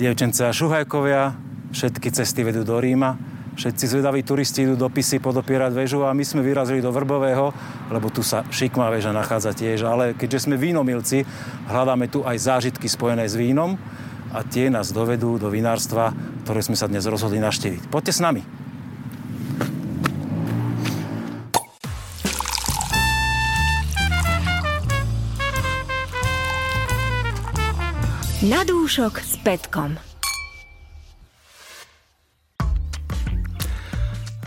dievčence 0.00 0.40
a 0.40 0.56
šuhajkovia, 0.56 1.36
všetky 1.76 2.08
cesty 2.08 2.40
vedú 2.40 2.64
do 2.64 2.80
Ríma, 2.80 3.20
všetci 3.52 3.84
zvedaví 3.84 4.24
turisti 4.24 4.64
idú 4.64 4.72
do 4.80 4.88
Pisy 4.88 5.20
podopierať 5.20 5.76
väžu 5.76 6.08
a 6.08 6.16
my 6.16 6.24
sme 6.24 6.40
vyrazili 6.40 6.80
do 6.80 6.88
Vrbového, 6.88 7.52
lebo 7.92 8.08
tu 8.08 8.24
sa 8.24 8.40
šikmá 8.48 8.88
väža 8.88 9.12
nachádza 9.12 9.52
tiež, 9.52 9.84
ale 9.84 10.16
keďže 10.16 10.48
sme 10.48 10.56
vínomilci, 10.56 11.28
hľadáme 11.68 12.08
tu 12.08 12.24
aj 12.24 12.32
zážitky 12.40 12.88
spojené 12.88 13.28
s 13.28 13.36
vínom 13.36 13.76
a 14.32 14.40
tie 14.40 14.72
nás 14.72 14.88
dovedú 14.88 15.36
do 15.36 15.52
vinárstva, 15.52 16.16
ktoré 16.48 16.64
sme 16.64 16.80
sa 16.80 16.88
dnes 16.88 17.04
rozhodli 17.04 17.36
naštíviť. 17.36 17.92
Poďte 17.92 18.16
s 18.16 18.24
nami. 18.24 18.59
Na 28.40 28.64
dúšok 28.64 29.20
s 29.20 29.36
Petkom. 29.44 30.00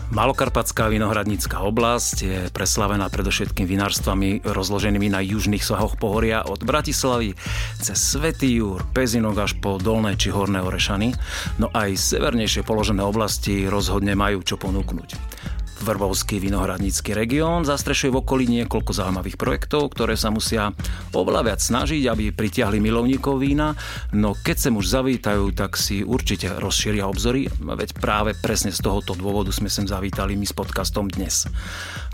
Malokarpatská 0.10 0.90
vinohradnícka 0.90 1.62
oblasť 1.62 2.16
je 2.18 2.40
preslavená 2.50 3.06
predovšetkým 3.14 3.70
vinárstvami 3.70 4.50
rozloženými 4.50 5.14
na 5.14 5.22
južných 5.22 5.62
svahoch 5.62 6.02
pohoria 6.02 6.42
od 6.42 6.66
Bratislavy 6.66 7.38
cez 7.78 8.02
Svetý 8.02 8.66
Júr, 8.66 8.82
Pezinok 8.98 9.38
až 9.46 9.62
po 9.62 9.78
Dolné 9.78 10.18
či 10.18 10.34
Horné 10.34 10.66
Orešany, 10.66 11.14
no 11.62 11.70
aj 11.70 11.94
severnejšie 11.94 12.66
položené 12.66 13.06
oblasti 13.06 13.70
rozhodne 13.70 14.18
majú 14.18 14.42
čo 14.42 14.58
ponúknuť. 14.58 15.43
Vrbovský 15.84 16.40
vinohradnícky 16.40 17.12
región 17.12 17.68
zastrešuje 17.68 18.16
v 18.16 18.20
okolí 18.24 18.48
niekoľko 18.48 18.96
zaujímavých 18.96 19.36
projektov, 19.36 19.92
ktoré 19.92 20.16
sa 20.16 20.32
musia 20.32 20.72
oveľa 21.12 21.52
viac 21.52 21.60
snažiť, 21.60 22.08
aby 22.08 22.32
pritiahli 22.32 22.80
milovníkov 22.80 23.44
vína, 23.44 23.76
no 24.16 24.32
keď 24.32 24.58
sem 24.64 24.74
už 24.80 24.88
zavítajú, 24.88 25.52
tak 25.52 25.76
si 25.76 26.00
určite 26.00 26.48
rozšíria 26.56 27.04
obzory, 27.04 27.52
veď 27.52 28.00
práve 28.00 28.32
presne 28.40 28.72
z 28.72 28.80
tohoto 28.80 29.12
dôvodu 29.12 29.52
sme 29.52 29.68
sem 29.68 29.84
zavítali 29.84 30.40
my 30.40 30.48
s 30.48 30.56
podcastom 30.56 31.12
dnes. 31.12 31.44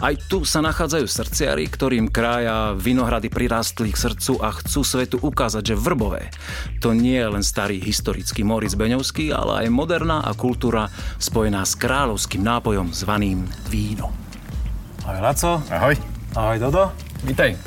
Aj 0.02 0.17
tu 0.25 0.41
sa 0.49 0.65
nachádzajú 0.65 1.05
srdciari, 1.05 1.69
ktorým 1.69 2.09
krája 2.09 2.73
vinohrady 2.73 3.30
prirástli 3.30 3.93
k 3.93 4.02
srdcu 4.09 4.41
a 4.41 4.49
chcú 4.58 4.81
svetu 4.81 5.21
ukázať, 5.21 5.61
že 5.61 5.80
Vrbové 5.80 6.33
to 6.81 6.97
nie 6.97 7.21
je 7.21 7.30
len 7.30 7.43
starý 7.45 7.77
historický 7.77 8.41
Moritz 8.41 8.73
Beňovský, 8.73 9.30
ale 9.36 9.67
aj 9.67 9.67
moderná 9.69 10.23
a 10.25 10.33
kultúra 10.33 10.88
spojená 11.21 11.61
s 11.67 11.75
kráľovským 11.75 12.41
nápojom 12.41 12.95
zvaným 12.95 13.58
víno. 13.67 14.15
Ahoj 15.03 15.19
Laco. 15.19 15.52
Ahoj. 15.67 15.95
Ahoj 16.38 16.57
Dodo. 16.61 16.83
Vítaj. 17.27 17.57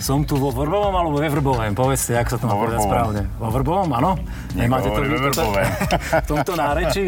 Som 0.00 0.24
tu 0.24 0.40
vo 0.40 0.48
Vrbovom 0.48 0.96
alebo 0.96 1.20
ve 1.20 1.28
Vrbovém? 1.28 1.76
Povedzte, 1.76 2.16
jak 2.16 2.32
sa 2.32 2.40
to 2.40 2.48
má 2.48 2.56
povedať 2.56 2.80
správne. 2.80 3.20
Vo 3.36 3.52
Vrbovom, 3.52 3.90
áno? 3.92 4.16
Nemáte 4.56 4.88
to 4.88 5.04
v 5.04 5.20
v 6.24 6.26
tomto 6.26 6.56
nárečí? 6.56 7.04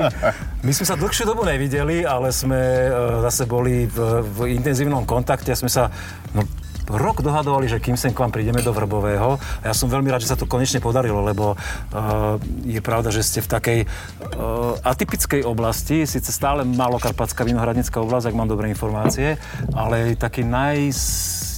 My 0.61 0.73
sme 0.77 0.85
sa 0.85 0.95
dlhšiu 1.01 1.25
dobu 1.25 1.49
nevideli, 1.49 2.05
ale 2.05 2.29
sme 2.37 2.61
e, 2.61 2.91
zase 3.25 3.49
boli 3.49 3.89
v, 3.89 4.21
v 4.21 4.39
intenzívnom 4.53 5.09
kontakte. 5.09 5.57
Sme 5.57 5.73
sa 5.73 5.89
no, 6.37 6.45
rok 6.89 7.23
dohadovali, 7.23 7.71
že 7.71 7.79
kým 7.79 7.95
sem 7.95 8.11
k 8.11 8.23
vám 8.23 8.35
prídeme 8.35 8.65
do 8.65 8.75
Vrbového. 8.75 9.39
A 9.63 9.65
ja 9.71 9.75
som 9.77 9.87
veľmi 9.87 10.11
rád, 10.11 10.25
že 10.25 10.33
sa 10.33 10.39
to 10.39 10.51
konečne 10.51 10.83
podarilo, 10.83 11.23
lebo 11.23 11.55
uh, 11.55 12.41
je 12.67 12.81
pravda, 12.83 13.15
že 13.15 13.23
ste 13.23 13.41
v 13.45 13.49
takej 13.49 13.79
uh, 13.87 14.79
atypickej 14.83 15.47
oblasti, 15.47 16.09
síce 16.09 16.35
stále 16.35 16.67
malokarpatská 16.67 17.47
vinohradnická 17.47 18.03
oblasť, 18.03 18.33
ak 18.33 18.39
mám 18.39 18.51
dobré 18.51 18.73
informácie, 18.73 19.39
ale 19.77 20.19
taký 20.19 20.43
naj, 20.43 20.91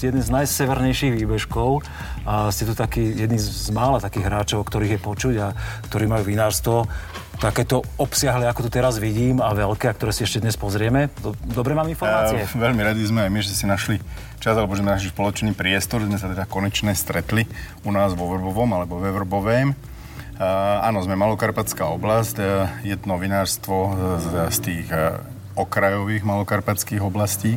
jeden 0.05 0.21
z 0.21 0.29
najsevernejších 0.29 1.13
výbežkov. 1.17 1.85
A 2.25 2.49
ste 2.49 2.65
tu 2.65 2.73
taký 2.73 3.05
jedný 3.05 3.37
z 3.37 3.69
mála 3.69 4.01
takých 4.01 4.33
hráčov, 4.33 4.65
ktorých 4.65 4.97
je 4.97 5.01
počuť 5.01 5.35
a 5.45 5.53
ktorí 5.89 6.09
majú 6.09 6.25
vinárstvo 6.25 6.89
takéto 7.37 7.85
obsiahle, 8.01 8.49
ako 8.49 8.65
tu 8.65 8.71
teraz 8.73 8.97
vidím 8.97 9.43
a 9.45 9.53
veľké, 9.53 9.91
a 9.91 9.93
ktoré 9.93 10.15
si 10.15 10.25
ešte 10.25 10.41
dnes 10.41 10.57
pozrieme. 10.57 11.13
Dobre 11.45 11.77
mám 11.77 11.85
informácie? 11.91 12.49
Uh, 12.49 12.57
veľmi 12.57 12.81
radi 12.81 13.05
sme 13.05 13.29
aj 13.29 13.31
my, 13.31 13.41
že 13.45 13.53
si 13.53 13.65
našli 13.69 14.01
čas, 14.45 14.61
alebo 14.61 14.77
že 14.77 14.85
našli 14.85 15.09
spoločný 15.09 15.57
priestor, 15.57 16.05
sme 16.05 16.21
sa 16.21 16.29
teda 16.29 16.45
konečne 16.45 16.93
stretli 16.93 17.49
u 17.81 17.89
nás 17.89 18.13
vo 18.13 18.29
Vrbovom 18.29 18.77
alebo 18.77 19.01
ve 19.01 19.09
Vrbovém. 19.09 19.73
Áno, 20.85 21.01
sme 21.01 21.17
Malokarpatská 21.17 21.89
oblasť, 21.89 22.37
uh, 22.45 22.69
jedno 22.85 23.17
vinárstvo 23.17 23.97
z, 24.21 24.53
z 24.53 24.59
tých 24.61 24.87
uh, 24.93 25.25
okrajových 25.57 26.29
malokarpatských 26.29 27.01
oblastí. 27.01 27.57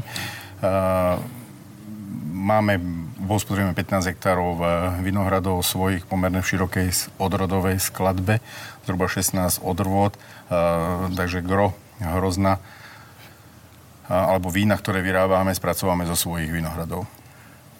Uh, 0.63 1.19
máme 2.31 2.79
hospodárime 3.27 3.75
15 3.75 4.15
hektárov 4.15 4.63
vinohradov 5.03 5.59
svojich 5.67 6.07
pomerne 6.07 6.39
v 6.39 6.47
širokej 6.55 7.19
odrodovej 7.19 7.83
skladbe, 7.83 8.39
zhruba 8.87 9.11
16 9.11 9.59
odrôd, 9.59 10.15
takže 11.11 11.43
gro 11.43 11.75
hrozna 11.99 12.63
alebo 14.07 14.47
vína, 14.47 14.79
ktoré 14.79 15.03
vyrábame, 15.03 15.51
spracovávame 15.51 16.07
zo 16.07 16.15
svojich 16.15 16.51
vinohradov. 16.51 17.07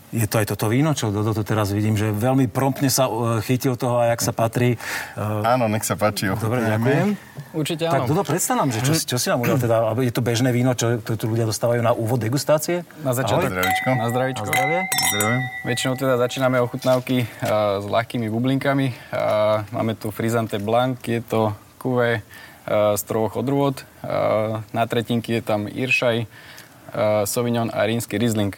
Je 0.07 0.23
to 0.23 0.39
aj 0.39 0.55
toto 0.55 0.71
víno, 0.71 0.95
čo 0.95 1.11
Dodo 1.11 1.35
to 1.35 1.43
teraz 1.43 1.75
vidím, 1.75 1.99
že 1.99 2.15
veľmi 2.15 2.47
promptne 2.47 2.87
sa 2.87 3.11
uh, 3.11 3.43
chytil 3.43 3.75
toho 3.75 3.99
a 3.99 4.15
jak 4.15 4.23
sa 4.23 4.31
patrí. 4.31 4.79
Uh, 5.19 5.43
áno, 5.43 5.67
nech 5.67 5.83
sa 5.83 5.99
páči. 5.99 6.31
Dobre, 6.31 6.63
ďakujem. 6.63 7.19
Určite 7.51 7.91
áno. 7.91 7.93
Tak 7.99 8.01
Dodo, 8.07 8.23
predstav 8.23 8.55
nám, 8.55 8.71
že 8.71 8.87
čo, 8.87 8.95
čo 8.95 9.19
si 9.19 9.27
nám 9.27 9.43
udial 9.43 9.59
teda, 9.59 9.91
je 9.99 10.13
to 10.15 10.23
bežné 10.23 10.55
víno, 10.55 10.71
čo, 10.79 11.03
tu 11.03 11.25
ľudia 11.27 11.43
dostávajú 11.43 11.83
na 11.83 11.91
úvod 11.91 12.23
degustácie? 12.23 12.87
Na 13.03 13.11
začiatok. 13.11 13.51
Zdravičko. 13.51 13.89
Na 13.99 14.07
zdravičko. 14.07 14.45
Na 14.47 14.51
zdravie. 14.55 14.79
Zdravím. 15.11 15.41
Väčšinou 15.67 15.93
teda 15.99 16.15
začíname 16.23 16.57
ochutnávky 16.63 17.27
uh, 17.27 17.83
s 17.83 17.85
ľahkými 17.91 18.31
bublinkami. 18.31 18.87
Uh, 19.11 19.67
máme 19.75 19.99
tu 19.99 20.07
Frizante 20.15 20.55
Blanc, 20.55 21.03
je 21.03 21.19
to 21.19 21.51
kuve 21.83 22.23
uh, 22.23 22.23
z 22.67 23.01
troch 23.07 23.39
odrôd. 23.39 23.79
Uh, 24.03 24.59
na 24.75 24.83
tretinky 24.83 25.39
je 25.39 25.41
tam 25.43 25.71
Iršaj, 25.71 26.27
uh, 26.27 27.23
Sauvignon 27.23 27.71
a 27.71 27.87
rínsky 27.87 28.19
Riesling. 28.19 28.51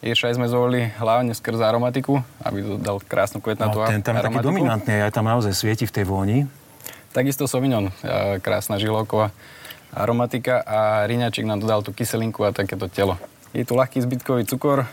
Iršaj 0.00 0.40
sme 0.40 0.48
zvolili 0.48 0.88
hlavne 0.96 1.36
skrz 1.36 1.60
aromatiku, 1.60 2.24
aby 2.40 2.64
to 2.64 2.74
dal 2.80 3.04
krásnu 3.04 3.44
kvetnatú 3.44 3.84
no, 3.84 3.84
ten 3.84 4.00
tam 4.00 4.16
je 4.16 4.24
taký 4.24 4.40
dominantný, 4.40 5.04
aj 5.04 5.12
tam 5.12 5.28
naozaj 5.28 5.52
svieti 5.52 5.84
v 5.84 5.92
tej 5.92 6.04
vôni. 6.08 6.48
Takisto 7.12 7.44
Sauvignon, 7.44 7.92
krásna 8.40 8.80
žilovková 8.80 9.28
aromatika 9.92 10.64
a 10.64 11.04
riňačik 11.04 11.44
nám 11.44 11.60
dodal 11.60 11.84
tú 11.84 11.92
kyselinku 11.92 12.48
a 12.48 12.54
takéto 12.54 12.88
telo. 12.88 13.20
Je 13.52 13.66
tu 13.66 13.76
ľahký 13.76 14.00
zbytkový 14.00 14.48
cukor, 14.48 14.88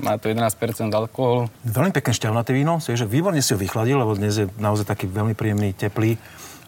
má 0.00 0.12
to 0.16 0.32
11% 0.32 0.54
alkoholu. 0.88 1.50
Veľmi 1.66 1.92
pekné 1.92 2.12
šťavnaté 2.14 2.56
víno, 2.56 2.80
že 2.80 3.04
výborne 3.04 3.42
si 3.44 3.52
ho 3.52 3.58
vychladil, 3.58 4.00
lebo 4.00 4.16
dnes 4.16 4.32
je 4.32 4.46
naozaj 4.56 4.86
taký 4.88 5.10
veľmi 5.10 5.36
príjemný, 5.36 5.74
teplý 5.74 6.16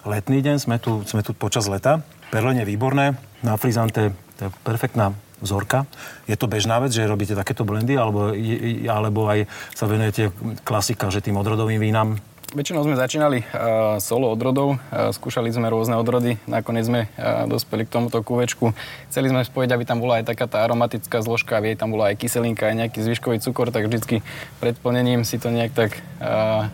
letný 0.06 0.38
deň, 0.38 0.56
sme 0.62 0.78
tu, 0.78 1.02
sme 1.02 1.26
tu 1.26 1.34
počas 1.34 1.66
leta. 1.66 2.00
Perlenie 2.30 2.62
výborné, 2.62 3.18
na 3.42 3.58
frizante 3.58 4.14
to 4.38 4.48
je 4.48 4.50
perfektná 4.62 5.12
vzorka. 5.42 5.84
Je 6.30 6.38
to 6.38 6.48
bežná 6.48 6.80
vec, 6.80 6.94
že 6.94 7.04
robíte 7.04 7.36
takéto 7.36 7.66
blendy, 7.66 7.98
alebo, 7.98 8.32
alebo 8.88 9.20
aj 9.28 9.50
sa 9.74 9.84
venujete 9.84 10.32
klasika, 10.64 11.10
že 11.12 11.20
tým 11.20 11.36
odrodovým 11.36 11.82
vínam? 11.82 12.16
Väčšinou 12.56 12.86
sme 12.86 12.94
začínali 12.96 13.42
uh, 13.42 13.98
solo 13.98 14.30
odrodov, 14.32 14.78
uh, 14.78 15.10
skúšali 15.10 15.50
sme 15.50 15.66
rôzne 15.66 15.98
odrody, 15.98 16.38
nakoniec 16.46 16.86
sme 16.86 17.10
uh, 17.18 17.44
dospeli 17.50 17.84
k 17.84 17.92
tomuto 17.98 18.22
kúvečku. 18.22 18.70
Chceli 19.10 19.28
sme 19.28 19.42
spojiť, 19.42 19.70
aby 19.74 19.84
tam 19.84 19.98
bola 19.98 20.22
aj 20.22 20.30
taká 20.30 20.46
tá 20.46 20.62
aromatická 20.62 21.20
zložka, 21.20 21.58
aby 21.58 21.74
tam 21.74 21.92
bola 21.92 22.14
aj 22.14 22.22
kyselinka, 22.22 22.70
aj 22.70 22.86
nejaký 22.86 23.02
zvyškový 23.02 23.42
cukor, 23.42 23.74
tak 23.74 23.90
vždycky 23.90 24.22
pred 24.62 24.78
plnením 24.78 25.26
si 25.26 25.42
to 25.42 25.50
nejak 25.50 25.74
tak 25.74 26.00
uh, 26.22 26.70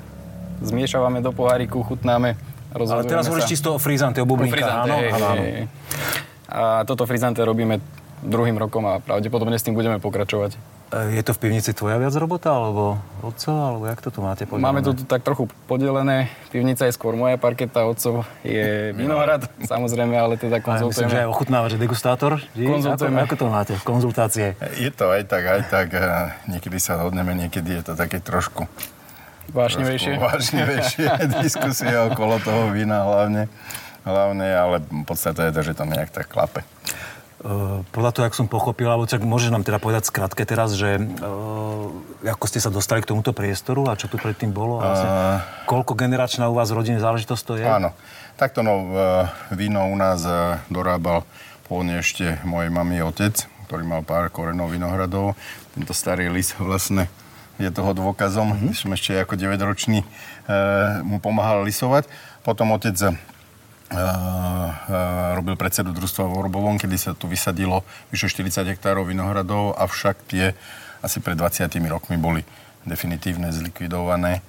zmiešavame 0.60 1.24
do 1.24 1.32
poháriku, 1.32 1.82
chutnáme, 1.82 2.36
Ale 2.72 3.04
teraz 3.04 3.28
hovoríš 3.28 3.52
čisto 3.52 3.76
o 3.76 3.78
frizante, 3.78 4.18
o 4.18 4.26
bublinkách, 4.26 4.88
áno? 4.88 4.96
Hej, 4.96 5.10
áno. 5.14 5.42
A 6.52 6.84
toto 6.84 7.08
frizante 7.08 7.40
robíme 7.40 7.80
druhým 8.22 8.54
rokom 8.54 8.86
a 8.86 9.02
pravdepodobne 9.02 9.58
s 9.58 9.66
tým 9.66 9.74
budeme 9.74 9.98
pokračovať. 9.98 10.54
E, 10.94 11.18
je 11.18 11.22
to 11.26 11.34
v 11.34 11.38
pivnici 11.48 11.74
tvoja 11.74 11.98
viac 11.98 12.14
robota, 12.14 12.54
alebo 12.54 13.02
otco, 13.24 13.50
alebo 13.50 13.84
jak 13.90 13.98
to 13.98 14.14
tu 14.14 14.20
máte 14.22 14.46
podelené? 14.46 14.62
Máme 14.62 14.80
to 14.86 14.94
tu 14.94 15.02
tak 15.02 15.26
trochu 15.26 15.50
podelené. 15.66 16.30
Pivnica 16.54 16.86
je 16.86 16.94
skôr 16.94 17.18
moja 17.18 17.34
parketa, 17.34 17.82
otcov 17.82 18.22
je 18.46 18.90
vinohrad, 19.00 19.50
samozrejme, 19.66 20.14
ale 20.14 20.38
teda 20.38 20.62
konzultujeme. 20.62 21.08
Myslím, 21.08 21.10
že 21.10 21.22
aj 21.26 21.28
ochutnávač, 21.34 21.72
degustátor. 21.74 22.32
Konzultujeme. 22.54 23.18
Ako, 23.24 23.26
ako 23.26 23.34
to 23.34 23.46
máte? 23.50 23.72
Konzultácie? 23.82 24.46
Je 24.78 24.90
to 24.94 25.10
aj 25.10 25.22
tak, 25.26 25.42
aj 25.42 25.62
tak. 25.66 25.88
Niekedy 26.46 26.78
sa 26.78 27.02
hodneme, 27.02 27.34
niekedy 27.34 27.82
je 27.82 27.82
to 27.90 27.92
také 27.98 28.22
trošku 28.22 28.70
Vážnevejšie. 29.50 30.22
Vážnevejšie 30.22 31.06
diskusie 31.44 31.90
okolo 32.12 32.38
toho 32.38 32.70
vína 32.70 33.02
hlavne. 33.02 33.50
Hlavne, 34.02 34.46
ale 34.46 34.76
v 34.82 35.06
podstate 35.06 35.50
je 35.50 35.52
to, 35.54 35.60
že 35.62 35.72
to 35.78 35.84
nejak 35.86 36.10
tak 36.10 36.26
klape. 36.30 36.62
Uh, 37.42 37.82
podľa 37.90 38.10
toho, 38.14 38.24
jak 38.30 38.38
som 38.38 38.46
pochopil, 38.46 38.86
alebo 38.86 39.02
tak 39.02 39.26
môžeš 39.26 39.50
nám 39.50 39.66
teda 39.66 39.82
povedať 39.82 40.06
skratke 40.06 40.46
teraz, 40.46 40.78
že 40.78 40.94
uh, 40.94 41.90
ako 42.22 42.44
ste 42.46 42.62
sa 42.62 42.70
dostali 42.70 43.02
k 43.02 43.10
tomuto 43.10 43.34
priestoru 43.34 43.90
a 43.90 43.98
čo 43.98 44.06
tu 44.06 44.14
predtým 44.14 44.54
bolo? 44.54 44.78
A 44.78 44.86
vlastne, 44.86 45.10
uh, 45.10 45.42
koľko 45.66 45.98
generačná 45.98 46.46
u 46.46 46.54
vás 46.54 46.70
v 46.70 46.78
rodine 46.78 47.02
záležitosť 47.02 47.42
to 47.42 47.54
je? 47.58 47.66
Áno. 47.66 47.90
Takto 48.38 48.64
no, 48.64 48.90
víno 49.52 49.92
u 49.92 49.94
nás 49.94 50.24
dorábal 50.72 51.22
pôvodne 51.68 52.00
ešte 52.00 52.40
mojej 52.48 52.72
mami 52.72 53.04
otec, 53.04 53.44
ktorý 53.68 53.84
mal 53.84 54.02
pár 54.02 54.32
korenov 54.32 54.72
vinohradov. 54.72 55.36
Tento 55.76 55.92
starý 55.92 56.32
lis 56.32 56.56
vlastne 56.56 57.12
je 57.62 57.72
toho 57.72 57.92
dôkazom. 57.94 58.52
Mm-hmm. 58.52 58.72
Som 58.74 58.90
ešte 58.94 59.14
ako 59.16 59.38
9-ročný 59.38 60.02
e, 60.02 60.06
mu 61.06 61.22
pomáhal 61.22 61.62
lisovať. 61.62 62.10
Potom 62.42 62.74
otec 62.74 62.94
e, 62.98 63.08
e, 63.08 63.14
robil 65.38 65.54
predsedu 65.54 65.94
družstva 65.94 66.26
v 66.26 66.36
Orbovom, 66.42 66.76
kedy 66.76 66.96
sa 66.98 67.10
tu 67.14 67.30
vysadilo 67.30 67.86
vyše 68.10 68.26
40 68.26 68.66
hektárov 68.74 69.06
vinohradov, 69.06 69.78
avšak 69.78 70.16
tie 70.26 70.58
asi 71.02 71.18
pred 71.18 71.38
20 71.38 71.70
rokmi 71.90 72.18
boli 72.18 72.42
definitívne 72.82 73.54
zlikvidované. 73.54 74.42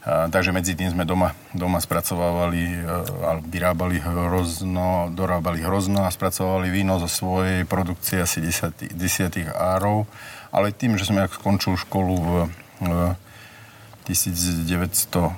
Takže 0.00 0.56
medzi 0.56 0.72
tým 0.72 0.96
sme 0.96 1.04
doma, 1.04 1.36
doma 1.52 1.76
spracovávali, 1.76 2.80
alebo 3.20 3.44
vyrábali 3.52 4.00
hrozno, 4.00 5.12
dorábali 5.12 5.60
hrozno 5.60 6.08
a 6.08 6.10
spracovali 6.10 6.72
víno 6.72 6.96
zo 6.96 7.04
svojej 7.04 7.68
produkcie 7.68 8.24
asi 8.24 8.40
10, 8.40 8.96
10 8.96 9.52
árov. 9.52 10.08
Ale 10.48 10.72
tým, 10.72 10.96
že 10.96 11.04
som 11.04 11.20
skončil 11.20 11.76
školu 11.76 12.14
v, 12.16 12.30
v 12.80 12.92
1980, 14.08 15.36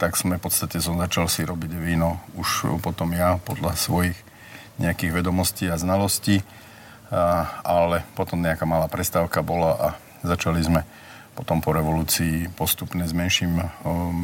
tak 0.00 0.16
sme 0.16 0.40
v 0.40 0.42
podstate 0.42 0.80
som 0.80 0.96
začal 0.96 1.28
si 1.28 1.44
robiť 1.44 1.76
víno 1.76 2.24
už 2.40 2.80
potom 2.80 3.12
ja 3.12 3.36
podľa 3.44 3.76
svojich 3.76 4.16
nejakých 4.80 5.20
vedomostí 5.20 5.68
a 5.68 5.76
znalostí. 5.76 6.40
A, 7.12 7.52
ale 7.68 8.00
potom 8.16 8.40
nejaká 8.40 8.64
malá 8.64 8.88
prestávka 8.88 9.44
bola 9.44 9.76
a 9.76 9.88
začali 10.24 10.64
sme 10.64 11.03
potom 11.34 11.58
po 11.58 11.74
revolúcii 11.74 12.48
postupne 12.54 13.02
s 13.02 13.10
menším 13.10 13.58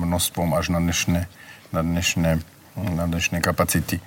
množstvom 0.07 0.55
až 0.55 0.71
na 0.71 0.79
dnešné, 0.79 1.27
na 1.75 1.83
dnešné, 1.83 2.31
na 2.79 3.05
dnešné 3.11 3.43
kapacity. 3.43 3.99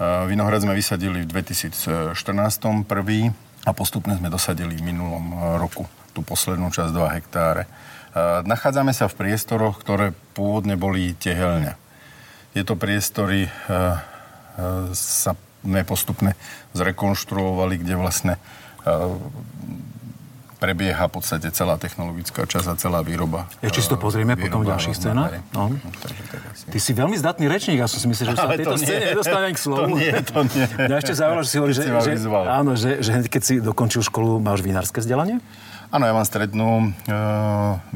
Vinohrad 0.00 0.64
sme 0.64 0.72
vysadili 0.72 1.28
v 1.28 1.28
2014 1.28 2.16
prvý 2.88 3.28
a 3.68 3.70
postupne 3.76 4.16
sme 4.16 4.32
dosadili 4.32 4.80
v 4.80 4.88
minulom 4.88 5.56
roku 5.60 5.84
tú 6.16 6.24
poslednú 6.24 6.72
časť 6.72 6.90
2 6.96 7.16
hektáre. 7.20 7.68
Nachádzame 8.48 8.96
sa 8.96 9.06
v 9.06 9.20
priestoroch, 9.20 9.76
ktoré 9.78 10.16
pôvodne 10.32 10.80
boli 10.80 11.12
tehelňa. 11.12 11.76
Tieto 12.56 12.74
priestory 12.74 13.46
sa 14.96 15.32
postupne 15.84 16.32
zrekonštruovali, 16.72 17.84
kde 17.84 17.94
vlastne 18.00 18.34
prebieha 20.60 21.08
v 21.08 21.12
podstate 21.16 21.48
celá 21.56 21.80
technologická 21.80 22.44
časť 22.44 22.66
a 22.68 22.74
celá 22.76 23.00
výroba. 23.00 23.48
Ešte 23.64 23.80
si 23.80 23.88
to 23.88 23.96
pozrieme 23.96 24.36
výroba, 24.36 24.44
potom 24.44 24.60
v 24.60 24.66
ďalších 24.76 24.94
scénach. 25.00 25.32
No. 25.56 25.72
Ty 26.68 26.78
si 26.78 26.92
veľmi 26.92 27.16
zdatný 27.16 27.48
rečník, 27.48 27.80
ja 27.80 27.88
som 27.88 27.96
si 27.96 28.06
myslel, 28.12 28.36
že 28.36 28.44
sa 28.44 28.52
v 28.52 28.60
tejto 28.60 28.76
scéne 28.76 29.04
nedostanem 29.16 29.52
k 29.56 29.58
slovu. 29.58 29.80
To 29.80 29.96
nie, 29.96 30.12
to 30.20 30.40
nie. 30.52 30.64
Ja 30.76 30.96
ešte 31.00 31.12
zaujímavé, 31.16 31.42
že 31.42 31.50
si 31.50 31.56
hovorí, 31.56 31.72
že, 31.72 31.84
že, 31.88 32.12
áno, 32.30 32.70
že, 32.76 32.90
že 33.00 33.12
keď 33.24 33.42
si 33.42 33.54
dokončil 33.64 34.04
školu, 34.04 34.36
máš 34.36 34.60
vinárske 34.60 35.00
vzdelanie? 35.00 35.40
Áno, 35.90 36.04
ja 36.06 36.14
mám 36.14 36.28
strednú 36.28 36.94
e, 37.08 37.16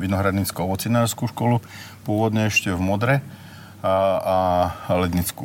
vinohradnícku 0.01 0.59
ovocinárskú 0.59 1.31
školu, 1.31 1.63
pôvodne 2.03 2.49
ešte 2.51 2.73
v 2.73 2.81
Modre 2.81 3.15
a, 3.85 3.95
a 4.25 4.37
Lednickú 4.97 5.45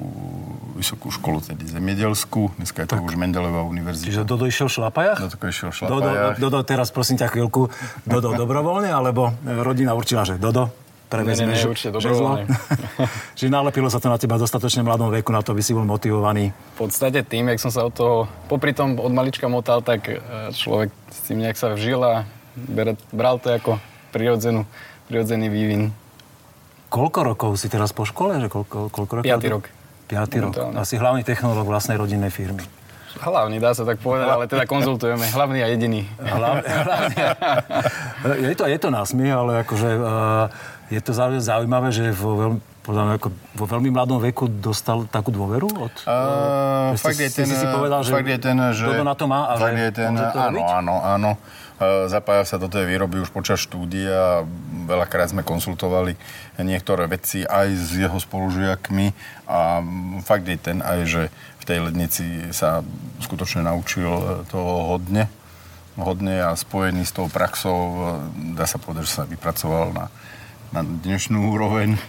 vysokú 0.79 1.11
školu, 1.11 1.43
tedy 1.43 1.67
Zemiedelskú. 1.67 2.55
Dneska 2.55 2.87
je 2.87 2.87
to 2.87 2.95
tak. 2.95 3.03
už 3.03 3.19
Mendelová 3.19 3.67
univerzita. 3.67 4.07
Čiže 4.07 4.23
Dodo 4.23 4.47
išiel 4.47 4.71
v 4.71 4.73
šlapajach? 4.79 5.19
Dodo 5.19 5.35
išiel 5.51 5.69
v 5.69 5.75
šlapajach. 5.75 6.39
Dodo, 6.39 6.47
Dodo, 6.47 6.59
teraz 6.63 6.87
prosím 6.95 7.19
ťa 7.19 7.27
chvíľku, 7.35 7.67
Dodo 8.07 8.31
dobrovoľne, 8.39 8.87
alebo 8.87 9.35
rodina 9.43 9.91
určila, 9.91 10.23
že 10.23 10.39
Dodo, 10.39 10.71
prevezme 11.11 11.51
ne, 11.51 11.59
ne, 11.59 11.67
určite 11.67 11.91
dobrovoľne. 11.91 12.47
Čiže 13.37 13.51
nalepilo 13.51 13.91
sa 13.91 13.99
to 13.99 14.07
na 14.07 14.15
teba 14.15 14.39
dostatočne 14.39 14.87
mladom 14.87 15.11
veku, 15.11 15.35
na 15.35 15.43
to 15.43 15.51
by 15.51 15.59
si 15.59 15.75
bol 15.75 15.83
motivovaný. 15.83 16.55
V 16.79 16.87
podstate 16.87 17.27
tým, 17.27 17.51
jak 17.51 17.59
som 17.59 17.75
sa 17.75 17.83
od 17.83 17.91
toho, 17.91 18.15
popri 18.47 18.71
tom 18.71 18.95
od 18.95 19.11
malička 19.11 19.51
motal, 19.51 19.83
tak 19.83 20.07
e, 20.07 20.15
človek 20.55 20.95
s 21.11 21.19
tým 21.27 21.43
nejak 21.43 21.59
sa 21.59 21.75
vžil 21.75 21.99
a 21.99 22.23
bral 23.11 23.35
to 23.43 23.51
ako 23.51 23.83
prirodzenú, 24.15 24.63
prirodzený 25.11 25.51
vývin. 25.51 25.91
Koľko 26.89 27.19
rokov 27.21 27.51
si 27.61 27.69
teraz 27.69 27.93
po 27.93 28.03
škole? 28.03 28.41
Že 28.41 28.49
koľko, 28.49 28.77
koľko 28.89 29.13
rokov? 29.21 29.29
Piatý 29.29 29.47
rok. 29.53 29.63
Piatý 30.09 30.37
rok. 30.41 30.53
Asi 30.73 30.97
hlavný 30.97 31.21
technológ 31.21 31.69
vlastnej 31.69 32.01
rodinnej 32.01 32.33
firmy. 32.33 32.65
Hlavný, 33.19 33.57
dá 33.57 33.73
sa 33.73 33.83
tak 33.83 34.01
povedať, 34.01 34.27
ale 34.29 34.45
teda 34.45 34.69
konzultujeme. 34.69 35.25
Hlavný 35.33 35.59
a 35.65 35.67
jediný. 35.69 36.05
Hlavný, 36.21 36.65
hlavný. 36.65 37.15
je, 38.49 38.55
to, 38.55 38.63
je 38.69 38.77
to 38.77 38.89
násmiech, 38.93 39.33
ale 39.33 39.51
akože 39.65 39.89
uh, 39.97 40.45
je 40.93 41.01
to 41.01 41.11
zaujímavé, 41.41 41.89
že 41.89 42.13
vo 42.13 42.37
veľmi, 42.37 42.59
podľa 42.85 43.01
mňa, 43.05 43.13
ako 43.17 43.27
vo 43.59 43.65
veľmi 43.65 43.89
mladom 43.91 44.19
veku 44.21 44.45
dostal 44.47 45.09
takú 45.09 45.33
dôveru 45.33 45.67
od... 45.67 45.93
Uh, 46.05 46.95
fakt 46.95 47.17
je 47.17 47.29
ten, 47.33 47.49
si 47.49 47.65
povedal, 47.69 48.05
že 48.05 48.13
fakt 48.13 48.29
je 48.29 48.39
ten, 48.39 48.57
že... 48.77 48.85
na 48.87 49.15
to 49.17 49.25
má 49.25 49.51
a 49.51 49.53
fakt 49.57 49.77
že 49.77 49.89
je 49.89 49.93
ten, 49.93 50.13
áno, 50.15 50.61
áno, 50.65 50.95
áno. 51.01 51.31
E, 51.79 52.11
zapája 52.11 52.43
sa 52.43 52.59
do 52.59 52.67
tej 52.67 52.83
výroby 52.83 53.23
už 53.23 53.31
počas 53.31 53.63
štúdia. 53.63 54.43
Veľakrát 54.89 55.29
sme 55.29 55.45
konsultovali 55.45 56.17
niektoré 56.57 57.05
veci 57.05 57.45
aj 57.45 57.67
s 57.77 57.93
jeho 57.93 58.17
spolužiakmi 58.17 59.13
a 59.45 59.85
fakt 60.25 60.49
je 60.49 60.57
ten 60.57 60.81
aj, 60.81 60.99
že 61.05 61.21
v 61.61 61.63
tej 61.69 61.77
lednici 61.85 62.25
sa 62.49 62.81
skutočne 63.21 63.69
naučil 63.69 64.09
toho 64.49 64.97
hodne 64.97 65.29
hodne 65.99 66.39
a 66.39 66.55
spojený 66.55 67.03
s 67.03 67.11
tou 67.11 67.27
praxou, 67.27 68.15
dá 68.55 68.63
sa 68.63 68.79
povedať, 68.79 69.03
že 69.05 69.15
sa 69.19 69.23
vypracoval 69.27 69.91
na, 69.91 70.05
na 70.71 70.81
dnešnú 70.81 71.51
úroveň. 71.51 71.99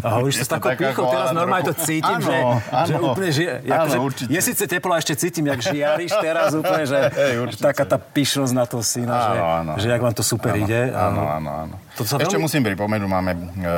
A 0.00 0.08
hovoríš 0.16 0.42
to 0.42 0.46
s 0.46 0.50
takou 0.50 0.70
pýchou, 0.72 1.10
teraz 1.10 1.34
normálne 1.34 1.66
to 1.66 1.74
cítim, 1.74 2.22
áno, 2.22 2.24
že, 2.24 2.36
áno, 2.70 2.86
že 2.86 2.94
úplne 3.02 3.30
žije. 3.34 3.54
Áno, 3.66 3.90
že. 3.90 4.24
Je 4.30 4.40
síce 4.40 4.62
teplo 4.70 4.94
a 4.94 5.02
ešte 5.02 5.14
cítim, 5.18 5.50
jak 5.50 5.60
žiariš 5.60 6.12
teraz 6.22 6.54
úplne, 6.54 6.86
že 6.86 6.98
hey, 7.18 7.34
taká 7.58 7.82
tá 7.82 7.98
pyšnosť 7.98 8.52
na 8.54 8.64
to 8.70 8.78
syna, 8.86 9.10
áno, 9.10 9.34
že, 9.34 9.40
áno, 9.42 9.72
že 9.82 9.86
jak 9.90 10.02
vám 10.02 10.14
to 10.14 10.22
super 10.22 10.54
áno, 10.54 10.62
ide. 10.62 10.80
Áno, 10.94 11.22
áno, 11.26 11.50
áno. 11.66 11.74
To 11.98 12.06
sa 12.06 12.22
ešte 12.22 12.38
veľmi... 12.38 12.46
musím 12.46 12.62
pripomenúť, 12.62 13.10
máme, 13.10 13.32
e, 13.34 13.68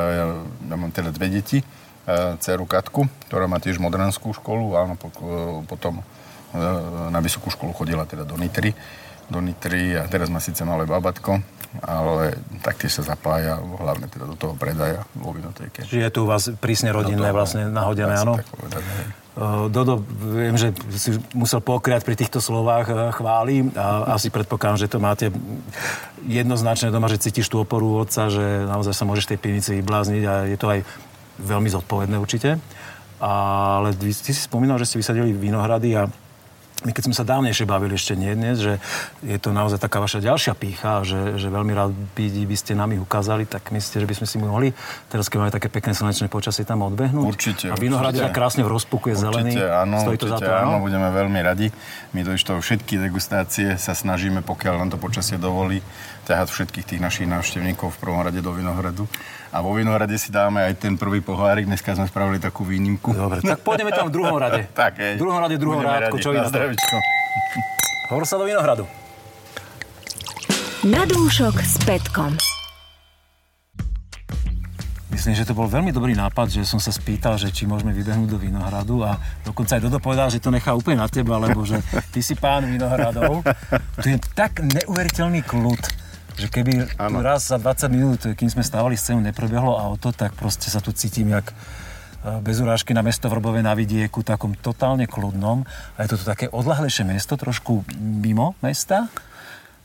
ja 0.69 0.77
mám 0.77 0.93
teda 0.93 1.11
dve 1.11 1.27
deti, 1.33 1.59
e, 1.59 1.65
dceru 2.37 2.69
Katku, 2.69 3.09
ktorá 3.33 3.49
má 3.49 3.57
tiež 3.57 3.81
modernskú 3.81 4.37
školu, 4.37 4.77
áno, 4.77 4.95
potom 5.65 5.99
e, 5.99 6.03
na 7.09 7.19
vysokú 7.25 7.49
školu 7.49 7.73
chodila 7.73 8.05
teda 8.05 8.29
do 8.29 8.37
Nitry 8.37 8.77
do 9.33 9.41
Nitry 9.41 9.97
a 9.97 10.05
teraz 10.05 10.29
má 10.29 10.43
síce 10.45 10.61
malé 10.69 10.85
babatko, 10.85 11.41
ale 11.81 12.37
taktiež 12.61 13.01
sa 13.01 13.17
zapája 13.17 13.57
hlavne 13.57 14.05
teda 14.13 14.29
do 14.29 14.37
toho 14.37 14.53
predaja 14.53 15.09
vo 15.17 15.33
vinotéke. 15.33 15.89
Čiže 15.89 16.05
je 16.05 16.13
tu 16.13 16.21
u 16.25 16.29
vás 16.29 16.53
prísne 16.61 16.93
rodinné 16.93 17.33
vlastne 17.33 17.73
nahodené, 17.73 18.21
áno? 18.21 18.37
Dodo, 19.73 20.05
viem, 20.29 20.61
že 20.61 20.77
si 21.01 21.17
musel 21.33 21.65
pokriať 21.65 22.05
pri 22.05 22.21
týchto 22.21 22.37
slovách 22.37 23.17
chváli 23.17 23.73
a 23.73 24.13
asi 24.13 24.29
predpokladám, 24.29 24.85
že 24.85 24.93
to 24.93 25.01
máte 25.01 25.33
jednoznačne 26.29 26.93
doma, 26.93 27.09
že 27.09 27.17
cítiš 27.17 27.49
tú 27.49 27.65
oporu 27.65 28.05
otca, 28.05 28.29
že 28.29 28.69
naozaj 28.69 28.93
sa 28.93 29.09
môžeš 29.09 29.33
tej 29.33 29.39
pivnici 29.41 29.81
vyblázniť 29.81 30.23
a 30.29 30.35
je 30.53 30.59
to 30.61 30.69
aj 30.69 30.85
veľmi 31.41 31.73
zodpovedné 31.73 32.21
určite. 32.21 32.61
Ale 33.25 33.97
ty 33.97 34.13
si 34.13 34.37
spomínal, 34.37 34.77
že 34.77 34.93
ste 34.93 35.01
vysadili 35.01 35.33
vinohrady 35.33 35.97
a 35.97 36.13
my 36.83 36.91
keď 36.91 37.03
sme 37.11 37.15
sa 37.15 37.25
dávnejšie 37.27 37.65
bavili, 37.67 37.95
ešte 37.95 38.19
nie 38.19 38.35
dnes, 38.35 38.59
že 38.59 38.83
je 39.23 39.39
to 39.39 39.55
naozaj 39.55 39.79
taká 39.79 40.03
vaša 40.03 40.19
ďalšia 40.19 40.55
pícha, 40.59 41.07
že, 41.07 41.39
že 41.39 41.47
veľmi 41.47 41.73
rád 41.75 41.95
by, 42.15 42.27
by 42.47 42.57
ste 42.59 42.75
nám 42.75 42.91
ich 42.95 43.03
ukázali, 43.03 43.47
tak 43.47 43.71
myslíte, 43.71 44.03
že 44.03 44.09
by 44.09 44.15
sme 44.19 44.27
si 44.27 44.37
mohli 44.43 44.69
teraz, 45.09 45.31
keď 45.31 45.39
máme 45.39 45.53
také 45.55 45.71
pekné 45.71 45.95
slnečné 45.95 46.27
počasie, 46.27 46.67
tam 46.67 46.83
odbehnúť? 46.83 47.27
Určite. 47.27 47.67
A 47.71 47.79
vinohrad 47.79 48.15
je 48.15 48.23
tak 48.27 48.35
krásne 48.35 48.67
v 48.67 48.71
rozpuku, 48.75 49.15
je 49.15 49.17
zelený. 49.23 49.55
Určite, 49.55 49.67
áno, 49.71 49.97
Stojí 50.03 50.19
to 50.19 50.27
určite, 50.27 50.43
za 50.43 50.49
to, 50.49 50.51
áno, 50.51 50.71
áno, 50.75 50.79
budeme 50.83 51.09
veľmi 51.15 51.41
radi. 51.41 51.67
My 52.13 52.21
to 52.27 52.59
všetky 52.59 52.99
degustácie 52.99 53.79
sa 53.79 53.95
snažíme, 53.95 54.43
pokiaľ 54.43 54.75
nám 54.83 54.91
to 54.95 54.99
počasie 54.99 55.39
dovolí, 55.39 55.81
ťahať 56.27 56.49
všetkých 56.51 56.87
tých 56.87 57.01
našich 57.03 57.27
návštevníkov 57.27 57.95
v 57.95 57.99
prvom 57.99 58.23
rade 58.23 58.39
do 58.39 58.55
Vinohradu. 58.55 59.07
A 59.53 59.61
vo 59.61 59.77
Vinohrade 59.77 60.17
si 60.17 60.33
dáme 60.33 60.65
aj 60.65 60.81
ten 60.81 60.97
prvý 60.97 61.21
pohárik. 61.21 61.69
Dneska 61.69 61.93
sme 61.93 62.09
spravili 62.09 62.41
takú 62.41 62.65
výnimku. 62.65 63.13
Dobre, 63.13 63.45
tak 63.45 63.61
pôjdeme 63.61 63.93
tam 63.93 64.09
v 64.09 64.13
druhom 64.17 64.41
rade. 64.41 64.65
tak, 64.81 64.97
hej. 64.97 65.21
V 65.21 65.29
druhom 65.29 65.37
rade, 65.45 65.61
v 65.61 65.61
druhom 65.61 65.85
rádku. 65.85 66.17
Čo 66.17 66.33
na 66.33 66.49
zdravičko. 66.49 66.97
Hovor 68.09 68.25
sa 68.33 68.41
do 68.41 68.49
Vinohradu. 68.49 68.89
Na 70.89 71.05
dúšok 71.05 71.61
s 71.61 71.77
Petkom. 71.85 72.33
Myslím, 75.13 75.37
že 75.37 75.45
to 75.45 75.53
bol 75.53 75.69
veľmi 75.69 75.93
dobrý 75.93 76.17
nápad, 76.17 76.49
že 76.49 76.65
som 76.65 76.81
sa 76.81 76.89
spýtal, 76.89 77.37
že 77.37 77.53
či 77.53 77.69
môžeme 77.69 77.93
vybehnúť 77.93 78.33
do 78.33 78.41
Vinohradu 78.41 79.05
a 79.05 79.21
dokonca 79.45 79.77
aj 79.77 79.85
Dodo 79.85 80.01
povedal, 80.01 80.33
že 80.33 80.41
to 80.41 80.49
nechá 80.49 80.73
úplne 80.73 81.05
na 81.05 81.07
teba, 81.13 81.37
lebo 81.37 81.61
že 81.69 81.77
ty 82.09 82.25
si 82.25 82.33
pán 82.33 82.65
Vinohradov. 82.65 83.45
Tu 84.01 84.17
je 84.17 84.19
tak 84.33 84.65
neuveriteľný 84.65 85.45
kľud 85.45 86.02
že 86.37 86.49
keby 86.49 86.97
tu 86.97 87.15
raz 87.21 87.49
za 87.49 87.59
20 87.59 87.89
minút, 87.93 88.21
kým 88.35 88.49
sme 88.49 88.65
stávali 88.65 88.97
scénu, 88.97 89.21
neprebehlo 89.21 89.77
auto, 89.77 90.13
tak 90.13 90.33
proste 90.37 90.69
sa 90.73 90.81
tu 90.81 90.93
cítim 90.93 91.29
jak 91.33 91.51
e, 91.51 91.55
bez 92.41 92.61
urážky 92.61 92.97
na 92.97 93.05
mesto 93.05 93.29
Vrbové 93.29 93.61
na 93.61 93.77
vidieku, 93.77 94.25
takom 94.25 94.57
totálne 94.57 95.05
kľudnom. 95.05 95.65
A 95.97 95.99
je 96.05 96.09
to 96.13 96.17
tu 96.21 96.25
také 96.25 96.49
odlahlejšie 96.49 97.05
mesto, 97.05 97.37
trošku 97.37 97.85
mimo 97.99 98.57
mesta. 98.65 99.13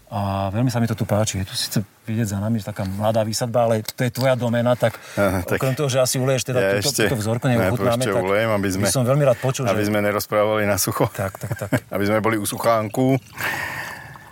A 0.08 0.48
veľmi 0.56 0.72
sa 0.72 0.80
mi 0.80 0.88
to 0.88 0.96
tu 0.96 1.04
páči. 1.04 1.44
Je 1.44 1.48
tu 1.52 1.52
síce 1.52 1.84
vidieť 2.08 2.32
za 2.32 2.40
nami 2.40 2.64
taká 2.64 2.88
mladá 2.88 3.28
výsadba, 3.28 3.68
ale 3.68 3.84
to 3.84 4.08
je 4.08 4.12
tvoja 4.16 4.40
domena, 4.40 4.72
tak, 4.80 4.96
Aha, 5.20 5.44
tak 5.44 5.60
okrem 5.60 5.76
toho, 5.76 5.92
že 5.92 6.00
asi 6.00 6.16
uleješ 6.16 6.48
teda 6.48 6.60
ja 6.64 6.72
túto, 6.80 6.96
ešte, 6.96 7.12
túto 7.12 7.20
vzorku, 7.20 7.52
neochutnáme, 7.52 8.08
tak 8.08 8.24
ulejem, 8.24 8.50
aby 8.56 8.68
sme, 8.72 8.88
by 8.88 8.96
som 8.96 9.04
veľmi 9.04 9.28
rád 9.28 9.40
počul, 9.44 9.68
aby 9.68 9.84
že... 9.84 9.92
sme 9.92 10.00
nerozprávali 10.00 10.64
na 10.64 10.80
sucho. 10.80 11.12
Tak, 11.12 11.36
tak, 11.36 11.52
tak. 11.60 11.70
aby 11.96 12.04
sme 12.08 12.24
boli 12.24 12.40
u 12.40 12.48
suchánku. 12.48 13.20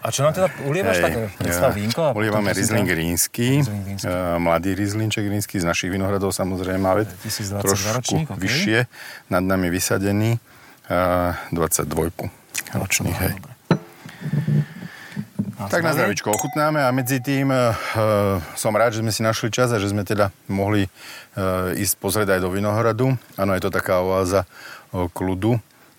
A 0.06 0.14
čo 0.14 0.22
nám 0.22 0.38
teda 0.38 0.54
ulievaš 0.70 1.02
také? 1.02 1.34
Predstav 1.34 1.74
vínko? 1.74 2.14
Ulievame 2.14 2.54
Riesling 2.54 2.86
rínsky, 2.86 3.66
eh, 3.66 4.38
mladý 4.38 4.78
Rieslinček 4.78 5.26
rínsky 5.26 5.58
z 5.58 5.66
našich 5.66 5.90
vinohradov 5.90 6.30
samozrejme, 6.30 6.86
ale 6.86 7.10
1022 7.26 7.66
trošku 7.66 8.16
okej. 8.30 8.38
vyššie, 8.38 8.80
nad 9.34 9.42
nami 9.42 9.74
vysadený, 9.74 10.38
eh, 10.94 11.34
22 11.50 12.30
ročných, 12.78 13.18
hej. 13.18 13.34
A 15.56 15.72
Tak 15.72 15.82
na 15.82 15.96
zdravičko 15.96 16.36
ochutnáme 16.36 16.84
a 16.84 16.92
medzi 16.92 17.24
tým 17.24 17.48
uh, 17.48 17.72
som 18.60 18.76
rád, 18.76 18.92
že 18.92 19.00
sme 19.00 19.10
si 19.16 19.24
našli 19.24 19.48
čas 19.48 19.72
a 19.72 19.80
že 19.80 19.88
sme 19.88 20.04
teda 20.04 20.28
mohli 20.52 20.84
uh, 20.84 21.72
ísť 21.72 21.96
pozrieť 21.96 22.36
aj 22.36 22.40
do 22.44 22.52
Vinohradu. 22.52 23.16
Áno, 23.40 23.56
je 23.56 23.64
to 23.64 23.72
taká 23.72 24.04
oáza 24.04 24.44
uh, 24.92 25.08
kľudu. 25.16 25.56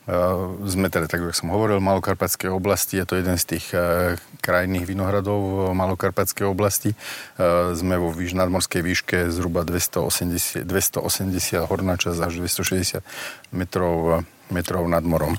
Uh, 0.07 0.55
sme 0.71 0.87
teda, 0.87 1.11
tak 1.11 1.19
ako 1.19 1.35
som 1.35 1.51
hovoril, 1.51 1.83
v 1.83 1.87
Malokarpatskej 1.91 2.47
oblasti. 2.55 3.03
Je 3.03 3.07
to 3.11 3.19
jeden 3.19 3.35
z 3.35 3.59
tých 3.59 3.75
uh, 3.75 4.15
krajných 4.39 4.87
vinohradov 4.87 5.75
Malokarpatskej 5.75 6.47
oblasti. 6.47 6.95
Uh, 7.35 7.75
sme 7.75 7.99
vo 7.99 8.15
výš, 8.15 8.39
nadmorskej 8.39 8.87
výške 8.87 9.19
zhruba 9.35 9.67
280, 9.67 10.63
280 10.63 11.67
horná 11.67 11.99
časť 11.99 12.23
až 12.23 12.39
260 12.39 13.03
metrov, 13.51 14.23
metrov 14.55 14.87
nad 14.87 15.03
morom. 15.03 15.35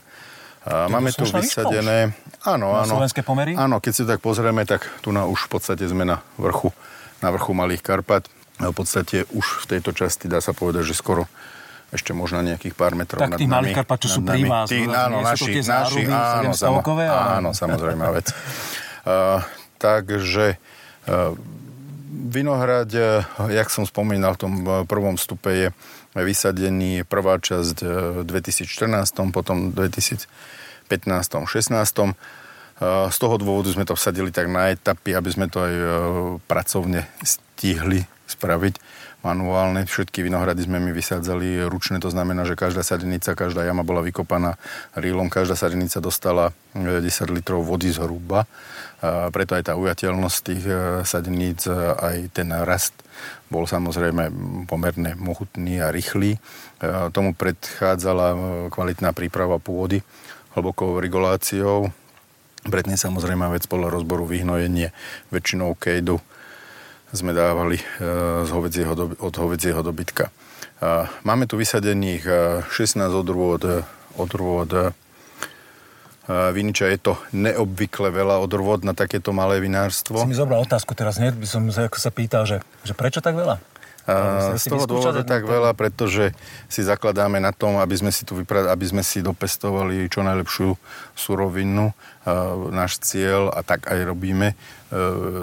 Máme 0.68 1.16
tu 1.16 1.24
vysadené... 1.24 2.12
Áno, 2.44 2.76
áno. 2.76 3.00
slovenské 3.00 3.24
pomery? 3.24 3.56
Áno, 3.56 3.80
keď 3.80 3.94
si 3.96 4.04
tak 4.04 4.20
pozrieme, 4.20 4.68
tak 4.68 4.84
tu 5.00 5.16
na 5.16 5.24
už 5.24 5.48
v 5.48 5.50
podstate 5.56 5.88
sme 5.88 6.04
na 6.04 6.20
vrchu, 6.36 6.76
na 7.24 7.32
vrchu 7.32 7.56
Malých 7.56 7.80
Karpat. 7.80 8.28
V 8.60 8.76
podstate 8.76 9.24
už 9.32 9.64
v 9.64 9.66
tejto 9.78 9.96
časti 9.96 10.28
dá 10.28 10.44
sa 10.44 10.52
povedať, 10.52 10.92
že 10.92 11.00
skoro 11.00 11.32
ešte 11.92 12.12
možno 12.12 12.44
nejakých 12.44 12.76
pár 12.76 12.94
metrov 13.00 13.24
Tak 13.24 13.36
nad 13.36 13.40
tých. 13.40 13.48
Malých 13.48 13.76
Karpat, 13.80 14.00
čo 14.04 14.10
sú 14.12 14.20
pri 14.24 14.44
vás, 14.44 14.68
Tí, 14.68 14.84
no, 14.84 14.92
áno, 14.92 15.18
našich, 15.24 15.64
záruby 15.64 16.12
áno, 16.12 16.52
samo, 16.52 16.84
700-kové, 16.84 17.06
ale- 17.08 17.32
áno, 17.40 17.50
samozrejme 17.56 18.04
vec. 18.12 18.28
Uh, 19.08 19.40
takže 19.86 20.60
uh, 21.08 21.32
Vinohrad, 22.08 22.92
eh, 22.92 23.24
jak 23.52 23.72
som 23.72 23.88
spomínal, 23.88 24.36
v 24.36 24.40
tom 24.40 24.54
eh, 24.66 24.84
prvom 24.84 25.16
stupe 25.16 25.52
je 25.54 25.68
vysadený 26.24 27.06
prvá 27.06 27.38
časť 27.38 27.78
eh, 27.84 27.90
v 28.22 28.26
2014, 28.26 29.32
potom 29.32 29.70
v 29.70 29.88
2015, 29.88 30.28
16. 30.90 31.48
Eh, 32.78 33.10
Z 33.10 33.18
toho 33.18 33.36
dôvodu 33.38 33.70
sme 33.74 33.86
to 33.86 33.98
vsadili 33.98 34.30
tak 34.34 34.50
na 34.50 34.74
etapy, 34.74 35.14
aby 35.14 35.30
sme 35.30 35.46
to 35.50 35.62
aj 35.62 35.74
eh, 35.74 35.88
pracovne 36.46 37.06
stihli 37.22 38.06
spraviť 38.28 38.76
manuálne. 39.28 39.84
Všetky 39.84 40.24
vinohrady 40.24 40.64
sme 40.64 40.80
my 40.80 40.96
vysádzali 40.96 41.68
ručne, 41.68 42.00
to 42.00 42.08
znamená, 42.08 42.48
že 42.48 42.56
každá 42.56 42.88
sadenica, 42.88 43.36
každá 43.36 43.68
jama 43.68 43.84
bola 43.84 44.00
vykopaná 44.00 44.56
rílom, 44.96 45.28
každá 45.28 45.60
sadenica 45.60 46.00
dostala 46.00 46.56
eh, 46.72 47.04
10 47.04 47.36
litrov 47.36 47.68
vody 47.68 47.92
zhruba. 47.92 48.48
A 48.98 49.30
preto 49.30 49.54
aj 49.54 49.70
tá 49.70 49.74
ujateľnosť 49.78 50.38
tých 50.48 50.64
eh, 50.64 50.80
sadeníc, 51.04 51.68
eh, 51.68 51.76
aj 51.76 52.18
ten 52.32 52.50
rast 52.64 52.96
bol 53.48 53.64
samozrejme 53.64 54.32
pomerne 54.68 55.16
mohutný 55.16 55.80
a 55.80 55.92
rýchly. 55.92 56.36
Eh, 56.38 57.08
Tomu 57.12 57.34
predchádzala 57.34 58.28
eh, 58.32 58.38
kvalitná 58.70 59.16
príprava 59.16 59.58
pôdy 59.58 60.04
hlbokou 60.58 61.00
reguláciou. 61.00 61.92
Predtým 62.68 63.00
samozrejme 63.00 63.48
vec 63.54 63.64
podľa 63.70 63.94
rozboru 63.94 64.28
vyhnojenie 64.28 64.92
väčšinou 65.32 65.78
kejdu 65.80 66.20
sme 67.16 67.32
dávali 67.32 67.80
e, 67.80 67.86
z 68.44 68.50
hovedzieho, 68.52 68.94
od 69.20 69.34
hovedzieho 69.34 69.80
dobytka. 69.80 70.32
Máme 71.26 71.50
tu 71.50 71.58
vysadených 71.58 72.24
e, 72.28 72.34
16 72.70 73.02
odrôd, 73.10 73.62
e, 73.66 73.82
odrôd 74.20 74.94
viniča. 76.28 76.92
Je 76.92 77.00
to 77.00 77.14
neobvykle 77.32 78.12
veľa 78.12 78.44
odrôd 78.44 78.84
na 78.84 78.92
takéto 78.92 79.32
malé 79.32 79.64
vinárstvo. 79.64 80.20
Si 80.20 80.28
mi 80.28 80.36
zobral 80.36 80.60
otázku 80.60 80.92
teraz, 80.92 81.24
hneď 81.24 81.40
by 81.40 81.48
som 81.48 81.64
sa, 81.72 81.88
sa 81.88 82.12
pýtal, 82.12 82.44
že, 82.44 82.60
že 82.84 82.92
prečo 82.92 83.24
tak 83.24 83.40
veľa? 83.40 83.64
A 84.08 84.56
z 84.56 84.72
toho 84.72 84.88
dôvodu 84.88 85.20
tak 85.28 85.44
to? 85.44 85.52
veľa, 85.52 85.76
pretože 85.76 86.32
si 86.72 86.80
zakladáme 86.80 87.44
na 87.44 87.52
tom, 87.52 87.76
aby 87.84 87.92
sme 87.92 88.12
si, 88.16 88.24
tu 88.24 88.40
vypra- 88.40 88.72
aby 88.72 88.88
sme 88.88 89.04
si 89.04 89.20
dopestovali 89.20 90.08
čo 90.08 90.24
najlepšiu 90.24 90.80
surovinu. 91.12 91.92
A 92.24 92.56
náš 92.72 93.04
cieľ, 93.04 93.52
a 93.52 93.68
tak 93.68 93.88
aj 93.92 94.08
robíme, 94.08 94.56
e, 94.56 94.56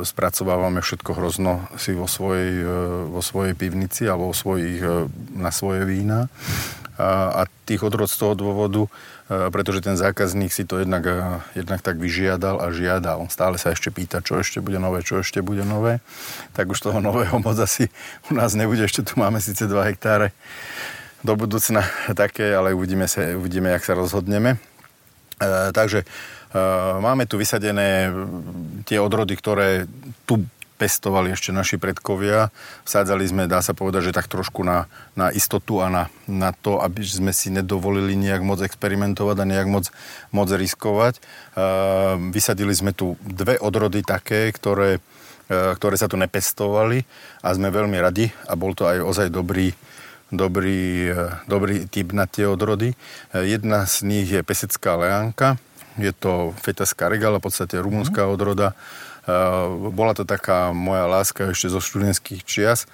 spracovávame 0.05 0.81
všetko 0.81 1.13
hrozno 1.13 1.65
si 1.77 1.93
vo 1.93 2.09
svojej, 2.09 2.61
e, 2.61 2.69
vo 3.09 3.21
svojej 3.21 3.53
pivnici 3.53 4.09
alebo 4.09 4.33
vo 4.33 4.37
svojich, 4.37 4.81
e, 4.81 5.09
na 5.37 5.53
svoje 5.53 5.85
vína. 5.85 6.33
A, 6.97 7.43
a 7.45 7.51
tých 7.69 7.85
odrod 7.85 8.09
z 8.09 8.17
toho 8.17 8.33
dôvodu, 8.33 8.85
e, 8.85 8.91
pretože 9.25 9.81
ten 9.81 9.97
zákazník 9.97 10.53
si 10.53 10.69
to 10.69 10.77
jednak, 10.77 11.05
e, 11.09 11.17
jednak 11.57 11.81
tak 11.81 11.97
vyžiadal 11.97 12.61
a 12.61 12.69
žiada. 12.69 13.17
On 13.17 13.33
stále 13.33 13.57
sa 13.57 13.73
ešte 13.73 13.89
pýta, 13.89 14.21
čo 14.21 14.37
ešte 14.37 14.61
bude 14.61 14.77
nové, 14.77 15.01
čo 15.01 15.25
ešte 15.25 15.41
bude 15.41 15.65
nové. 15.65 16.05
Tak 16.53 16.69
už 16.69 16.81
toho 16.81 17.01
nového 17.09 17.41
moc 17.41 17.57
asi 17.57 17.89
u 18.29 18.37
nás 18.37 18.53
nebude. 18.53 18.85
Ešte 18.85 19.01
tu 19.01 19.17
máme 19.17 19.41
síce 19.41 19.65
2 19.65 19.89
hektáre 19.89 20.37
do 21.25 21.33
budúcna 21.41 21.89
také, 22.13 22.53
ale 22.53 22.77
uvidíme, 22.77 23.09
sa, 23.09 23.25
uvidíme 23.33 23.73
jak 23.73 23.85
sa 23.89 23.97
rozhodneme. 23.97 24.61
E, 25.41 25.49
takže 25.73 26.05
máme 27.03 27.27
tu 27.27 27.35
vysadené 27.35 28.15
tie 28.87 29.03
odrody, 29.03 29.35
ktoré 29.35 29.91
tu 30.23 30.47
pestovali 30.75 31.31
ešte 31.31 31.55
naši 31.55 31.79
predkovia. 31.79 32.51
Vsádzali 32.83 33.25
sme, 33.25 33.51
dá 33.51 33.63
sa 33.63 33.73
povedať, 33.73 34.11
že 34.11 34.17
tak 34.17 34.27
trošku 34.27 34.67
na, 34.67 34.91
na 35.15 35.31
istotu 35.31 35.79
a 35.79 35.87
na, 35.87 36.05
na 36.27 36.51
to, 36.51 36.83
aby 36.83 37.03
sme 37.07 37.31
si 37.31 37.55
nedovolili 37.55 38.19
nejak 38.19 38.43
moc 38.43 38.59
experimentovať 38.61 39.37
a 39.39 39.49
nejak 39.49 39.69
moc, 39.71 39.89
moc 40.35 40.49
riskovať. 40.51 41.19
E, 41.19 41.21
vysadili 42.35 42.75
sme 42.75 42.91
tu 42.91 43.15
dve 43.23 43.55
odrody 43.57 44.03
také, 44.03 44.51
ktoré, 44.51 44.99
e, 45.47 45.79
ktoré 45.79 45.95
sa 45.95 46.11
tu 46.11 46.19
nepestovali 46.19 47.07
a 47.41 47.55
sme 47.55 47.71
veľmi 47.71 47.99
radi 48.03 48.35
a 48.51 48.59
bol 48.59 48.75
to 48.75 48.91
aj 48.91 48.99
ozaj 48.99 49.29
dobrý, 49.31 49.71
dobrý, 50.35 51.15
e, 51.15 51.23
dobrý 51.47 51.87
typ 51.87 52.11
na 52.11 52.27
tie 52.27 52.51
odrody. 52.51 52.99
E, 53.31 53.47
Jedna 53.47 53.87
z 53.87 54.03
nich 54.03 54.27
je 54.27 54.43
pesecká 54.43 54.99
leánka, 54.99 55.57
je 55.95 56.11
to 56.11 56.51
fetaská 56.59 57.07
regala, 57.07 57.39
v 57.39 57.47
podstate 57.47 57.79
rumunská 57.79 58.27
odroda. 58.27 58.75
E, 59.25 59.35
Bola 59.91 60.13
to 60.13 60.29
taká 60.29 60.71
moja 60.77 61.09
láska 61.09 61.53
ešte 61.53 61.73
zo 61.73 61.81
študentských 61.81 62.45
čias. 62.45 62.85
E, 62.85 62.89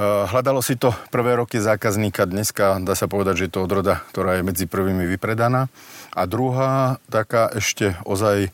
Hľadalo 0.00 0.64
si 0.64 0.80
to 0.80 0.96
prvé 1.12 1.36
roky 1.36 1.60
zákazníka, 1.60 2.24
dneska 2.24 2.80
dá 2.80 2.96
sa 2.96 3.04
povedať, 3.04 3.44
že 3.44 3.44
je 3.48 3.52
to 3.52 3.64
odroda, 3.68 4.00
ktorá 4.12 4.40
je 4.40 4.46
medzi 4.48 4.64
prvými 4.64 5.04
vypredaná. 5.04 5.68
A 6.16 6.24
druhá 6.24 6.98
taká 7.12 7.52
ešte 7.52 8.00
ozaj, 8.08 8.48
e, 8.48 8.50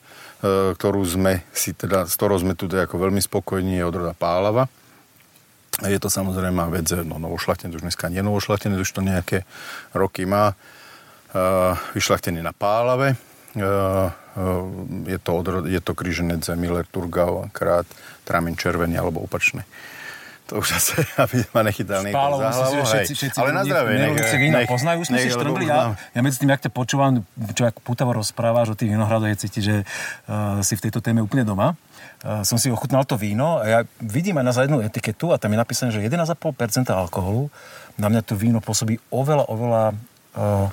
ktorú 0.75 1.03
sme 1.07 1.47
si 1.55 1.71
teda, 1.71 2.11
s 2.11 2.19
ktorou 2.19 2.43
sme 2.43 2.59
tu 2.59 2.67
teda 2.67 2.91
ako 2.91 2.99
veľmi 2.99 3.23
spokojní, 3.23 3.79
je 3.79 3.87
odroda 3.87 4.13
Pálava. 4.19 4.67
Je 5.85 6.01
to 6.01 6.09
samozrejme 6.09 6.73
vec, 6.73 6.89
no 7.05 7.21
novošlachtené, 7.21 7.77
už 7.77 7.85
dneska 7.85 8.09
nie 8.09 8.25
novošlachtené, 8.25 8.81
už 8.81 8.97
to 8.97 9.05
nejaké 9.05 9.45
roky 9.93 10.25
má. 10.25 10.57
Vyšlachtený 11.93 12.41
na 12.41 12.57
Pálave. 12.57 13.21
Uh, 14.37 14.69
je, 15.09 15.17
to 15.17 15.33
odrod, 15.33 15.65
je 15.65 15.81
to 15.81 15.97
kryženec 15.97 16.45
Miller 16.61 16.85
Turgau, 16.85 17.49
krát 17.57 17.89
Tramin 18.29 18.53
červený 18.53 19.01
alebo 19.01 19.25
opačný. 19.25 19.65
To 20.47 20.63
už 20.63 20.79
asi, 20.79 20.95
aby 21.25 21.43
ma 21.51 21.67
nechytal 21.67 22.07
niekto 22.07 22.39
za 22.39 22.51
hlavu. 22.55 22.87
všetci, 22.87 23.13
všetci 23.19 23.39
Ale 23.43 23.51
na 23.51 23.63
zdravie. 23.67 23.93
nech- 23.99 24.03
milujúci 24.15 24.37
víno 24.39 24.57
nech- 24.63 24.71
poznajú, 24.71 25.01
sme 25.03 25.17
nech- 25.19 25.25
si 25.27 25.35
už 25.35 25.67
Ja, 25.67 25.99
ja 25.99 26.21
medzi 26.23 26.39
tým, 26.39 26.51
jak 26.55 26.63
ťa 26.63 26.71
počúvam, 26.71 27.27
čo 27.51 27.67
ako 27.67 27.81
pútavo 27.83 28.15
rozprávaš 28.15 28.71
o 28.73 28.77
tých 28.79 28.95
vinohradoch, 28.95 29.27
je 29.27 29.39
cítiť, 29.43 29.63
že 29.63 29.77
uh, 29.83 30.63
si 30.63 30.79
v 30.79 30.81
tejto 30.87 31.03
téme 31.03 31.19
úplne 31.19 31.43
doma. 31.43 31.75
Uh, 32.23 32.47
som 32.47 32.63
si 32.63 32.71
ochutnal 32.71 33.03
to 33.03 33.19
víno 33.19 33.59
a 33.59 33.65
ja 33.67 33.79
vidím 33.99 34.39
aj 34.39 34.47
na 34.47 34.55
zadnú 34.55 34.79
etiketu 34.79 35.35
a 35.35 35.41
tam 35.43 35.51
je 35.51 35.59
napísané, 35.59 35.91
že 35.91 35.99
11,5% 36.05 36.95
alkoholu. 36.95 37.51
Na 37.99 38.07
mňa 38.07 38.23
to 38.23 38.39
víno 38.39 38.63
pôsobí 38.63 39.03
oveľa, 39.11 39.51
oveľa 39.51 39.83
uh, 40.39 40.71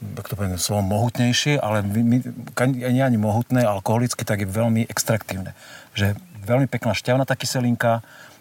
tak 0.00 0.32
to 0.32 0.34
poviem 0.36 0.56
slovo 0.56 0.80
mohutnejšie, 0.84 1.60
ale 1.60 1.84
nie 1.84 3.02
ani 3.04 3.18
mohutné, 3.20 3.64
alkoholické, 3.64 4.24
tak 4.24 4.42
je 4.42 4.48
veľmi 4.48 4.88
extraktívne. 4.88 5.52
Že 5.92 6.16
veľmi 6.44 6.66
pekná 6.66 6.96
šťavnatá 6.96 7.36
kyselinka, 7.36 8.00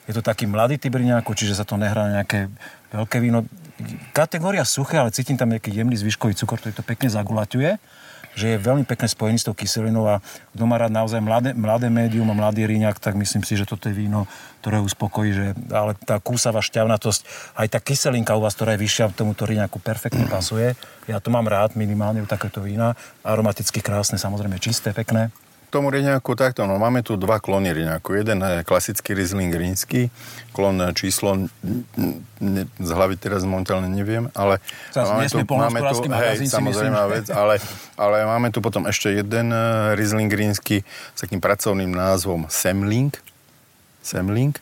je 0.10 0.18
to 0.18 0.26
taký 0.26 0.50
mladý 0.50 0.82
typ 0.82 0.96
Briňáku, 0.96 1.38
čiže 1.38 1.54
sa 1.54 1.68
to 1.68 1.78
nehrá 1.78 2.10
nejaké 2.10 2.50
veľké 2.90 3.22
víno. 3.22 3.46
Kategória 4.16 4.66
suché, 4.66 4.98
ale 4.98 5.14
cítim 5.14 5.38
tam 5.38 5.54
nejaký 5.54 5.70
jemný 5.70 6.00
zvyškový 6.00 6.34
cukor, 6.34 6.58
ktorý 6.58 6.74
to 6.74 6.82
pekne 6.82 7.12
zagulaťuje 7.14 7.78
že 8.40 8.56
je 8.56 8.64
veľmi 8.64 8.88
pekné 8.88 9.12
spojenie 9.12 9.36
s 9.36 9.44
tou 9.44 9.52
kyselinou 9.52 10.08
a 10.08 10.24
kto 10.56 10.64
má 10.64 10.80
rád 10.80 10.96
naozaj 10.96 11.20
mladé, 11.20 11.52
mladé 11.52 11.92
médium 11.92 12.32
a 12.32 12.40
mladý 12.40 12.64
ríňak, 12.64 12.96
tak 13.04 13.20
myslím 13.20 13.44
si, 13.44 13.60
že 13.60 13.68
toto 13.68 13.92
je 13.92 14.00
víno, 14.00 14.24
ktoré 14.64 14.80
uspokojí, 14.80 15.30
že, 15.36 15.46
ale 15.76 16.00
tá 16.00 16.24
kúsavá 16.24 16.64
šťavnatosť, 16.64 17.22
aj 17.60 17.68
tá 17.68 17.80
kyselinka 17.84 18.40
u 18.40 18.42
vás, 18.48 18.56
ktorá 18.56 18.80
je 18.80 18.88
vyššia, 18.88 19.12
tomuto 19.12 19.44
ríňaku 19.44 19.84
perfektne 19.84 20.24
pasuje. 20.32 20.80
Ja 21.12 21.20
to 21.20 21.28
mám 21.28 21.52
rád 21.52 21.76
minimálne 21.76 22.24
u 22.24 22.28
takéto 22.30 22.64
vína. 22.64 22.96
Aromaticky 23.28 23.84
krásne, 23.84 24.16
samozrejme 24.16 24.56
čisté, 24.64 24.96
pekné. 24.96 25.36
Tomu 25.70 25.94
riňaku 25.94 26.34
takto, 26.34 26.66
no 26.66 26.82
máme 26.82 27.06
tu 27.06 27.14
dva 27.16 27.38
klony 27.38 27.72
riňaku. 27.72 28.18
Jeden 28.18 28.42
je 28.42 28.66
klasický 28.66 29.14
Riesling 29.14 29.54
rínsky, 29.54 30.10
klon 30.52 30.82
číslo 30.98 31.48
ne, 32.42 32.64
z 32.66 32.90
hlavy 32.90 33.16
teraz 33.22 33.46
momentálne 33.46 33.88
neviem, 33.88 34.34
ale 34.34 34.58
Zas 34.90 35.06
máme 35.06 35.30
tu, 35.30 35.38
máme 35.46 35.80
tu 35.86 35.96
hej, 36.10 36.38
samozrejme 36.50 36.98
vec, 37.14 37.26
ale, 37.30 37.62
ale 37.96 38.26
máme 38.26 38.50
tu 38.50 38.60
potom 38.60 38.90
ešte 38.90 39.14
jeden 39.14 39.54
uh, 39.54 39.94
Riesling 39.94 40.34
rínsky 40.34 40.82
s 41.14 41.20
takým 41.22 41.40
pracovným 41.40 41.94
názvom 41.94 42.50
Semling, 42.50 43.14
Semling, 44.02 44.58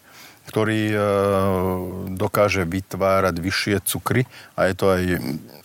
ktorý 0.52 0.82
uh, 0.92 1.02
dokáže 2.16 2.68
vytvárať 2.68 3.36
vyššie 3.40 3.76
cukry 3.88 4.28
a 4.60 4.68
je 4.68 4.74
to 4.76 4.86
aj, 4.92 5.04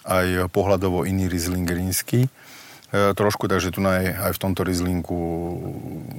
aj 0.07 0.27
pohľadovo 0.55 1.03
iný 1.03 1.27
Riesling 1.27 1.67
rínsky. 1.67 2.27
E, 2.27 2.42
trošku, 2.93 3.49
takže 3.49 3.73
tu 3.73 3.81
aj, 3.81 4.05
aj 4.05 4.33
v 4.37 4.41
tomto 4.41 4.69
rizlinku 4.69 5.17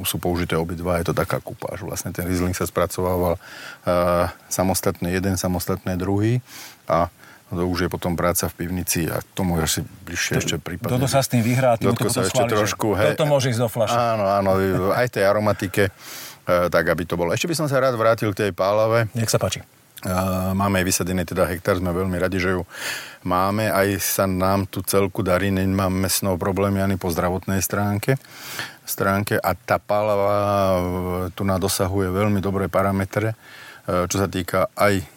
sú 0.02 0.18
použité 0.18 0.58
obidva, 0.58 0.98
je 0.98 1.14
to 1.14 1.14
taká 1.14 1.38
kupáž. 1.38 1.86
Vlastne 1.86 2.10
ten 2.10 2.26
rizling 2.26 2.58
sa 2.58 2.66
spracovával 2.66 3.38
uh, 3.38 4.34
samostatne 4.50 5.14
jeden, 5.14 5.38
samostatné 5.38 5.94
druhý 6.02 6.42
a 6.90 7.14
to 7.54 7.70
už 7.70 7.86
je 7.86 7.90
potom 7.94 8.18
práca 8.18 8.50
v 8.50 8.66
pivnici 8.66 9.06
a 9.06 9.22
k 9.22 9.28
tomu 9.38 9.62
asi 9.62 9.86
bližšie 9.86 10.34
to, 10.34 10.42
ešte 10.42 10.56
prípadne. 10.58 10.98
Toto 10.98 11.06
sa 11.06 11.22
s 11.22 11.30
tým 11.30 11.46
vyhrá, 11.46 11.78
tým 11.78 11.94
to 11.94 12.10
sa 12.10 12.26
ešte 12.26 12.42
trošku, 12.50 12.98
hej, 12.98 13.14
toto 13.14 13.30
môže 13.30 13.54
ísť 13.54 13.62
do 13.62 13.70
flaše. 13.70 13.94
Áno, 13.94 14.26
áno, 14.26 14.58
aj 15.00 15.14
tej 15.14 15.30
aromatike, 15.30 15.94
uh, 15.94 16.74
tak 16.74 16.90
aby 16.90 17.06
to 17.06 17.14
bolo. 17.14 17.30
Ešte 17.38 17.46
by 17.46 17.56
som 17.56 17.68
sa 17.70 17.78
rád 17.78 17.94
vrátil 17.94 18.34
k 18.34 18.50
tej 18.50 18.52
pálave. 18.58 19.06
Nech 19.14 19.30
sa 19.30 19.38
páči. 19.38 19.62
Máme 20.54 20.84
aj 20.84 20.86
vysadený 20.86 21.24
teda 21.24 21.48
hektár, 21.48 21.80
sme 21.80 21.96
veľmi 21.96 22.20
radi, 22.20 22.36
že 22.36 22.60
ju 22.60 22.68
máme. 23.24 23.72
Aj 23.72 23.88
sa 24.04 24.28
nám 24.28 24.68
tu 24.68 24.84
celku 24.84 25.24
darí, 25.24 25.48
nemáme 25.48 26.12
s 26.12 26.20
problémy 26.24 26.84
ani 26.84 27.00
po 27.00 27.08
zdravotnej 27.08 27.64
stránke. 27.64 28.20
stránke 28.84 29.40
a 29.40 29.56
tá 29.56 29.80
pálava 29.80 30.36
tu 31.32 31.48
na 31.48 31.56
dosahuje 31.56 32.12
veľmi 32.12 32.44
dobré 32.44 32.68
parametre, 32.68 33.32
e, 33.32 34.06
čo 34.12 34.20
sa 34.20 34.28
týka 34.28 34.68
aj 34.76 35.08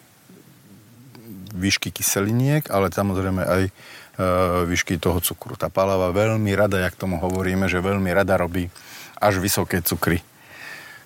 výšky 1.51 1.91
kyseliniek, 1.91 2.71
ale 2.71 2.87
samozrejme 2.87 3.43
aj 3.43 3.63
výšky 4.65 4.97
toho 4.97 5.21
cukru. 5.21 5.53
Tá 5.53 5.69
pálava 5.69 6.09
veľmi 6.09 6.49
rada, 6.57 6.81
jak 6.81 6.97
tomu 6.97 7.21
hovoríme, 7.21 7.69
že 7.69 7.77
veľmi 7.77 8.09
rada 8.09 8.33
robí 8.33 8.65
až 9.21 9.37
vysoké 9.37 9.85
cukry. 9.85 10.25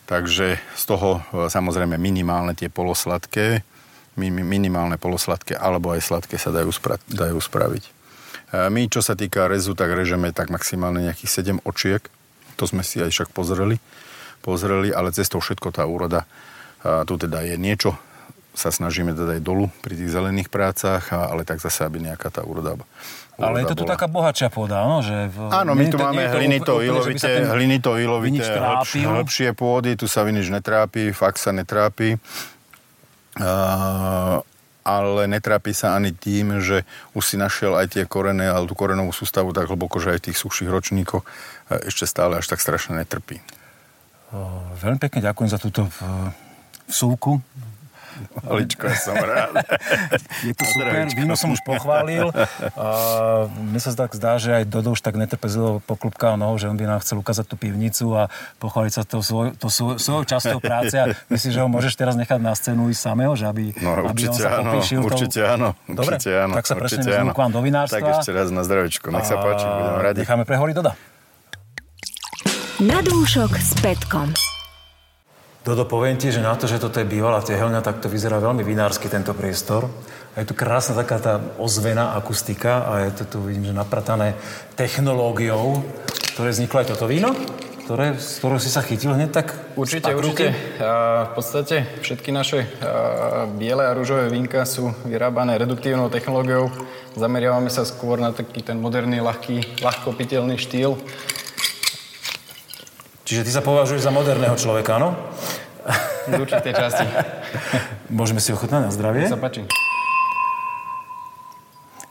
Takže 0.08 0.60
z 0.60 0.84
toho 0.88 1.20
samozrejme 1.32 2.00
minimálne 2.00 2.56
tie 2.56 2.72
polosladké 2.72 3.68
minimálne 4.20 5.00
polosladké 5.00 5.56
alebo 5.56 5.96
aj 5.96 6.02
sladké 6.04 6.36
sa 6.36 6.52
dajú, 6.52 6.72
spra- 6.72 7.02
dajú 7.08 7.40
spraviť. 7.40 7.84
My, 8.52 8.92
čo 8.92 9.00
sa 9.00 9.16
týka 9.16 9.48
rezu, 9.48 9.72
tak 9.78 9.96
režeme 9.96 10.36
tak 10.36 10.52
maximálne 10.52 11.08
nejakých 11.08 11.56
7 11.56 11.64
očiek. 11.64 12.04
To 12.60 12.68
sme 12.68 12.84
si 12.84 13.00
aj 13.00 13.10
však 13.10 13.30
pozreli, 13.32 13.80
pozreli 14.44 14.92
ale 14.92 15.16
cez 15.16 15.32
to 15.32 15.40
všetko 15.40 15.72
tá 15.72 15.88
úroda 15.88 16.28
tu 16.82 17.14
teda 17.18 17.46
je 17.46 17.56
niečo, 17.62 17.94
sa 18.52 18.74
snažíme 18.74 19.14
teda 19.14 19.38
aj 19.40 19.42
dolu 19.46 19.70
pri 19.86 19.96
tých 19.96 20.12
zelených 20.12 20.50
prácach, 20.52 21.14
ale 21.14 21.46
tak 21.46 21.62
zase, 21.62 21.86
aby 21.86 22.02
nejaká 22.04 22.34
tá 22.34 22.42
úroda 22.44 22.76
ale 23.42 23.66
je 23.66 23.74
to 23.74 23.82
tu 23.82 23.86
taká 23.90 24.06
bohatšia 24.06 24.54
pôda, 24.54 24.86
no? 24.86 25.02
Že 25.02 25.34
v... 25.34 25.38
Áno, 25.50 25.74
my 25.74 25.86
tu 25.90 25.98
to, 25.98 26.04
máme 26.04 26.30
hlinito-ilovité, 26.30 27.50
hlinito-ilovité 27.50 28.54
hĺbšie 29.02 29.58
pôdy, 29.58 29.98
tu 29.98 30.06
sa 30.06 30.22
vinič 30.22 30.54
netrápi, 30.54 31.10
fakt 31.10 31.42
sa 31.42 31.50
netrápi 31.50 32.22
ale 34.82 35.22
netrápi 35.30 35.78
sa 35.78 35.94
ani 35.94 36.10
tým, 36.10 36.58
že 36.60 36.84
už 37.14 37.24
si 37.24 37.36
našiel 37.38 37.78
aj 37.78 37.96
tie 37.96 38.04
korene, 38.10 38.50
ale 38.50 38.66
tú 38.66 38.74
korenovú 38.74 39.14
sústavu 39.14 39.54
tak 39.54 39.70
hlboko, 39.70 40.02
že 40.02 40.18
aj 40.18 40.20
v 40.20 40.26
tých 40.32 40.42
suchších 40.42 40.74
ročníkoch 40.74 41.24
ešte 41.86 42.10
stále 42.10 42.42
až 42.42 42.50
tak 42.50 42.60
strašne 42.60 42.98
netrpí. 42.98 43.40
Veľmi 44.82 45.00
pekne 45.00 45.22
ďakujem 45.22 45.50
za 45.54 45.60
túto 45.62 45.86
vsúvku 46.90 47.40
Oličko, 48.48 48.90
ja 48.90 48.98
som 48.98 49.16
rád. 49.16 49.62
Je 50.48 50.54
to 50.56 50.64
super, 50.66 51.08
víno 51.14 51.36
som 51.40 51.54
už 51.54 51.62
pochválil. 51.64 52.30
A 52.82 52.88
mne 53.50 53.80
sa 53.80 53.94
tak 53.94 54.14
zdá, 54.18 54.38
že 54.42 54.54
aj 54.54 54.64
Dodo 54.70 54.94
už 54.94 55.02
tak 55.02 55.18
netrpezlivo 55.20 55.84
poklupkal 55.86 56.36
nohou, 56.40 56.58
že 56.58 56.70
on 56.70 56.78
by 56.78 56.86
nám 56.88 57.00
chcel 57.04 57.20
ukázať 57.20 57.46
tú 57.46 57.56
pivnicu 57.60 58.16
a 58.18 58.32
pochváliť 58.58 58.94
sa 58.94 59.04
to 59.06 59.22
svoj, 59.22 59.54
to 59.58 59.68
svoj, 59.70 60.02
svojou 60.02 60.24
častou 60.26 60.58
práce. 60.58 60.96
A 60.98 61.14
myslíš, 61.30 61.54
že 61.58 61.62
ho 61.62 61.70
môžeš 61.70 61.94
teraz 61.98 62.18
nechať 62.18 62.40
na 62.42 62.54
scénu 62.56 62.90
ísť 62.90 63.02
samého, 63.02 63.34
že 63.38 63.46
aby, 63.46 63.76
no, 63.82 64.10
aby 64.10 64.30
on 64.30 64.36
sa 64.36 64.62
popíšil 64.62 65.00
áno, 65.02 65.08
určite 65.08 65.40
áno. 65.46 65.70
Dobre, 65.86 66.16
určite 66.18 66.32
áno, 66.38 66.54
tak 66.58 66.66
sa 66.66 66.76
presuneme 66.78 67.32
k 67.32 67.40
vám 67.40 67.52
do 67.52 67.62
vinárstva. 67.62 67.98
Tak 68.02 68.22
ešte 68.22 68.32
raz 68.34 68.48
na 68.50 68.62
zdravičko, 68.66 69.08
nech 69.14 69.28
sa 69.28 69.38
páči, 69.38 69.66
budem 69.66 69.98
radi. 70.02 70.20
Necháme 70.24 70.44
prehovoriť 70.48 70.76
Doda. 70.76 70.94
Na 72.82 72.98
dúšok 73.06 73.52
s 73.62 73.78
Petkom. 73.78 74.51
Dodo, 75.62 75.86
poviem 75.86 76.18
ti, 76.18 76.34
že 76.34 76.42
na 76.42 76.58
to, 76.58 76.66
že 76.66 76.82
toto 76.82 76.98
je 76.98 77.06
bývalá 77.06 77.38
tehelňa, 77.46 77.86
tak 77.86 78.02
to 78.02 78.10
vyzerá 78.10 78.42
veľmi 78.42 78.66
vinársky 78.66 79.06
tento 79.06 79.30
priestor. 79.38 79.86
A 80.34 80.42
je 80.42 80.50
tu 80.50 80.58
krásna 80.58 80.98
taká 80.98 81.22
tá 81.22 81.38
ozvená 81.62 82.18
akustika 82.18 82.82
a 82.90 83.06
je 83.06 83.22
to 83.22 83.24
tu, 83.30 83.38
vidím, 83.46 83.70
že 83.70 83.78
napratané 83.78 84.34
technológiou, 84.74 85.86
ktoré 86.34 86.50
vzniklo 86.50 86.82
aj 86.82 86.88
toto 86.98 87.06
víno, 87.06 87.38
ktoré, 87.86 88.18
z 88.18 88.42
ktorého 88.42 88.58
si 88.58 88.74
sa 88.74 88.82
chytil 88.82 89.14
hneď 89.14 89.30
tak 89.30 89.54
Určite, 89.78 90.10
určite. 90.18 90.50
A 90.82 91.30
v 91.30 91.32
podstate 91.38 91.86
všetky 92.02 92.34
naše 92.34 92.66
biele 93.54 93.86
a 93.86 93.94
rúžové 93.94 94.34
vínka 94.34 94.66
sú 94.66 94.90
vyrábané 95.06 95.62
reduktívnou 95.62 96.10
technológiou. 96.10 96.74
Zameriavame 97.14 97.70
sa 97.70 97.86
skôr 97.86 98.18
na 98.18 98.34
taký 98.34 98.66
ten 98.66 98.82
moderný, 98.82 99.22
ľahký, 99.22 99.78
ľahkopiteľný 99.78 100.58
štýl. 100.58 100.98
Čiže 103.32 103.48
ty 103.48 103.52
sa 103.56 103.64
považuješ 103.64 104.04
za 104.04 104.12
moderného 104.12 104.60
človeka, 104.60 105.00
áno? 105.00 105.16
Z 106.28 106.36
určitej 106.36 106.76
časti. 106.76 107.08
Môžeme 108.20 108.44
si 108.44 108.52
ochutnať 108.52 108.84
na 108.84 108.92
zdravie? 108.92 109.24
Sa 109.24 109.40
páči. 109.40 109.64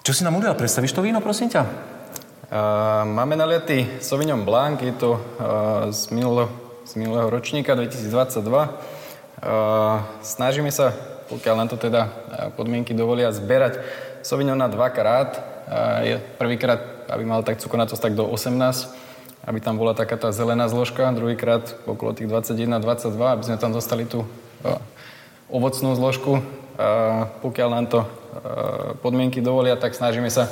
Čo 0.01 0.17
si 0.17 0.25
nám 0.25 0.41
udial? 0.41 0.57
Predstavíš 0.57 0.97
to 0.97 1.05
víno, 1.05 1.21
prosím 1.21 1.53
ťa? 1.53 1.61
Uh, 1.61 3.05
máme 3.05 3.37
naliatý 3.37 4.01
Sauvignon 4.01 4.49
Blanc, 4.49 4.81
je 4.81 4.97
to 4.97 5.21
uh, 5.21 5.93
z, 5.93 6.09
minulo, 6.09 6.49
z 6.89 6.97
minulého 6.97 7.29
ročníka 7.29 7.77
2022. 7.77 8.41
Uh, 8.41 10.01
snažíme 10.25 10.73
sa, 10.73 10.97
pokiaľ 11.29 11.55
nám 11.61 11.69
to 11.69 11.77
teda 11.77 12.09
podmienky 12.57 12.97
dovolia, 12.97 13.29
zberať 13.29 13.77
Sauvignona 14.25 14.73
dvakrát. 14.73 15.37
Uh, 15.37 16.01
je 16.01 16.17
prvýkrát, 16.41 16.81
aby 17.13 17.29
mal 17.29 17.45
tak 17.45 17.61
cukonatosť 17.61 18.09
tak 18.09 18.17
do 18.17 18.25
18 18.25 19.10
aby 19.45 19.59
tam 19.61 19.81
bola 19.81 19.97
taká 19.97 20.21
tá 20.21 20.33
zelená 20.33 20.69
zložka, 20.69 21.09
druhýkrát 21.17 21.77
okolo 21.89 22.13
tých 22.13 22.29
21-22, 22.29 23.17
aby 23.17 23.43
sme 23.45 23.57
tam 23.57 23.73
dostali 23.73 24.05
tú 24.05 24.29
ovocnú 25.49 25.97
zložku. 25.97 26.45
Pokiaľ 27.45 27.69
nám 27.69 27.87
to 27.89 28.01
podmienky 29.01 29.41
dovolia, 29.41 29.77
tak 29.81 29.97
snažíme 29.97 30.29
sa 30.29 30.49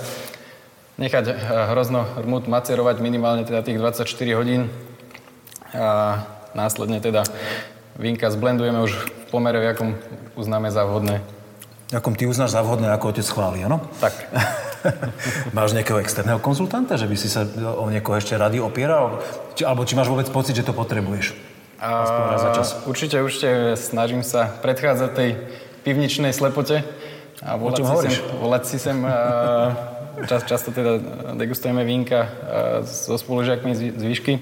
nechať 0.99 1.25
hrozno 1.73 2.05
rmut 2.27 2.51
macerovať 2.51 2.99
minimálne 2.99 3.47
teda 3.47 3.63
tých 3.63 3.79
24 3.79 4.09
hodín. 4.35 4.73
A 5.77 6.25
následne 6.57 6.99
teda 6.99 7.29
vínka 8.01 8.33
zblendujeme 8.33 8.83
už 8.83 8.93
v 8.97 9.25
pomere, 9.31 9.61
v 9.61 9.69
akom 9.69 9.91
uznáme 10.35 10.73
za 10.73 10.89
vhodné. 10.89 11.21
Akom 11.93 12.17
ty 12.17 12.29
uznáš 12.29 12.53
za 12.57 12.65
vhodné, 12.65 12.93
ako 12.93 13.17
otec 13.17 13.25
chváli, 13.25 13.65
áno? 13.65 13.81
Tak. 14.01 14.13
máš 15.57 15.75
nejakého 15.75 15.99
externého 16.03 16.39
konzultanta, 16.43 16.97
že 16.97 17.07
by 17.11 17.17
si 17.19 17.29
sa 17.31 17.45
o 17.79 17.87
niekoho 17.91 18.19
ešte 18.19 18.39
rady 18.39 18.63
opieral? 18.63 19.23
Či, 19.55 19.67
alebo 19.67 19.85
či 19.85 19.95
máš 19.99 20.09
vôbec 20.11 20.29
pocit, 20.31 20.55
že 20.55 20.67
to 20.67 20.77
potrebuješ? 20.77 21.35
A, 21.79 22.35
za 22.39 22.51
čas. 22.59 22.69
Určite, 22.91 23.23
určite 23.23 23.79
snažím 23.79 24.27
sa 24.27 24.51
predchádzať 24.51 25.11
tej 25.15 25.31
pivničnej 25.87 26.35
slepote 26.35 26.83
a 27.39 27.55
volať, 27.55 27.79
si 27.79 27.87
sem, 27.87 28.15
volať 28.43 28.63
si 28.67 28.79
sem 28.83 28.99
čas, 30.27 30.43
často 30.43 30.75
teda 30.75 30.99
degustujeme 31.39 31.87
vínka 31.87 32.27
so 32.83 33.15
spolužiakmi 33.15 33.95
z 33.95 34.03
výšky 34.03 34.35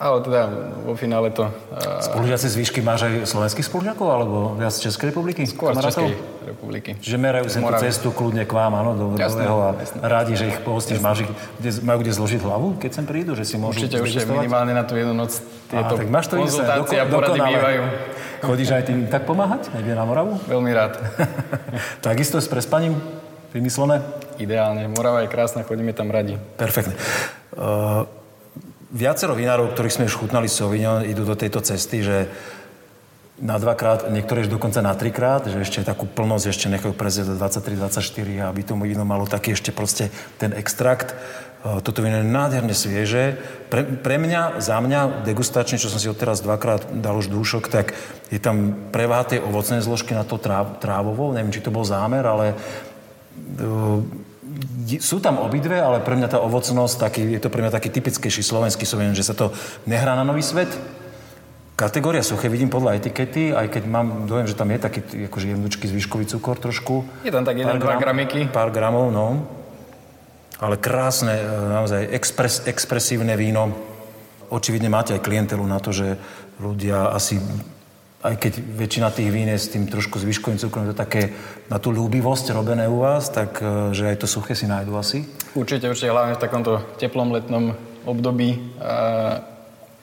ale 0.00 0.24
teda 0.24 0.48
vo 0.88 0.96
finále 0.96 1.28
to... 1.28 1.44
Uh... 1.44 2.00
Spolužiaci 2.00 2.48
z 2.48 2.56
výšky 2.56 2.80
máš 2.80 3.04
aj 3.04 3.28
slovenských 3.28 3.68
spolužiakov, 3.68 4.08
alebo 4.08 4.36
viac 4.56 4.72
z 4.72 4.88
Českej 4.88 5.12
republiky? 5.12 5.44
Skôr 5.44 5.76
z 5.76 5.84
Českej 5.84 6.16
republiky. 6.48 6.96
Čiže 6.96 7.20
merajú 7.20 7.52
sa 7.52 7.60
tú 7.60 7.72
cestu 7.84 8.08
kľudne 8.08 8.48
k 8.48 8.52
vám, 8.56 8.80
áno, 8.80 8.96
do 8.96 9.04
Vrbového 9.12 9.56
a 9.60 9.68
jasné. 9.76 10.00
rádi, 10.00 10.32
že 10.40 10.48
ich 10.48 10.58
pohostíš. 10.64 11.04
Máš 11.04 11.28
ich, 11.28 11.30
kde, 11.60 11.84
majú 11.84 12.00
kde 12.00 12.12
zložiť 12.16 12.40
hlavu, 12.40 12.80
keď 12.80 12.90
sem 12.96 13.04
prídu, 13.04 13.36
že 13.36 13.44
si 13.44 13.60
môžu 13.60 13.84
Určite, 13.84 14.00
určite 14.00 14.24
minimálne 14.24 14.72
na 14.72 14.88
tú 14.88 14.96
jednu 14.96 15.12
noc 15.12 15.36
tieto 15.68 15.92
Aha, 15.92 16.00
tak 16.00 16.08
máš 16.08 16.32
to 16.32 16.34
konzultácie 16.40 16.96
a 16.96 17.04
porady 17.04 17.40
bývajú. 17.44 17.82
Chodíš 18.40 18.70
aj 18.72 18.82
tým 18.88 18.98
tak 19.12 19.28
pomáhať, 19.28 19.68
niekde 19.76 19.92
na 19.92 20.08
Moravu? 20.08 20.40
Veľmi 20.48 20.72
rád. 20.72 20.96
Takisto 22.08 22.40
s 22.40 22.48
prespaním 22.48 22.96
vymyslené? 23.52 24.00
Ideálne. 24.40 24.88
Morava 24.88 25.20
je 25.20 25.28
krásna, 25.28 25.60
chodíme 25.60 25.92
tam 25.92 26.08
radi. 26.08 26.40
Perfektne. 26.56 26.96
Uh, 27.52 28.08
viacero 28.90 29.38
vinárov, 29.38 29.72
ktorých 29.72 29.94
sme 30.02 30.08
už 30.10 30.18
chutnali 30.18 30.50
Sauvignon, 30.50 31.06
idú 31.06 31.22
do 31.22 31.38
tejto 31.38 31.62
cesty, 31.62 32.02
že 32.02 32.26
na 33.40 33.56
dvakrát, 33.56 34.12
niektoré 34.12 34.44
už 34.44 34.52
dokonca 34.52 34.84
na 34.84 34.92
trikrát, 34.92 35.48
že 35.48 35.56
ešte 35.56 35.80
takú 35.80 36.04
plnosť 36.04 36.44
ešte 36.52 36.68
nechajú 36.68 36.92
prezieť 36.92 37.32
do 37.32 37.40
23-24, 37.40 38.52
aby 38.52 38.60
to 38.60 38.76
víno 38.76 39.08
malo 39.08 39.24
taký 39.24 39.56
ešte 39.56 39.72
proste 39.72 40.12
ten 40.36 40.52
extrakt. 40.52 41.16
E, 41.64 41.80
toto 41.80 42.04
víno 42.04 42.20
je 42.20 42.28
nádherne 42.28 42.76
svieže. 42.76 43.40
Pre, 43.72 44.04
pre 44.04 44.20
mňa, 44.20 44.60
za 44.60 44.76
mňa, 44.76 45.24
degustačne, 45.24 45.80
čo 45.80 45.88
som 45.88 45.96
si 45.96 46.12
odteraz 46.12 46.44
dvakrát 46.44 46.92
dal 46.92 47.16
už 47.16 47.32
dúšok, 47.32 47.72
tak 47.72 47.96
je 48.28 48.36
tam 48.36 48.76
preváha 48.92 49.24
tej 49.24 49.40
ovocnej 49.40 49.80
zložky 49.80 50.12
na 50.12 50.28
to 50.28 50.36
tráv, 50.36 50.76
trávovou. 50.76 51.32
Neviem, 51.32 51.56
či 51.56 51.64
to 51.64 51.72
bol 51.72 51.88
zámer, 51.88 52.28
ale 52.28 52.52
uh, 52.52 54.04
sú 54.98 55.22
tam 55.22 55.38
obidve, 55.38 55.78
ale 55.78 56.02
pre 56.02 56.18
mňa 56.18 56.28
tá 56.34 56.38
ovocnosť, 56.42 56.94
taký, 56.98 57.22
je 57.36 57.40
to 57.40 57.52
pre 57.52 57.62
mňa 57.62 57.72
taký 57.72 57.88
typickejší 57.94 58.42
slovenský 58.42 58.84
soven, 58.84 59.14
že 59.14 59.26
sa 59.26 59.34
to 59.34 59.54
nehrá 59.86 60.18
na 60.18 60.26
nový 60.26 60.42
svet, 60.42 60.70
Kategória 61.80 62.20
suché 62.20 62.52
vidím 62.52 62.68
podľa 62.68 63.00
etikety, 63.00 63.56
aj 63.56 63.72
keď 63.72 63.88
mám 63.88 64.28
dojem, 64.28 64.44
že 64.44 64.52
tam 64.52 64.68
je 64.68 64.76
taký 64.76 65.00
akože 65.32 65.48
jemnučký 65.48 65.88
zvyškový 65.88 66.28
cukor 66.28 66.60
trošku. 66.60 67.24
Je 67.24 67.32
tam 67.32 67.40
tak 67.40 67.56
1-2 67.56 67.80
gram, 67.80 67.96
gramiky. 67.96 68.52
Pár 68.52 68.68
gramov, 68.68 69.08
no. 69.08 69.48
Ale 70.60 70.76
krásne, 70.76 71.40
e, 71.40 71.44
naozaj 71.48 72.12
expres, 72.12 72.68
expresívne 72.68 73.32
víno. 73.32 73.72
Očividne 74.52 74.92
máte 74.92 75.16
aj 75.16 75.24
klientelu 75.24 75.64
na 75.64 75.80
to, 75.80 75.88
že 75.88 76.20
ľudia 76.60 77.16
asi 77.16 77.40
aj 78.20 78.34
keď 78.36 78.52
väčšina 78.60 79.08
tých 79.08 79.32
vín 79.32 79.48
je 79.48 79.56
s 79.56 79.72
tým 79.72 79.88
trošku 79.88 80.20
zvyškovým 80.20 80.60
cukrom, 80.60 80.84
to 80.84 80.96
také 80.96 81.32
na 81.72 81.80
tú 81.80 81.88
ľúbivosť 81.88 82.52
robené 82.52 82.84
u 82.84 83.00
vás, 83.00 83.32
tak 83.32 83.64
e, 83.64 83.96
že 83.96 84.12
aj 84.12 84.16
to 84.20 84.26
suché 84.28 84.52
si 84.52 84.68
nájdu 84.68 84.92
asi? 85.00 85.24
Určite, 85.56 85.88
určite, 85.88 86.12
hlavne 86.12 86.36
v 86.36 86.42
takomto 86.42 86.84
teplom 87.00 87.32
letnom 87.32 87.72
období. 88.04 88.76
A 88.76 89.40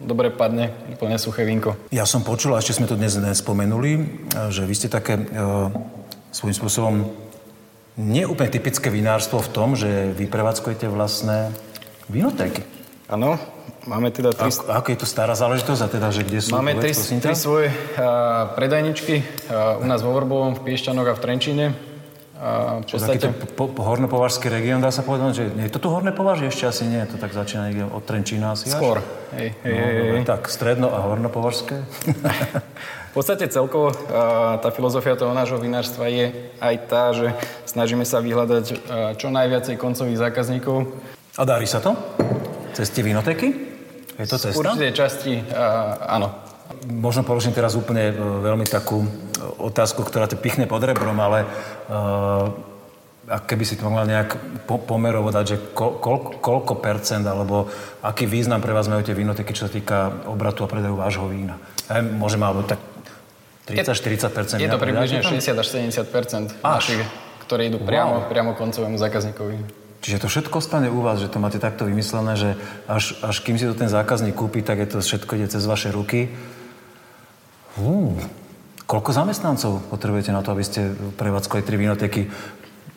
dobre 0.01 0.33
padne, 0.33 0.73
úplne 0.89 1.21
suché 1.21 1.45
vínko. 1.45 1.77
Ja 1.93 2.09
som 2.09 2.25
počul, 2.25 2.57
a 2.57 2.61
ešte 2.61 2.81
sme 2.81 2.89
to 2.89 2.97
dnes 2.97 3.17
nespomenuli, 3.21 4.25
že 4.49 4.65
vy 4.65 4.73
ste 4.73 4.89
také 4.89 5.21
e, 5.21 5.23
svojím 6.33 6.57
spôsobom 6.57 6.95
neúplne 7.97 8.49
typické 8.49 8.89
vinárstvo 8.89 9.41
v 9.41 9.49
tom, 9.53 9.73
že 9.73 10.13
vy 10.13 10.25
prevádzkujete 10.29 10.89
vlastné 10.89 11.53
vinotéky. 12.09 12.65
Áno, 13.09 13.37
máme 13.87 14.11
teda 14.11 14.35
tri... 14.35 14.51
Ako, 14.51 14.67
ako 14.67 14.87
je 14.91 14.99
to 14.99 15.07
stará 15.07 15.33
záležitosť 15.33 15.81
a 15.81 15.87
teda, 15.87 16.07
že 16.11 16.21
kde 16.27 16.39
sú? 16.43 16.51
Máme 16.51 16.75
tri, 16.75 16.91
tri 16.93 17.33
svoje 17.33 17.71
uh, 17.71 18.51
predajničky 18.53 19.23
uh, 19.23 19.79
u 19.81 19.85
nás 19.87 20.03
vo 20.03 20.11
Vrbovom, 20.11 20.59
v 20.59 20.61
Piešťanoch 20.67 21.07
a 21.07 21.13
v 21.15 21.21
Trenčíne. 21.23 21.65
A 22.37 22.83
v 22.83 22.85
podstate... 22.85 23.33
Taký 23.33 23.57
po, 23.57 23.65
po, 23.73 23.81
hornopovažský 23.81 24.53
región, 24.53 24.77
dá 24.77 24.93
sa 24.93 25.01
povedať, 25.01 25.31
že 25.33 25.43
je 25.57 25.71
to 25.73 25.81
tu 25.81 25.87
horné 25.89 26.13
považie? 26.13 26.53
Ešte 26.53 26.69
asi 26.69 26.83
nie, 26.85 27.01
to 27.09 27.17
tak 27.17 27.33
začína 27.33 27.73
niekde 27.73 27.89
od 27.89 28.03
Trenčína 28.05 28.53
asi 28.53 28.69
Skôr. 28.69 29.01
Hej, 29.33 29.57
hej, 29.65 29.73
no, 29.73 29.81
hej, 29.81 29.95
hej. 30.21 30.25
Tak, 30.27 30.45
stredno 30.45 30.93
a 30.93 31.01
hornopovažské? 31.01 31.81
v 33.09 33.13
podstate 33.17 33.49
celkovo 33.49 33.89
tá 34.61 34.69
filozofia 34.69 35.17
toho 35.17 35.33
nášho 35.33 35.57
vinárstva 35.57 36.05
je 36.13 36.53
aj 36.61 36.75
tá, 36.85 37.09
že 37.17 37.33
snažíme 37.65 38.05
sa 38.05 38.21
vyhľadať 38.21 38.65
čo 39.17 39.33
najviacej 39.33 39.73
koncových 39.81 40.29
zákazníkov. 40.29 40.93
A 41.33 41.41
darí 41.41 41.65
sa 41.65 41.81
to? 41.81 41.97
Cez 42.77 42.93
tie 42.93 43.01
vinotéky? 43.01 43.66
Je 44.17 44.25
to 44.25 44.37
cesta? 44.41 44.57
V 44.57 44.61
určitej 44.65 44.91
časti, 44.97 45.33
áno. 46.09 46.33
Možno 46.89 47.23
položím 47.23 47.55
teraz 47.55 47.79
úplne 47.79 48.11
e, 48.11 48.13
veľmi 48.17 48.67
takú 48.67 49.05
e, 49.05 49.09
otázku, 49.61 50.03
ktorá 50.03 50.27
to 50.27 50.35
pichne 50.35 50.67
pod 50.67 50.83
rebrom, 50.83 51.15
ale 51.15 51.47
uh, 51.87 52.51
a 53.27 53.43
keby 53.43 53.63
si 53.67 53.75
to 53.75 53.87
mohla 53.87 54.07
nejak 54.07 54.39
po, 54.63 54.79
pomerovo 54.79 55.31
dať, 55.31 55.45
že 55.47 55.57
ko, 55.75 55.99
koľko, 55.99 56.39
koľko 56.39 56.73
percent 56.79 57.27
alebo 57.27 57.67
aký 57.99 58.23
význam 58.23 58.63
pre 58.63 58.71
vás 58.71 58.87
majú 58.87 59.03
tie 59.03 59.11
vínoteky, 59.11 59.51
čo 59.51 59.67
sa 59.67 59.71
týka 59.71 60.27
obratu 60.31 60.63
a 60.63 60.71
predaju 60.71 60.95
vášho 60.95 61.27
vína? 61.27 61.59
Ja, 61.91 61.99
môžeme, 61.99 62.47
alebo 62.47 62.63
tak 62.63 62.79
30-40%. 63.67 64.63
Je 64.63 64.71
to 64.71 64.79
približne 64.79 65.19
60 65.19 65.59
až 65.59 65.67
70% 65.67 66.63
našich, 66.63 67.03
ktoré 67.43 67.67
idú 67.67 67.83
priamo, 67.83 68.23
wow. 68.23 68.31
priamo 68.31 68.55
koncovému 68.55 68.95
zákazníkovi. 68.95 69.86
Čiže 70.07 70.23
to 70.23 70.31
všetko 70.31 70.63
stane 70.63 70.87
u 70.87 71.03
vás, 71.03 71.19
že 71.19 71.27
to 71.27 71.43
máte 71.43 71.59
takto 71.59 71.83
vymyslené, 71.83 72.39
že 72.39 72.55
až, 72.87 73.19
až 73.19 73.43
kým 73.43 73.59
si 73.59 73.67
to 73.67 73.75
ten 73.75 73.91
zákazník 73.91 74.39
kúpi, 74.39 74.63
tak 74.63 74.79
je 74.79 74.87
to 74.87 74.97
všetko 75.03 75.35
ide 75.35 75.51
cez 75.51 75.67
vaše 75.67 75.91
ruky 75.91 76.31
Uh, 77.77 78.17
koľko 78.89 79.13
zamestnancov 79.13 79.85
potrebujete 79.93 80.33
na 80.33 80.41
to, 80.41 80.49
aby 80.49 80.65
ste 80.65 80.97
prevádzkovali 80.97 81.61
tri 81.61 81.77
vinotéky 81.77 82.21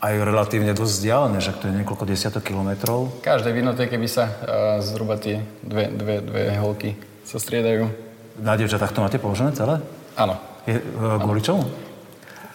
aj 0.01 0.15
relatívne 0.25 0.73
dosť 0.73 0.93
vzdialené, 0.97 1.39
že 1.45 1.53
to 1.53 1.69
je 1.69 1.77
niekoľko 1.77 2.09
desiatok 2.09 2.49
kilometrov? 2.49 3.21
Každej 3.21 3.53
vinotéke 3.53 4.01
by 4.01 4.09
sa 4.09 4.25
uh, 4.25 4.35
zhruba 4.81 5.21
tie 5.21 5.45
dve, 5.61 5.93
dve, 5.93 6.25
dve 6.25 6.57
holky 6.57 6.97
sa 7.29 7.37
striedajú. 7.37 7.93
Na 8.41 8.57
devčatách 8.57 8.97
to 8.97 9.05
máte 9.05 9.21
položené 9.21 9.53
celé? 9.53 9.85
Áno. 10.17 10.41
Je, 10.65 10.81
uh, 10.81 11.21
kvôli 11.21 11.45
čomu? 11.45 11.69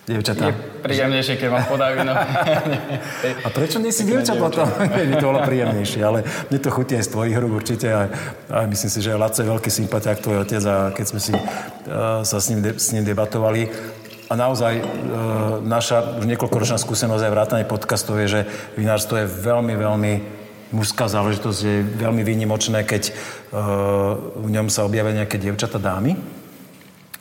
Dievčatá. 0.06 0.54
Je 0.54 0.86
príjemnejšie, 0.86 1.34
keď 1.42 1.50
vám 1.50 1.66
podajú. 1.66 1.98
No. 2.06 2.14
a 3.42 3.48
prečo 3.50 3.82
nie 3.82 3.90
si 3.90 4.06
dievča 4.06 4.38
potom? 4.38 4.70
Nie, 4.94 5.18
to 5.18 5.34
bolo 5.34 5.42
príjemnejšie, 5.42 6.02
ale 6.06 6.22
mne 6.54 6.60
to 6.62 6.70
chutí 6.70 6.94
aj 6.94 7.10
z 7.10 7.12
tvojich 7.18 7.34
rúk 7.42 7.66
určite. 7.66 7.90
A, 7.90 8.02
a 8.54 8.58
myslím 8.70 8.92
si, 8.94 9.02
že 9.02 9.18
Laco 9.18 9.42
je 9.42 9.50
veľký 9.50 9.70
sympatiák 9.74 10.22
tvoj 10.22 10.46
otec 10.46 10.62
a 10.70 10.94
keď 10.94 11.06
sme 11.10 11.20
si 11.20 11.34
uh, 11.34 12.22
sa 12.22 12.38
s 12.38 12.54
ním, 12.54 12.62
de, 12.62 12.78
s 12.78 12.94
ním 12.94 13.02
debatovali, 13.02 13.66
a 14.26 14.34
naozaj 14.34 14.82
e, 14.82 14.84
naša 15.70 16.18
už 16.18 16.26
niekoľkoročná 16.26 16.82
skúsenosť 16.82 17.30
aj 17.30 17.34
vrátane 17.34 17.66
podcastov 17.70 18.18
je, 18.26 18.42
že 18.42 18.42
vinárstvo 18.74 19.22
je 19.22 19.30
veľmi, 19.30 19.78
veľmi 19.78 20.14
mužská 20.74 21.06
záležitosť, 21.06 21.60
je 21.62 21.86
veľmi 22.02 22.26
výnimočné, 22.26 22.90
keď 22.90 23.04
e, 23.06 23.12
v 24.34 24.50
ňom 24.50 24.74
sa 24.74 24.82
objavia 24.82 25.14
nejaké 25.14 25.38
dievčata 25.38 25.78
dámy. 25.78 26.18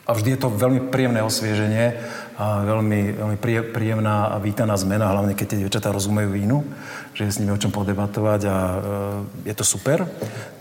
A 0.05 0.13
vždy 0.13 0.37
je 0.37 0.39
to 0.39 0.53
veľmi 0.53 0.93
príjemné 0.93 1.25
osvieženie 1.25 1.97
a 2.37 2.61
veľmi, 2.61 3.17
veľmi 3.17 3.37
príjemná 3.73 4.29
a 4.29 4.37
vítaná 4.37 4.77
zmena, 4.77 5.09
hlavne 5.09 5.33
keď 5.33 5.45
tie 5.49 5.59
dievčatá 5.65 5.89
rozumejú 5.89 6.29
vínu, 6.29 6.61
že 7.17 7.25
je 7.25 7.33
s 7.33 7.39
nimi 7.41 7.49
o 7.49 7.57
čom 7.57 7.73
podebatovať 7.73 8.41
a 8.45 8.55
e, 8.55 8.77
je 9.49 9.55
to 9.57 9.65
super. 9.65 10.05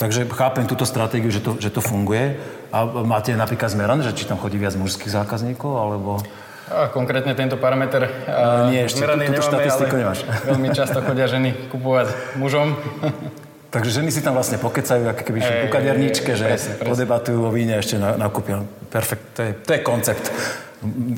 Takže 0.01 0.25
chápem 0.33 0.65
túto 0.65 0.89
stratégiu, 0.89 1.29
že 1.29 1.45
to, 1.45 1.61
že 1.61 1.69
to 1.69 1.85
funguje. 1.85 2.41
A 2.73 2.89
máte 3.05 3.37
napríklad 3.37 3.69
zmerané, 3.69 4.01
že 4.01 4.17
či 4.17 4.25
tam 4.25 4.41
chodí 4.41 4.57
viac 4.57 4.79
mužských 4.81 5.13
zákazníkov, 5.13 5.73
alebo... 5.77 6.25
A 6.73 6.89
konkrétne 6.89 7.37
tento 7.37 7.61
parameter 7.61 8.09
a, 8.25 8.73
nie, 8.73 8.89
ešte 8.89 9.05
túto 9.05 9.45
štatistiku 9.45 10.01
nemáš. 10.01 10.25
veľmi 10.49 10.73
často 10.73 11.05
chodia 11.05 11.29
ženy 11.29 11.69
kupovať 11.69 12.41
mužom. 12.41 12.73
Takže 13.75 13.91
ženy 13.91 14.15
si 14.15 14.23
tam 14.23 14.39
vlastne 14.39 14.55
pokecajú, 14.63 15.03
ako 15.11 15.23
keby 15.27 15.39
šli 15.43 15.57
po 15.67 15.69
kaderníčke, 15.75 16.39
že 16.39 16.47
presne, 16.47 16.79
presne. 16.79 16.87
podebatujú 16.95 17.43
o 17.43 17.51
víne 17.51 17.75
ešte 17.75 17.99
nakúpia. 17.99 18.63
Perfekt, 18.87 19.35
to 19.35 19.41
je, 19.43 19.51
to 19.67 19.71
je 19.75 19.81
koncept. 19.83 20.31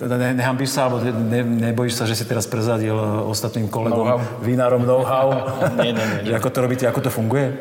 Ne, 0.01 0.33
nehambíš 0.33 0.73
sa, 0.73 0.88
alebo 0.88 1.05
ne, 1.05 1.45
nebojíš 1.45 2.01
sa, 2.01 2.05
že 2.09 2.16
si 2.16 2.25
teraz 2.25 2.49
prezadil 2.49 2.97
ostatným 3.29 3.69
kolegom, 3.69 4.09
know-how. 4.09 4.40
vinárom 4.40 4.88
know-how? 4.88 5.29
nie, 5.85 5.92
nie, 5.92 6.05
nie. 6.25 6.33
ako 6.33 6.49
to 6.49 6.59
robíte, 6.64 6.88
ako 6.88 7.05
to 7.05 7.11
funguje? 7.12 7.53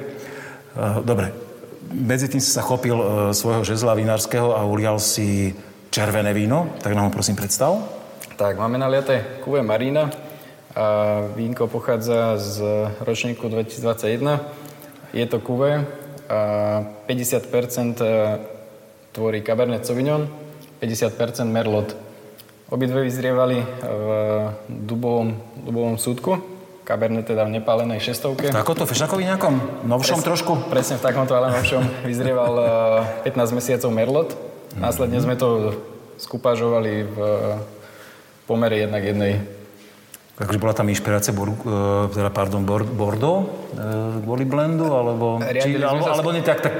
Uh, 0.79 1.03
dobre. 1.03 1.35
Medzi 1.91 2.31
tým 2.31 2.39
si 2.39 2.55
sa 2.55 2.63
chopil 2.63 2.95
uh, 2.95 3.35
svojho 3.35 3.67
žezla 3.67 3.99
vinárskeho 3.99 4.55
a 4.55 4.63
ulial 4.63 4.95
si 5.03 5.51
červené 5.91 6.31
víno, 6.31 6.71
tak 6.79 6.95
nám 6.95 7.11
ho 7.11 7.11
prosím 7.11 7.35
predstav. 7.35 7.83
Tak, 8.39 8.55
máme 8.55 8.79
naliaté 8.79 9.43
kuve 9.43 9.59
Marina. 9.59 10.07
A 10.75 11.19
vínko 11.35 11.71
pochádza 11.71 12.35
z 12.35 12.63
ročníku 12.99 13.47
2021. 13.47 14.64
Je 15.15 15.25
to. 15.25 15.39
A 16.25 16.81
50% 17.07 18.01
tvorí 19.15 19.39
Cabernet 19.45 19.85
Sauvignon, 19.87 20.27
50% 20.81 21.47
Merlot. 21.47 21.95
Obidve 22.67 23.05
vyzrievali 23.05 23.61
v 23.61 24.07
dubovom, 24.67 25.37
dubovom 25.63 25.95
súdku. 25.95 26.41
Cabernet 26.85 27.25
teda 27.25 27.45
v 27.47 27.61
nepálenej 27.61 27.97
šestovke. 27.97 28.49
V 28.49 28.53
takomto 28.53 28.85
fešakovi 28.85 29.25
nejakom 29.25 29.85
novšom 29.89 30.21
presne, 30.21 30.27
trošku? 30.29 30.53
Presne 30.69 30.95
v 30.97 31.03
takomto, 31.05 31.33
ale 31.33 31.53
novšom 31.57 32.05
vyzrieval 32.09 32.53
15 33.23 33.25
eh, 33.25 33.55
mesiacov 33.55 33.89
Merlot. 33.89 34.29
Následne 34.77 35.17
sme 35.17 35.33
to 35.39 35.73
skúpažovali 36.19 37.07
v 37.07 37.17
pomere 38.45 38.85
jednak 38.85 39.01
jednej 39.01 39.41
Takže 40.35 40.59
bola 40.59 40.75
tam 40.75 40.91
inšpirácia 40.91 41.31
bor, 41.31 41.47
e, 41.47 42.11
teda, 42.11 42.27
pardon, 42.27 42.67
Bordeaux 42.67 43.71
e, 43.71 44.19
kvôli 44.19 44.43
blendu, 44.43 44.91
alebo, 44.91 45.39
či, 45.39 45.79
alebo, 45.79 46.11
alebo 46.11 46.29
nie 46.35 46.43
tak, 46.43 46.59
tak, 46.59 46.75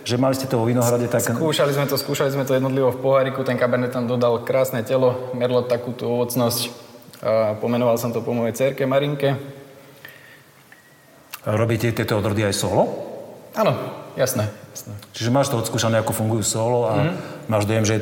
že 0.00 0.16
mali 0.16 0.32
ste 0.32 0.48
to 0.48 0.56
vo 0.56 0.64
Vinohrade 0.64 1.04
tak... 1.12 1.20
Skúšali 1.20 1.76
sme 1.76 1.84
to, 1.84 2.00
skúšali 2.00 2.32
sme 2.32 2.48
to 2.48 2.56
jednotlivo 2.56 2.88
v 2.88 2.98
poháriku, 3.04 3.44
ten 3.44 3.60
kabernet 3.60 3.92
tam 3.92 4.08
dodal 4.08 4.40
krásne 4.48 4.80
telo, 4.80 5.28
merlo 5.36 5.60
takú 5.60 5.92
tú 5.92 6.08
ovocnosť. 6.08 6.88
A 7.20 7.52
pomenoval 7.60 8.00
som 8.00 8.16
to 8.16 8.24
po 8.24 8.32
mojej 8.32 8.56
cerke 8.56 8.88
Marinke. 8.88 9.36
A 11.44 11.52
robíte 11.52 11.92
tieto 11.92 12.16
odrody 12.16 12.48
aj 12.48 12.56
solo? 12.56 12.88
Áno, 13.60 13.76
jasné. 14.16 14.48
jasné. 14.72 14.96
Čiže 15.12 15.28
máš 15.28 15.52
to 15.52 15.60
odskúšané, 15.60 16.00
ako 16.00 16.16
fungujú 16.16 16.48
solo 16.48 16.88
a 16.88 16.94
mm-hmm. 16.96 17.16
máš 17.44 17.68
dojem, 17.68 17.84
že 17.84 17.96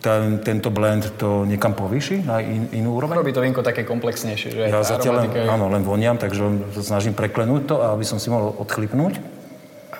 ten, 0.00 0.40
tento 0.40 0.72
blend 0.72 1.20
to 1.20 1.44
niekam 1.44 1.76
povýši 1.76 2.24
na 2.24 2.40
in, 2.40 2.72
inú 2.72 2.96
úroveň? 2.96 3.20
Robí 3.20 3.36
to 3.36 3.44
vínko 3.44 3.60
také 3.60 3.84
komplexnejšie, 3.84 4.48
že 4.56 4.62
Ja 4.72 4.80
zatiaľ 4.80 5.24
len, 5.24 5.30
je... 5.30 5.44
áno, 5.44 5.68
len 5.68 5.84
voniam, 5.84 6.16
takže 6.16 6.72
snažím 6.80 7.12
preklenúť 7.12 7.62
to, 7.68 7.76
aby 7.84 8.04
som 8.04 8.16
si 8.16 8.32
mohol 8.32 8.56
odchlipnúť. 8.56 9.20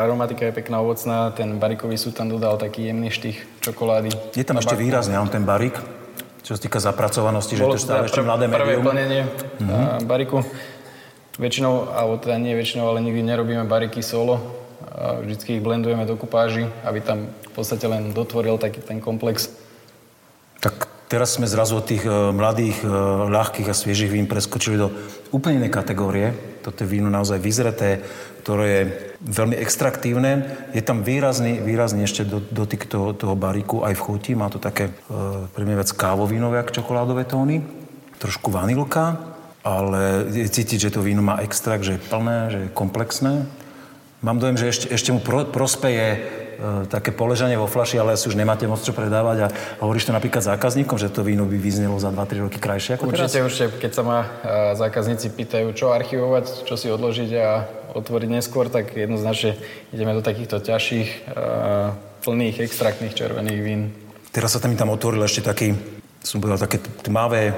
aromatika 0.01 0.49
je 0.49 0.53
pekná, 0.57 0.81
ovocná, 0.81 1.29
ten 1.37 1.61
barikový 1.61 2.01
súd 2.01 2.17
tam 2.17 2.33
dodal 2.33 2.57
taký 2.57 2.89
jemný 2.89 3.13
štých 3.13 3.61
čokolády. 3.61 4.09
Je 4.33 4.45
tam 4.49 4.57
ešte 4.57 4.73
výrazne, 4.73 5.21
on 5.21 5.29
ten 5.29 5.45
barik, 5.45 5.77
čo 6.41 6.57
sa 6.57 6.61
týka 6.61 6.81
zapracovanosti, 6.81 7.61
že 7.61 7.63
Bolo 7.69 7.77
to 7.77 7.85
stále 7.85 8.09
ešte 8.09 8.25
mladé 8.25 8.49
prvé 8.49 8.81
médium. 8.81 8.85
plnenie 8.89 9.23
mm-hmm. 9.61 10.09
bariku. 10.09 10.41
Väčšinou, 11.41 11.93
alebo 11.93 12.21
teda 12.21 12.37
nie 12.37 12.53
väčšinou, 12.53 12.85
ale 12.89 13.01
nikdy 13.01 13.25
nerobíme 13.25 13.65
bariky 13.65 14.05
solo. 14.05 14.41
Vždycky 15.01 15.57
ich 15.57 15.65
blendujeme 15.65 16.05
do 16.05 16.17
kupáži, 16.17 16.69
aby 16.85 17.01
tam 17.01 17.33
v 17.33 17.53
podstate 17.57 17.85
len 17.89 18.13
dotvoril 18.13 18.61
taký 18.61 18.85
ten 18.85 19.01
komplex. 19.01 19.49
Teraz 21.11 21.35
sme 21.35 21.51
zrazu 21.51 21.75
od 21.75 21.91
tých 21.91 22.07
e, 22.07 22.31
mladých, 22.31 22.87
e, 22.87 22.89
ľahkých 23.35 23.67
a 23.67 23.75
sviežých 23.75 24.15
vín 24.15 24.31
preskočili 24.31 24.79
do 24.79 24.95
úplne 25.35 25.67
inej 25.67 25.75
kategórie. 25.75 26.31
Toto 26.63 26.87
je 26.87 26.93
víno 26.93 27.11
naozaj 27.11 27.43
vyzreté, 27.43 27.99
ktoré 28.47 28.67
je 28.71 28.83
veľmi 29.27 29.59
extraktívne. 29.59 30.47
Je 30.71 30.79
tam 30.87 31.03
výrazný, 31.03 31.59
výrazný 31.59 32.07
ešte 32.07 32.23
do, 32.23 32.39
dotyk 32.39 32.87
toho, 32.87 33.11
toho 33.11 33.35
baríku 33.35 33.83
aj 33.83 33.99
v 33.99 34.05
chuti. 34.07 34.33
Má 34.39 34.55
to 34.55 34.63
také 34.63 34.87
e, 34.87 34.93
pre 35.51 35.67
mňa 35.67 35.83
viac 35.83 35.91
kávovínové, 35.91 36.63
ako 36.63 36.79
čokoládové 36.79 37.27
tóny. 37.27 37.59
Trošku 38.23 38.55
vanilka, 38.55 39.19
ale 39.67 40.31
je 40.31 40.47
cítiť, 40.47 40.79
že 40.79 40.95
to 40.95 41.03
víno 41.03 41.27
má 41.27 41.43
extrakt, 41.43 41.83
že 41.83 41.99
je 41.99 42.07
plné, 42.07 42.39
že 42.55 42.59
je 42.63 42.71
komplexné. 42.71 43.51
Mám 44.23 44.39
dojem, 44.39 44.63
že 44.63 44.71
ešte, 44.71 44.87
ešte 44.95 45.11
mu 45.11 45.19
pro, 45.19 45.43
prospeje 45.43 46.23
také 46.93 47.11
poležanie 47.11 47.57
vo 47.57 47.65
flaši, 47.65 47.97
ale 47.97 48.15
asi 48.15 48.29
už 48.29 48.37
nemáte 48.37 48.69
moc 48.69 48.81
čo 48.85 48.93
predávať 48.93 49.49
a 49.49 49.53
hovoríš 49.81 50.09
to 50.09 50.13
napríklad 50.13 50.45
zákazníkom, 50.45 51.01
že 51.01 51.09
to 51.09 51.25
víno 51.25 51.49
by 51.49 51.57
vyznelo 51.57 51.97
za 51.97 52.13
2-3 52.13 52.45
roky 52.45 52.59
krajšie 52.61 53.01
ako 53.01 53.09
teraz? 53.09 53.33
Určite, 53.33 53.41
určite, 53.45 53.67
keď 53.81 53.91
sa 53.97 54.03
ma 54.05 54.19
a, 54.21 54.27
zákazníci 54.77 55.33
pýtajú, 55.33 55.73
čo 55.73 55.97
archivovať, 55.97 56.69
čo 56.69 56.75
si 56.77 56.93
odložiť 56.93 57.31
a 57.41 57.49
otvoriť 57.97 58.29
neskôr, 58.29 58.69
tak 58.69 58.93
jednoznačne 58.93 59.57
ideme 59.91 60.13
do 60.13 60.23
takýchto 60.23 60.61
ťažších, 60.61 61.09
a, 61.33 61.97
plných, 62.21 62.61
extraktných 62.61 63.17
červených 63.17 63.61
vín. 63.65 63.83
Teraz 64.31 64.55
sa 64.55 64.61
tam 64.61 64.77
tam 64.77 64.93
otvoril 64.93 65.25
ešte 65.25 65.43
taký, 65.43 65.75
som 66.23 66.39
povedal, 66.39 66.61
také 66.61 66.79
tmavé 67.03 67.57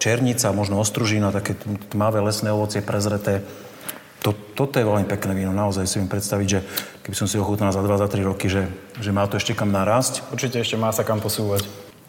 černica, 0.00 0.50
možno 0.56 0.80
ostružina, 0.80 1.34
také 1.34 1.54
tmavé 1.92 2.24
lesné 2.24 2.50
ovocie 2.50 2.80
prezreté. 2.80 3.44
To, 4.26 4.34
toto 4.34 4.82
je 4.82 4.84
veľmi 4.84 5.06
pekné 5.06 5.30
víno, 5.30 5.54
naozaj 5.54 5.86
si 5.86 6.02
viem 6.02 6.10
predstaviť, 6.10 6.46
že 6.50 6.60
keby 7.06 7.14
som 7.14 7.30
si 7.30 7.38
ochutnal 7.38 7.70
za 7.70 7.78
2 7.78 8.02
za 8.02 8.10
3 8.10 8.26
roky, 8.26 8.50
že, 8.50 8.66
že 8.98 9.14
má 9.14 9.22
to 9.30 9.38
ešte 9.38 9.54
kam 9.54 9.70
narásť. 9.70 10.26
Určite 10.34 10.58
ešte 10.58 10.74
má 10.74 10.90
sa 10.90 11.06
kam 11.06 11.22
posúvať. 11.22 11.62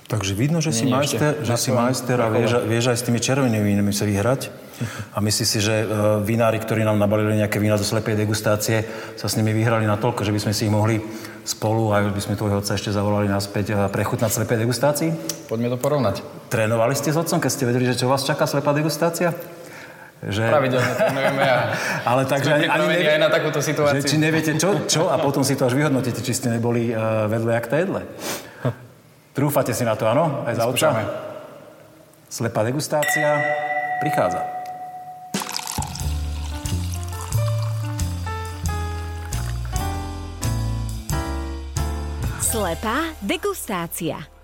Takže 0.10 0.34
vidno, 0.34 0.58
že 0.58 0.74
si 0.74 0.89
Nie, 0.89 0.98
nie, 0.98 1.06
majster, 1.06 1.45
že 1.45 1.54
si 1.54 1.69
majster 1.69 2.17
a 2.17 2.34
vieš, 2.34 2.65
vieš 2.65 2.89
aj 2.89 2.98
s 2.98 3.06
tými 3.06 3.22
červenými 3.22 3.62
vínami 3.62 3.93
sa 3.93 4.10
vyhrať. 4.10 4.50
A 5.13 5.22
myslíš 5.22 5.48
si, 5.48 5.60
že 5.62 5.86
uh, 5.86 6.17
vinári, 6.26 6.58
ktorí 6.58 6.82
nám 6.82 6.98
nabalili 6.98 7.38
nejaké 7.38 7.62
vína 7.62 7.78
do 7.78 7.86
slepej 7.86 8.17
degustácie, 8.17 8.89
sa 9.13 9.30
s 9.30 9.38
nimi 9.38 9.54
vyhrali 9.54 9.86
natoľko, 9.86 10.26
že 10.26 10.34
by 10.34 10.39
sme 10.41 10.54
si 10.58 10.65
ich 10.65 10.74
mohli 10.74 10.98
spolu, 11.45 11.93
aj 11.93 12.10
by 12.10 12.22
sme 12.26 12.39
tvojho 12.41 12.58
otca 12.58 12.74
ešte 12.74 12.89
zavolali 12.89 13.30
naspäť, 13.30 13.65
uh, 13.69 13.86
prechutnať 13.93 14.34
slepej 14.34 14.65
degustácii? 14.65 15.10
Poďme 15.45 15.69
to 15.69 15.78
porovnať. 15.78 16.26
Trénovali 16.50 16.98
ste 16.98 17.13
s 17.13 17.17
otcom, 17.22 17.38
keď 17.38 17.52
ste 17.54 17.69
vedeli, 17.69 17.86
že 17.93 18.02
čo 18.02 18.10
vás 18.10 18.26
čaká 18.26 18.50
slepá 18.50 18.74
degustácia? 18.74 19.38
Že... 20.19 20.51
Pravidelne 20.51 20.93
trénujeme 20.99 21.43
a 21.47 21.58
Ale 22.12 22.21
takže 22.27 22.49
ani, 22.51 22.67
sme 22.67 22.67
ani 22.67 22.75
pripravení 22.75 22.95
nevie- 22.99 23.13
aj 23.15 23.21
na 23.23 23.29
takúto 23.32 23.60
Že, 23.60 23.67
situáciu. 23.71 24.03
či 24.03 24.17
neviete 24.19 24.51
čo, 24.60 24.69
čo 24.84 25.01
a 25.08 25.15
potom 25.15 25.47
si 25.47 25.55
to 25.55 25.63
až 25.63 25.79
vyhodnotíte, 25.79 26.19
či 26.19 26.36
ste 26.36 26.51
neboli 26.51 26.91
uh, 26.91 27.23
vedle 27.25 27.55
jak 27.55 27.71
jedle. 27.71 28.03
Trúfate 29.32 29.71
si 29.71 29.88
na 29.88 29.95
to, 29.95 30.03
áno? 30.03 30.43
Aj 30.43 30.51
za 30.51 30.67
otca? 30.67 30.88
Slepá 32.27 32.67
degustácia 32.67 33.39
prichádza. 34.03 34.43
Slepá 42.41 43.13
degustácia. 43.21 44.38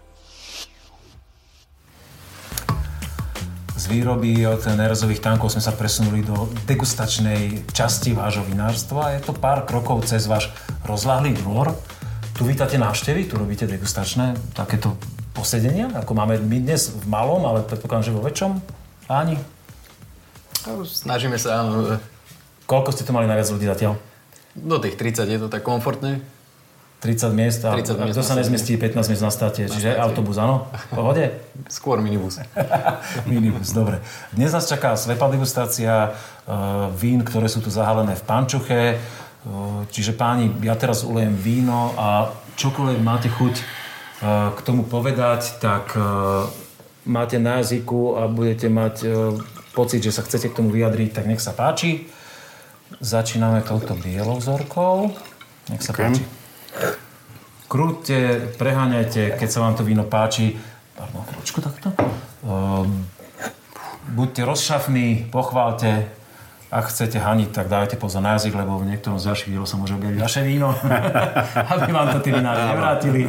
Z 3.86 3.93
výroby 3.93 4.41
od 4.50 4.65
nerezových 4.65 5.21
tankov 5.21 5.54
sme 5.54 5.62
sa 5.62 5.69
presunuli 5.69 6.26
do 6.26 6.50
degustačnej 6.65 7.69
časti 7.69 8.17
vášho 8.17 8.41
vinárstva. 8.41 9.13
Je 9.13 9.21
to 9.21 9.30
pár 9.30 9.62
krokov 9.62 10.10
cez 10.10 10.26
váš 10.26 10.50
rozláhlý 10.89 11.38
dvor. 11.38 11.69
Tu 12.34 12.50
vítate 12.50 12.82
návštevy, 12.82 13.30
tu 13.30 13.38
robíte 13.38 13.69
degustačné 13.69 14.34
takéto 14.58 14.98
posedenia, 15.38 15.93
ako 15.93 16.17
máme 16.17 16.41
my 16.41 16.65
dnes 16.65 16.98
v 16.98 17.06
malom, 17.06 17.45
ale 17.45 17.62
predpokladám, 17.62 18.10
že 18.10 18.15
vo 18.17 18.26
väčšom. 18.26 18.58
Áni, 19.06 19.38
No, 20.65 20.82
Snažíme 20.82 21.38
sa, 21.38 21.62
áno, 21.62 22.02
koľko 22.65 22.89
ste 22.89 23.06
to 23.06 23.13
mali 23.13 23.30
najviac 23.30 23.54
ľudí 23.54 23.69
zatiaľ? 23.69 24.02
do 24.58 24.82
tých 24.82 24.98
30 24.98 25.30
je 25.30 25.39
to 25.45 25.45
tak 25.45 25.62
komfortne. 25.62 26.26
30 27.06 27.38
miest 27.38 27.62
a 27.62 27.78
30 27.78 28.02
miest 28.02 28.18
kto 28.18 28.24
na 28.26 28.30
sa 28.34 28.34
nezmestí 28.34 28.74
15 28.82 28.98
miest 29.13 29.22
na 29.22 29.30
state, 29.30 29.70
čiže 29.70 29.94
state. 29.94 30.02
autobus, 30.02 30.41
áno? 30.41 30.65
V 30.74 30.86
pohode? 30.98 31.24
Skôr 31.70 32.02
minibus. 32.02 32.41
Minibus, 33.30 33.70
dobre. 33.78 34.02
Dnes 34.34 34.50
nás 34.50 34.65
čaká 34.65 34.98
slepá 34.98 35.30
degustácia 35.30 36.18
uh, 36.18 36.89
vín, 36.98 37.22
ktoré 37.22 37.46
sú 37.46 37.62
tu 37.62 37.70
zahalené 37.70 38.18
v 38.18 38.24
pančuche. 38.26 38.82
Uh, 39.46 39.86
čiže 39.94 40.18
páni, 40.18 40.50
ja 40.65 40.74
teraz 40.74 41.06
ulejem 41.06 41.38
víno 41.38 41.94
a 41.94 42.34
čokoľvek 42.58 43.00
máte 43.06 43.30
chuť 43.30 43.56
uh, 43.62 44.50
k 44.58 44.60
tomu 44.65 44.82
povedať, 44.82 45.62
tak 45.62 45.94
uh, 45.94 46.50
máte 47.06 47.38
na 47.38 47.62
jazyku 47.62 48.18
a 48.18 48.26
budete 48.26 48.65
mať 48.65 48.96
uh, 49.06 49.38
pocit, 49.78 50.02
že 50.02 50.10
sa 50.10 50.26
chcete 50.26 50.50
k 50.50 50.58
tomu 50.58 50.74
vyjadriť, 50.74 51.22
tak 51.22 51.30
nech 51.30 51.44
sa 51.44 51.54
páči. 51.54 52.10
Začíname 52.98 53.62
touto 53.62 53.94
bielou 53.94 54.41
vzorkou. 54.41 55.13
Nech 55.70 55.86
sa 55.86 55.94
Ďakujem. 55.94 56.13
páči. 56.18 56.44
Krúťte, 57.65 58.53
preháňajte, 58.61 59.35
keď 59.41 59.49
sa 59.49 59.59
vám 59.65 59.73
to 59.73 59.83
víno 59.83 60.05
páči. 60.05 60.55
Pardon, 60.95 61.25
chvíľočku 61.27 61.59
takto. 61.59 61.91
Um, 62.45 63.09
buďte 64.13 64.45
rozšafní, 64.45 65.27
pochválte. 65.33 66.07
Ak 66.69 66.91
chcete 66.91 67.17
haniť, 67.17 67.49
tak 67.55 67.71
dajte 67.71 67.95
pozor 67.95 68.21
na 68.21 68.35
jazyk, 68.35 68.53
lebo 68.53 68.77
v 68.77 68.91
niektorom 68.93 69.17
z 69.17 69.31
vašich 69.31 69.49
dielov 69.53 69.69
sa 69.69 69.79
môže 69.79 69.95
objaviť 69.95 70.19
vaše 70.19 70.41
víno, 70.43 70.75
aby 71.73 71.89
vám 71.89 72.13
to 72.15 72.19
tí 72.19 72.29
vinári 72.35 72.61
nevrátili. 72.67 73.21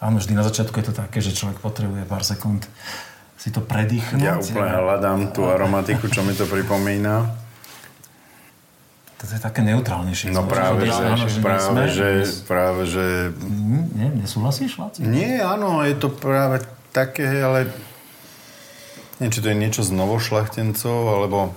Áno, 0.00 0.16
vždy 0.16 0.32
na 0.32 0.44
začiatku 0.44 0.76
je 0.80 0.86
to 0.88 0.94
také, 0.96 1.20
že 1.20 1.36
človek 1.36 1.60
potrebuje 1.60 2.08
pár 2.08 2.24
sekúnd 2.24 2.64
si 3.40 3.48
to 3.48 3.64
predýchnuť. 3.64 4.20
Ja 4.20 4.36
úplne 4.36 4.72
hľadám 4.76 5.32
tú 5.32 5.48
aromatiku, 5.48 6.12
čo 6.12 6.20
mi 6.20 6.36
to 6.36 6.44
pripomína. 6.44 7.39
To 9.20 9.28
je 9.28 9.36
také 9.36 9.60
neutrálnejšie. 9.62 10.32
No 10.32 10.42
práve, 10.42 10.88
že- 10.88 10.96
áno, 10.96 11.28
že 11.28 11.38
práve, 11.38 11.60
sme- 11.60 11.92
že, 11.92 12.08
práve, 12.44 12.82
že... 12.84 13.04
Hm, 13.30 13.84
Nie, 13.92 14.08
nesúhlasíš, 14.16 14.80
Laci? 14.80 15.04
Nie, 15.04 15.44
áno, 15.44 15.84
je 15.84 15.92
to 15.92 16.08
práve 16.08 16.64
také, 16.90 17.28
ale... 17.38 17.68
Neviem, 19.16 19.28
či 19.30 19.40
to 19.40 19.52
je 19.52 19.58
niečo 19.58 19.82
z 19.82 19.92
novošlachtencov, 19.92 20.96
alebo 21.06 21.52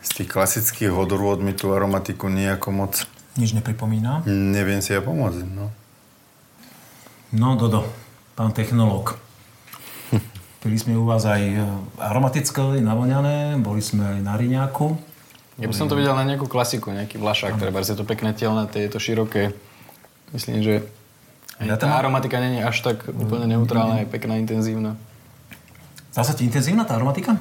z 0.00 0.10
tých 0.12 0.28
klasických 0.28 0.90
odrôd 0.90 1.38
mi 1.38 1.52
tú 1.52 1.70
aromatiku 1.70 2.26
nejako 2.26 2.68
moc... 2.72 3.06
Nič 3.38 3.54
nepripomína. 3.54 4.26
Neviem 4.26 4.82
si 4.82 4.90
ja 4.90 4.98
pomôcť, 4.98 5.46
no. 5.46 5.70
No, 7.30 7.54
Dodo, 7.54 7.86
pán 8.34 8.50
technológ. 8.50 9.14
Pili 10.60 10.74
sme 10.74 10.98
u 10.98 11.06
vás 11.06 11.22
aj 11.22 11.38
e, 11.38 11.62
aromatické, 11.96 12.82
navoňané, 12.82 13.54
boli 13.56 13.78
sme 13.78 14.18
aj 14.18 14.20
na 14.20 14.34
Riňáku. 14.34 14.98
Ja 15.58 15.66
by 15.66 15.74
som 15.74 15.90
to 15.90 15.98
videl 15.98 16.14
na 16.14 16.22
nejakú 16.22 16.46
klasiku, 16.46 16.94
nejaký 16.94 17.18
vlašák, 17.18 17.58
treba, 17.58 17.82
je 17.82 17.96
to 17.98 18.06
pekné 18.06 18.30
telnaté, 18.32 18.86
je 18.86 18.90
to 18.94 19.02
široké. 19.02 19.50
Myslím, 20.30 20.62
že 20.62 20.74
Ja 21.60 21.76
tá 21.76 21.92
aromatika 21.92 22.40
není 22.40 22.62
až 22.64 22.80
tak 22.80 23.04
úplne 23.10 23.44
neutrálna, 23.44 24.00
je 24.00 24.08
pekná, 24.08 24.40
intenzívna. 24.40 24.96
Zdá 26.14 26.22
sa 26.24 26.32
ti 26.32 26.48
intenzívna 26.48 26.88
tá 26.88 26.96
aromatika? 26.96 27.36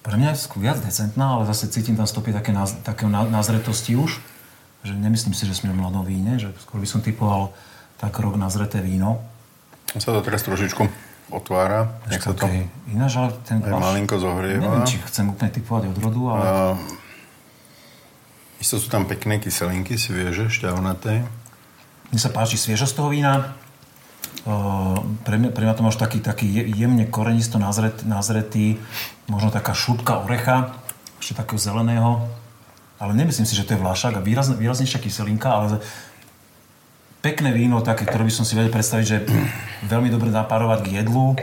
Pre 0.00 0.16
mňa 0.16 0.32
je 0.32 0.48
viac 0.56 0.80
decentná, 0.80 1.36
ale 1.36 1.44
zase 1.44 1.68
cítim 1.68 1.92
tam 1.92 2.08
stopy 2.08 2.32
také, 2.32 2.56
náz, 2.56 2.80
také 2.80 3.04
ná- 3.04 3.28
názretosti 3.28 3.92
už. 4.00 4.16
Že 4.80 4.96
nemyslím 4.96 5.36
si, 5.36 5.44
že 5.44 5.52
sme 5.52 5.76
v 5.76 5.84
mladom 5.84 6.08
víne, 6.08 6.40
že 6.40 6.56
skôr 6.64 6.80
by 6.80 6.88
som 6.88 7.04
typoval 7.04 7.52
tak 8.00 8.16
rok 8.16 8.40
nazreté 8.40 8.80
víno. 8.80 9.20
Sa 9.92 10.16
to 10.16 10.24
teraz 10.24 10.40
trošičku 10.40 11.09
otvára. 11.30 12.02
Nech 12.10 12.22
sa 12.22 12.34
to 12.34 12.46
Také 12.46 12.66
Ináč, 12.90 13.16
ale 13.16 13.30
ten 13.46 13.62
aj 13.62 13.70
malinko 13.70 14.18
zohrieva. 14.18 14.62
Neviem, 14.66 14.84
či 14.86 14.98
chcem 15.06 15.30
úplne 15.30 15.50
typovať 15.54 15.82
odrodu, 15.94 16.22
ale... 16.34 16.44
A, 16.44 16.52
isto 18.60 18.76
sú 18.76 18.92
tam 18.92 19.08
pekné 19.08 19.40
kyselinky, 19.40 19.96
si 19.96 20.12
vieš, 20.12 20.44
že 20.44 20.60
šťavnaté. 20.60 21.24
Mne 22.12 22.20
sa 22.20 22.28
páči 22.28 22.60
sviežosť 22.60 22.92
toho 22.92 23.08
vína. 23.08 23.56
Uh, 24.44 25.00
pre, 25.24 25.40
mňa, 25.40 25.50
pre 25.52 25.64
mňa 25.64 25.74
to 25.76 25.84
máš 25.84 25.96
taký, 25.96 26.20
taký 26.20 26.48
je- 26.48 26.68
jemne 26.76 27.08
korenisto 27.08 27.56
nazret, 27.56 28.04
nazretý, 28.04 28.76
možno 29.28 29.52
taká 29.52 29.72
šupka 29.72 30.20
orecha, 30.20 30.76
ešte 31.20 31.40
takého 31.40 31.60
zeleného. 31.60 32.28
Ale 33.00 33.16
nemyslím 33.16 33.48
si, 33.48 33.56
že 33.56 33.64
to 33.64 33.76
je 33.76 33.80
vlášak 33.80 34.16
a 34.16 34.20
výrazne, 34.20 34.60
výraznejšia 34.60 35.00
kyselinka, 35.00 35.48
ale 35.48 35.80
pekné 37.20 37.52
víno, 37.52 37.84
také, 37.84 38.08
ktoré 38.08 38.24
by 38.24 38.32
som 38.32 38.44
si 38.48 38.56
vedel 38.56 38.72
predstaviť, 38.72 39.04
že 39.06 39.18
veľmi 39.86 40.08
dobre 40.08 40.32
napárovať 40.32 40.88
k 40.88 40.88
jedlu. 41.04 41.36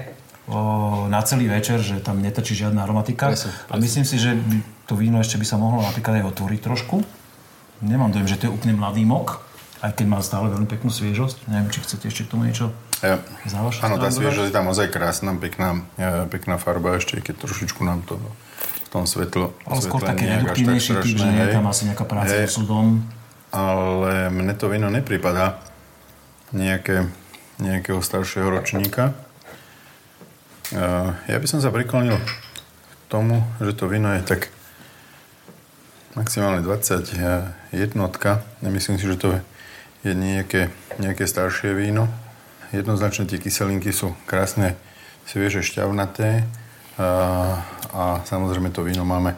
o, 0.48 1.12
na 1.12 1.22
celý 1.22 1.52
večer, 1.52 1.84
že 1.84 2.00
tam 2.00 2.24
netrčí 2.24 2.56
žiadna 2.58 2.84
aromatika. 2.84 3.34
Presne, 3.34 3.52
A 3.70 3.76
myslím 3.78 4.06
si, 4.08 4.16
že 4.18 4.34
by 4.34 4.58
to 4.88 4.94
víno 4.96 5.20
ešte 5.20 5.36
by 5.36 5.46
sa 5.46 5.60
mohlo 5.60 5.84
napríklad 5.84 6.24
aj 6.24 6.32
otvoriť 6.32 6.60
trošku. 6.64 7.04
Nemám 7.84 8.10
dojem, 8.16 8.32
že 8.32 8.40
to 8.42 8.44
je 8.50 8.56
úplne 8.56 8.74
mladý 8.74 9.06
mok, 9.06 9.44
aj 9.84 9.94
keď 9.94 10.06
má 10.10 10.18
stále 10.24 10.50
veľmi 10.50 10.66
peknú 10.66 10.90
sviežosť. 10.90 11.52
Neviem, 11.52 11.70
či 11.70 11.84
chcete 11.84 12.08
ešte 12.10 12.26
k 12.26 12.32
tomu 12.34 12.50
niečo 12.50 12.74
Ja, 13.06 13.22
za 13.46 13.62
vašu 13.62 13.86
áno, 13.86 14.02
tá 14.02 14.10
sviežosť 14.10 14.50
je 14.50 14.56
tam 14.56 14.72
ozaj 14.72 14.90
krásna, 14.90 15.38
pekná, 15.38 15.86
e, 16.02 16.26
pekná 16.32 16.58
farba 16.58 16.98
ešte, 16.98 17.22
keď 17.22 17.46
trošičku 17.46 17.86
nám 17.86 18.02
to 18.08 18.18
v 18.18 18.88
tom 18.90 19.04
svetlo, 19.06 19.54
Ale 19.68 19.84
skôr 19.84 20.02
svetle 20.02 20.10
taký 20.16 20.24
nie 20.24 20.32
je 20.32 20.32
až 20.32 20.40
tak 20.40 20.42
reduktívnejší 20.48 20.94
typ, 21.04 21.16
že 21.20 21.28
je 21.28 21.48
tam 21.54 21.66
asi 21.68 21.82
nejaká 21.92 22.06
práca 22.08 22.34
s 22.34 22.56
súdom. 22.56 23.04
ale 23.52 24.32
mne 24.32 24.54
to 24.56 24.72
víno 24.72 24.88
nepripadá 24.90 25.60
nejaké, 26.52 27.08
nejakého 27.60 28.00
staršieho 28.00 28.48
ročníka. 28.48 29.16
Ja 31.28 31.38
by 31.40 31.48
som 31.48 31.64
sa 31.64 31.72
priklonil 31.72 32.20
k 32.20 33.02
tomu, 33.08 33.44
že 33.64 33.72
to 33.72 33.88
víno 33.88 34.12
je 34.16 34.24
tak 34.24 34.52
maximálne 36.18 36.60
20 36.66 37.72
jednotka. 37.72 38.44
Nemyslím 38.60 39.00
si, 39.00 39.06
že 39.08 39.20
to 39.22 39.28
je 40.04 40.12
nejaké, 40.12 40.74
nejaké 41.00 41.24
staršie 41.24 41.72
víno. 41.72 42.12
Jednoznačne 42.76 43.30
tie 43.30 43.40
kyselinky 43.40 43.96
sú 43.96 44.12
krásne 44.28 44.76
svieže 45.24 45.64
šťavnaté 45.64 46.44
a, 47.00 47.10
a 47.96 48.04
samozrejme 48.28 48.72
to 48.76 48.84
víno 48.84 49.08
máme 49.08 49.36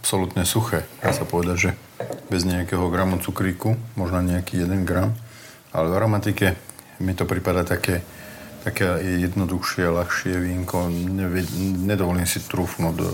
absolútne 0.00 0.48
suché. 0.48 0.88
Dá 1.04 1.12
sa 1.12 1.28
povedať, 1.28 1.56
že 1.56 1.70
bez 2.32 2.48
nejakého 2.48 2.88
gramu 2.88 3.20
cukríku, 3.20 3.76
možno 4.00 4.24
nejaký 4.24 4.64
1 4.64 4.88
gram, 4.88 5.12
ale 5.70 5.86
v 5.90 5.94
aromatike 5.96 6.46
mi 7.00 7.16
to 7.16 7.24
prípada 7.24 7.64
také, 7.64 8.02
také 8.66 8.84
jednoduchšie, 9.00 9.88
ľahšie 9.88 10.34
vínko. 10.36 10.90
Nevie, 10.90 11.46
nedovolím 11.80 12.26
si 12.26 12.42
trúfnuť 12.44 12.94
do 12.94 13.08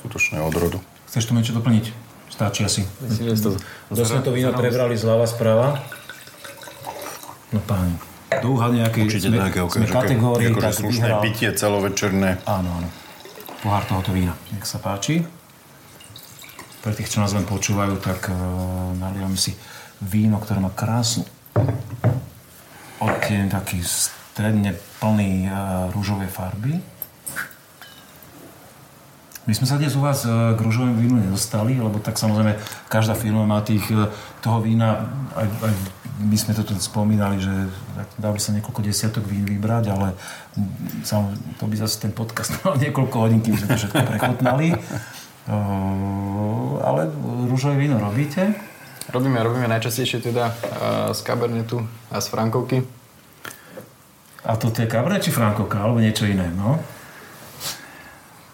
skutočného 0.00 0.44
odrodu. 0.46 0.78
Chceš 1.10 1.30
to 1.30 1.32
niečo 1.34 1.54
doplniť? 1.56 1.90
Stačí 2.30 2.66
asi. 2.66 2.82
Myslím, 3.02 3.34
to... 3.38 3.54
Dosť 3.94 4.10
sme 4.10 4.22
to 4.26 4.32
víno 4.34 4.50
prebrali 4.54 4.98
zľava 4.98 5.26
sprava. 5.26 5.78
No 7.54 7.62
páni, 7.62 7.94
to 8.42 8.50
uhádne, 8.50 8.82
aké 8.82 9.06
Určite 9.06 9.30
sme, 9.30 9.38
také, 9.38 9.62
sme 9.70 9.86
že- 9.86 9.94
kategórii, 9.94 10.46
akože 10.50 10.66
tak 10.66 10.74
slušné 10.74 11.06
vyhral. 11.06 11.22
pitie 11.22 11.48
celovečerné. 11.54 12.30
Áno, 12.50 12.70
áno. 12.82 12.88
Pohár 13.62 13.86
tohoto 13.86 14.10
vína. 14.10 14.34
Nech 14.50 14.66
sa 14.66 14.82
páči. 14.82 15.22
Pre 16.82 16.92
tých, 16.92 17.08
čo 17.08 17.22
nás 17.22 17.32
len 17.32 17.46
počúvajú, 17.46 17.96
tak 18.02 18.28
uh, 18.28 18.34
nalievame 18.98 19.38
si 19.38 19.54
víno, 20.02 20.42
ktoré 20.42 20.58
má 20.60 20.68
krásnu 20.74 21.24
odtieň 23.00 23.48
taký 23.50 23.80
stredne 23.84 24.76
plný 25.00 25.48
uh, 25.48 25.88
rúžovej 25.94 26.28
farby. 26.28 26.80
My 29.44 29.52
sme 29.52 29.68
sa 29.68 29.76
dnes 29.76 29.92
u 29.92 30.00
vás 30.00 30.24
uh, 30.24 30.56
k 30.56 30.60
rúžovému 30.60 30.96
vínu 30.96 31.16
nedostali, 31.20 31.76
lebo 31.76 32.00
tak 32.00 32.16
samozrejme 32.16 32.56
každá 32.88 33.12
firma 33.12 33.44
má 33.44 33.60
tých, 33.60 33.84
uh, 33.92 34.08
toho 34.40 34.60
vína, 34.64 35.08
aj, 35.36 35.46
aj 35.46 35.72
my 36.24 36.36
sme 36.38 36.54
to 36.54 36.62
tu 36.62 36.74
spomínali, 36.78 37.42
že 37.42 37.52
tak 37.98 38.08
dali 38.16 38.38
sa 38.38 38.54
niekoľko 38.54 38.80
desiatok 38.86 39.26
vín 39.26 39.42
vybrať, 39.44 39.84
ale 39.90 40.14
to 41.58 41.64
by 41.66 41.76
zase 41.76 41.98
ten 41.98 42.14
podcast 42.14 42.54
mal 42.62 42.78
niekoľko 42.78 43.16
hodín, 43.18 43.42
kým 43.42 43.58
sme 43.58 43.74
to 43.74 43.78
všetko 43.82 44.02
prechutnali. 44.04 44.78
Uh, 45.44 46.80
ale 46.80 47.12
rúžové 47.50 47.76
víno 47.76 48.00
robíte? 48.00 48.73
Robíme, 49.12 49.36
robíme 49.44 49.68
najčastejšie 49.68 50.24
teda 50.24 50.48
uh, 50.48 50.54
z 51.12 51.20
Cabernetu 51.20 51.84
a 52.08 52.20
z 52.24 52.26
Frankovky. 52.32 52.78
A 54.44 54.56
to 54.56 54.68
je 54.72 54.88
Cabernet 54.88 55.24
či 55.24 55.32
Frankovka, 55.32 55.80
alebo 55.80 56.00
niečo 56.00 56.28
iné, 56.28 56.48
no? 56.52 56.80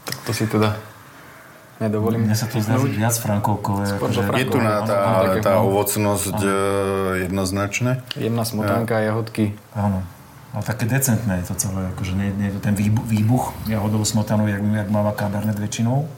Tak 0.07 0.17
to 0.27 0.31
si 0.35 0.47
teda 0.47 0.79
nedovolím. 1.83 2.27
Mne 2.27 2.37
sa 2.39 2.47
to 2.47 2.63
zdá 2.63 2.79
byť 2.79 2.95
viac 2.95 3.15
Frankovkové. 3.19 3.99
Akože- 3.99 4.27
Je 4.39 4.47
tu 4.47 4.59
na 4.63 4.87
tá, 4.87 4.97
Áno, 5.27 5.43
tá 5.43 5.55
no. 5.59 5.71
ovocnosť 5.71 6.39
e, 6.45 6.51
jednoznačné. 7.27 8.05
Jedna 8.15 8.45
smotánka, 8.47 9.01
jahodky. 9.03 9.57
Áno. 9.75 10.05
Ale 10.51 10.63
také 10.67 10.85
decentné 10.91 11.41
je 11.43 11.55
to 11.55 11.55
celé, 11.55 11.95
akože 11.95 12.13
nie, 12.19 12.35
nie 12.35 12.51
je 12.51 12.59
to 12.59 12.61
ten 12.71 12.75
výbuch, 12.75 13.07
výbuch 13.07 13.45
jahodov 13.71 14.03
smotanov, 14.03 14.51
jak, 14.51 14.59
jak 14.63 14.89
máva 14.91 15.15
Cabernet 15.15 15.55
väčšinou. 15.59 16.11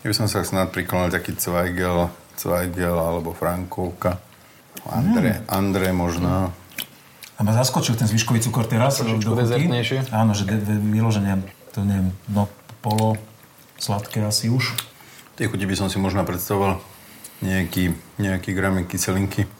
Ja 0.00 0.12
by 0.12 0.16
som 0.16 0.28
sa 0.28 0.44
snad 0.44 0.72
priklonil 0.72 1.12
taký 1.12 1.36
Zweigel, 1.36 2.08
Zweigel 2.34 2.94
alebo 2.94 3.32
Frankovka. 3.32 4.18
Andre, 4.84 5.46
Andre 5.48 5.94
možno. 5.94 6.52
A 7.34 7.40
ma 7.42 7.52
zaskočil 7.54 7.98
ten 7.98 8.06
zvyškový 8.06 8.38
cukor 8.44 8.68
teraz. 8.68 9.02
Trošičku 9.02 9.34
dezertnejšie. 9.34 10.12
Áno, 10.14 10.36
že 10.36 10.46
de, 10.46 10.58
de, 10.60 10.76
vyloženie, 10.78 11.42
to 11.74 11.82
neviem, 11.82 12.14
no 12.30 12.46
polo 12.78 13.18
sladké 13.80 14.22
asi 14.22 14.52
už. 14.52 14.76
Tie 15.34 15.50
chuti 15.50 15.66
by 15.66 15.74
som 15.74 15.88
si 15.90 15.98
možno 15.98 16.22
predstavoval 16.22 16.78
nejaký, 17.42 17.90
nejaký 18.22 18.54
gramy 18.54 18.86
kyselinky. 18.86 19.50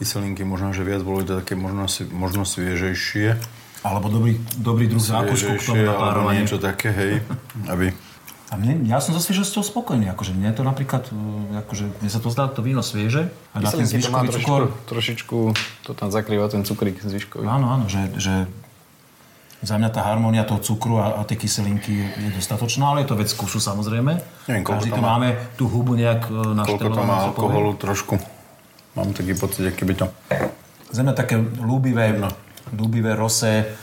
Kyselinky 0.00 0.48
možno, 0.48 0.72
že 0.72 0.86
viac 0.86 1.04
boli 1.04 1.28
to 1.28 1.44
také 1.44 1.58
možno, 1.58 1.84
možno 2.14 2.48
sviežejšie. 2.48 3.36
Alebo 3.84 4.08
dobrý, 4.08 4.40
dobrý 4.56 4.88
druh 4.88 5.02
zákušku 5.02 5.60
k 5.60 5.62
tomu 5.62 5.82
napárovaniu. 5.86 6.46
niečo 6.46 6.58
také, 6.58 6.88
hej. 6.90 7.12
Aby, 7.68 7.92
A 8.48 8.56
mne, 8.56 8.80
ja 8.88 8.96
som 9.04 9.12
so 9.12 9.20
sviežosťou 9.20 9.60
spokojný. 9.60 10.08
Akože 10.08 10.32
mne 10.32 10.56
to 10.56 10.64
napríklad, 10.64 11.04
uh, 11.12 11.60
akože 11.68 11.84
mne 12.00 12.08
sa 12.08 12.16
to 12.16 12.32
zdá 12.32 12.48
to 12.48 12.64
víno 12.64 12.80
svieže. 12.80 13.28
A 13.52 13.60
na 13.60 13.68
ten 13.68 13.84
zvyškový 13.84 14.32
trošičku, 14.32 14.48
cukor. 14.48 14.62
trošičku, 14.88 15.38
to 15.84 15.90
tam 15.92 16.08
zakrýva 16.08 16.48
ten 16.48 16.64
cukrík 16.64 16.96
zvyškový. 17.04 17.44
Áno, 17.44 17.68
áno, 17.68 17.92
že, 17.92 18.08
že 18.16 18.48
za 19.60 19.74
mňa 19.76 19.90
tá 19.90 20.00
harmónia 20.06 20.46
toho 20.46 20.62
cukru 20.62 20.96
a, 21.02 21.18
a 21.18 21.26
tie 21.26 21.34
kyselinky 21.34 21.92
je, 22.08 22.30
dostatočná, 22.40 22.94
ale 22.94 23.02
je 23.02 23.10
to 23.10 23.20
vec 23.20 23.30
kusu 23.34 23.58
samozrejme. 23.58 24.16
Neviem, 24.48 24.64
Každý 24.64 24.94
to 24.94 25.02
má- 25.02 25.18
máme 25.18 25.28
tú 25.58 25.66
hubu 25.66 25.98
nejak 25.98 26.30
e, 26.30 26.54
koľko 26.64 26.88
to 26.88 26.94
naštelovanú. 26.94 27.04
má 27.04 27.16
alkoholu 27.28 27.70
trošku. 27.74 28.14
Mám 28.94 29.12
taký 29.18 29.34
pocit, 29.34 29.66
aký 29.66 29.82
by 29.84 29.94
to... 29.98 30.06
Za 30.88 31.04
mňa 31.04 31.12
také 31.12 31.36
ľúbivé, 31.36 32.16
ľúbivé 32.72 33.12
rosé 33.12 33.76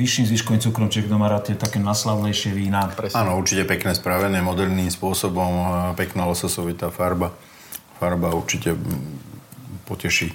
vyšším 0.00 0.24
zvyškovým 0.32 0.62
cukrom, 0.64 0.88
čiže 0.88 1.12
kto 1.12 1.16
má 1.20 1.28
rád 1.28 1.52
tie 1.52 1.56
také 1.60 1.76
naslavnejšie 1.76 2.56
vína. 2.56 2.88
Áno, 3.12 3.36
určite 3.36 3.68
pekné 3.68 3.92
spravené, 3.92 4.40
moderným 4.40 4.88
spôsobom, 4.88 5.52
a 5.68 5.78
pekná 5.92 6.24
lososovitá 6.24 6.88
farba. 6.88 7.36
Farba 8.00 8.32
určite 8.32 8.72
poteší 9.84 10.32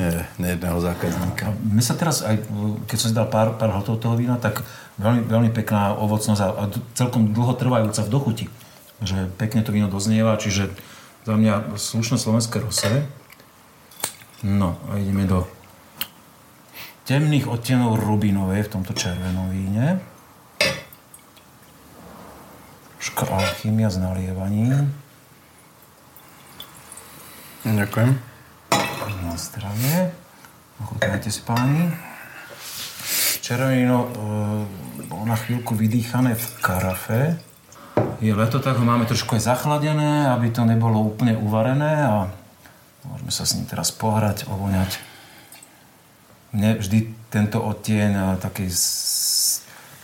eh, 0.00 0.24
nejedného 0.40 0.80
zákazníka. 0.80 1.52
Mne 1.60 1.84
sa 1.84 1.92
teraz, 2.00 2.24
aj 2.24 2.48
keď 2.88 2.96
som 2.96 3.08
si 3.12 3.16
dal 3.16 3.28
pár, 3.28 3.60
pár 3.60 3.76
hltov 3.76 4.00
toho 4.00 4.16
vína, 4.16 4.40
tak 4.40 4.64
veľmi, 4.96 5.28
veľmi 5.28 5.50
pekná 5.52 5.92
ovocnosť 6.00 6.40
a, 6.40 6.48
a 6.56 6.64
celkom 6.96 7.36
dlho 7.36 7.52
trvajúca 7.60 8.00
v 8.00 8.12
dochuti. 8.12 8.46
Že 9.04 9.28
pekne 9.36 9.60
to 9.60 9.74
víno 9.74 9.92
doznieva, 9.92 10.40
čiže 10.40 10.72
za 11.28 11.34
mňa 11.36 11.76
slušné 11.76 12.16
slovenské 12.16 12.56
rosé. 12.64 13.04
No 14.40 14.80
a 14.88 15.00
ideme 15.00 15.28
do 15.28 15.48
temných 17.04 17.44
odtienov 17.52 18.00
rubinovej 18.00 18.64
v 18.64 18.72
tomto 18.72 18.96
červenom 18.96 19.52
víne. 19.52 20.00
Troška 22.96 23.28
alchymia 23.28 23.92
s 23.92 24.00
nalievaním. 24.00 24.88
Ďakujem. 27.68 28.10
Na 29.24 29.36
zdravie. 29.36 30.16
Ochutnajte 30.80 31.28
si 31.28 31.40
páni. 31.44 31.92
Červené 33.44 33.84
víno 33.84 34.08
e, 34.08 34.08
bolo 35.04 35.24
na 35.28 35.36
chvíľku 35.36 35.76
vydýchané 35.76 36.32
v 36.32 36.46
karafe. 36.64 37.36
Je 38.24 38.32
leto, 38.32 38.56
tak 38.56 38.80
ho 38.80 38.84
máme 38.84 39.04
trošku 39.04 39.36
aj 39.36 39.52
zachladené, 39.52 40.32
aby 40.32 40.48
to 40.48 40.64
nebolo 40.64 41.04
úplne 41.04 41.36
uvarené 41.36 42.08
a 42.08 42.32
môžeme 43.04 43.32
sa 43.32 43.44
s 43.44 43.52
ním 43.60 43.68
teraz 43.68 43.92
pohrať, 43.92 44.48
ovoňať. 44.48 45.13
Mne 46.54 46.78
vždy 46.78 47.10
tento 47.34 47.58
odtieň 47.58 48.10
e, 48.14 48.22
takej 48.38 48.70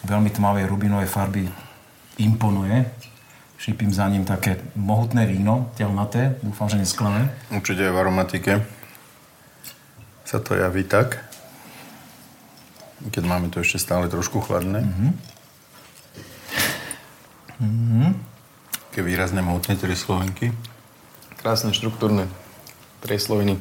veľmi 0.02 0.30
tmavej 0.34 0.66
rubinovej 0.66 1.06
farby 1.06 1.46
imponuje. 2.18 2.84
Šípim 3.60 3.94
za 3.94 4.08
ním 4.10 4.26
také 4.26 4.58
mohutné 4.74 5.30
víno, 5.30 5.70
ťaľnaté, 5.78 6.42
dúfam, 6.42 6.66
že 6.66 6.80
nesklame. 6.80 7.30
Určite 7.52 7.86
aj 7.86 7.92
v 7.92 8.00
aromatike 8.00 8.52
sa 10.30 10.38
to 10.38 10.54
javí 10.54 10.86
tak, 10.86 11.26
keď 13.10 13.22
máme 13.26 13.50
to 13.50 13.58
ešte 13.66 13.82
stále 13.82 14.06
trošku 14.06 14.38
chladné. 14.38 14.86
Mm-hmm. 14.86 15.10
Také 18.90 19.02
výrazné 19.02 19.42
mohutné 19.42 19.74
tri 19.74 19.98
slovenky. 19.98 20.54
Krásne 21.42 21.74
štruktúrne 21.74 22.30
triesloviny. 23.02 23.58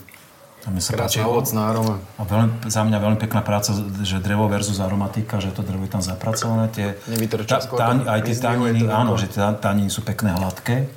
A 0.59 0.67
mne 0.69 0.83
sa 0.83 0.91
Krásna 0.91 1.23
ovocná 1.23 1.71
aroma. 1.71 1.95
a 2.15 2.23
veľmi, 2.23 2.67
za 2.67 2.83
mňa 2.83 2.97
veľmi 2.99 3.17
pekná 3.17 3.39
práca, 3.39 3.71
že 4.03 4.19
drevo 4.19 4.45
versus 4.45 4.77
aromatika, 4.77 5.39
že 5.39 5.49
to 5.49 5.63
drevo 5.63 5.87
je 5.87 5.91
tam 5.91 6.03
zapracované. 6.03 6.67
Tie, 6.67 6.99
tá, 7.39 7.63
to 7.63 7.79
aj 8.05 8.19
tie 8.27 8.35
taniny, 8.35 8.83
áno, 8.85 9.15
že 9.15 9.31
tie 9.31 9.39
taniny 9.55 9.87
sú 9.87 10.03
pekné, 10.03 10.35
hladké, 10.35 10.91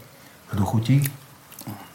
do 0.51 0.67
chuti. 0.67 1.07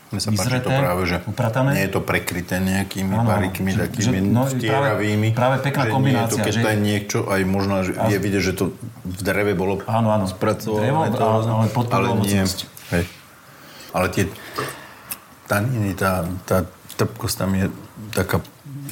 Mne 0.08 0.24
sa 0.24 0.32
páči 0.32 0.64
to 0.64 0.72
práve, 0.72 1.04
že 1.04 1.20
upratané. 1.28 1.70
nie 1.76 1.84
je 1.84 1.92
to 1.92 2.00
prekryté 2.00 2.64
nejakými 2.64 3.12
Áno, 3.12 3.28
barikmi, 3.28 3.76
že- 3.76 3.92
takými 3.92 4.24
že- 4.24 4.24
no, 4.24 4.42
práve- 4.48 5.36
práve 5.36 5.56
pekná 5.60 5.84
že 5.84 5.92
kombinácia, 5.92 6.24
Nie 6.24 6.32
je 6.32 6.32
to, 6.32 6.48
keď 6.48 6.54
že- 6.56 6.64
je 6.64 6.78
niečo, 6.80 7.20
aj 7.28 7.42
možno, 7.44 7.74
že 7.84 7.92
je 7.92 8.18
vidieť, 8.18 8.42
že 8.42 8.54
to 8.56 8.64
v 9.04 9.20
dreve 9.20 9.52
bolo 9.52 9.84
Áno, 9.84 10.08
áno. 10.08 10.24
spracované. 10.24 10.88
Drevo, 10.88 11.02
to- 11.12 11.20
ale- 11.20 11.44
ale 11.52 11.66
ale 11.68 12.08
nie. 12.24 12.40
Hej. 12.96 13.04
Ale 13.92 14.08
tie 14.08 14.24
taniny, 15.44 15.92
tá, 15.92 16.24
tá 16.44 16.64
trpkosť 16.98 17.36
tam 17.38 17.52
je 17.54 17.66
taká, 18.12 18.42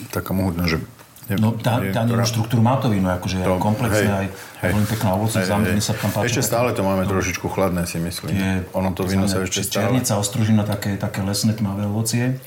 taká 0.09 0.31
mohutná, 0.31 0.65
že... 0.65 0.77
je- 1.25 1.35
No 1.35 1.51
tá, 1.51 1.81
je- 1.81 1.89
tá 1.89 2.05
ktorá- 2.05 2.21
štruktúru 2.21 2.61
má 2.61 2.77
to 2.77 2.87
víno, 2.87 3.09
akože 3.09 3.35
je 3.35 3.43
to- 3.43 3.57
komplexne 3.57 4.05
hej, 4.05 4.29
aj 4.61 4.69
veľmi 4.69 4.87
pekná 4.87 5.09
ovoce, 5.13 5.37
Hej, 5.41 5.49
mne 5.51 5.81
sa 5.81 5.93
tam 5.93 6.09
páči. 6.09 6.25
Ešte 6.29 6.41
stále 6.45 6.69
to 6.71 6.81
máme 6.81 7.03
trošičku 7.03 7.45
chladné, 7.47 7.83
si 7.83 7.97
myslím. 7.97 8.29
tie, 8.31 8.49
ono 8.71 8.93
to 8.93 9.03
víno 9.03 9.25
sa 9.25 9.41
ešte 9.41 9.61
stále... 9.61 9.89
Černica, 9.91 10.15
ostružina, 10.15 10.61
také, 10.61 10.95
také 10.95 11.19
lesné 11.19 11.51
tmavé 11.51 11.83
ovocie. 11.83 12.37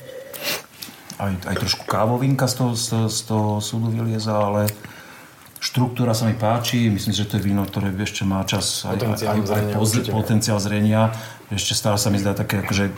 Aj, 1.15 1.35
aj 1.35 1.55
trošku 1.57 1.83
kávovinka 1.83 2.47
z 2.47 2.55
toho, 2.55 2.71
z, 2.73 2.85
toho, 2.87 3.07
z 3.09 3.19
toho 3.25 3.47
súdu 3.59 3.91
vylieza, 3.91 4.31
ale 4.31 4.71
štruktúra 5.59 6.15
sa 6.15 6.23
mi 6.23 6.33
páči. 6.33 6.87
Myslím, 6.87 7.11
že 7.11 7.27
to 7.27 7.35
je 7.35 7.43
víno, 7.43 7.67
ktoré 7.67 7.91
ešte 7.93 8.23
má 8.23 8.39
čas 8.43 8.87
aj, 8.87 8.95
aj, 8.95 8.95
Potenciál 8.95 9.27
aj, 9.27 9.35
aj 9.35 9.43
zrenia, 9.45 9.75
poz, 9.75 9.89
určite. 9.89 10.09
potenciál 10.09 10.57
zrenia. 10.57 11.01
Ešte 11.51 11.73
stále 11.73 11.99
sa 11.99 12.07
mi 12.07 12.15
zdá 12.15 12.31
také 12.31 12.63
akože 12.63 12.95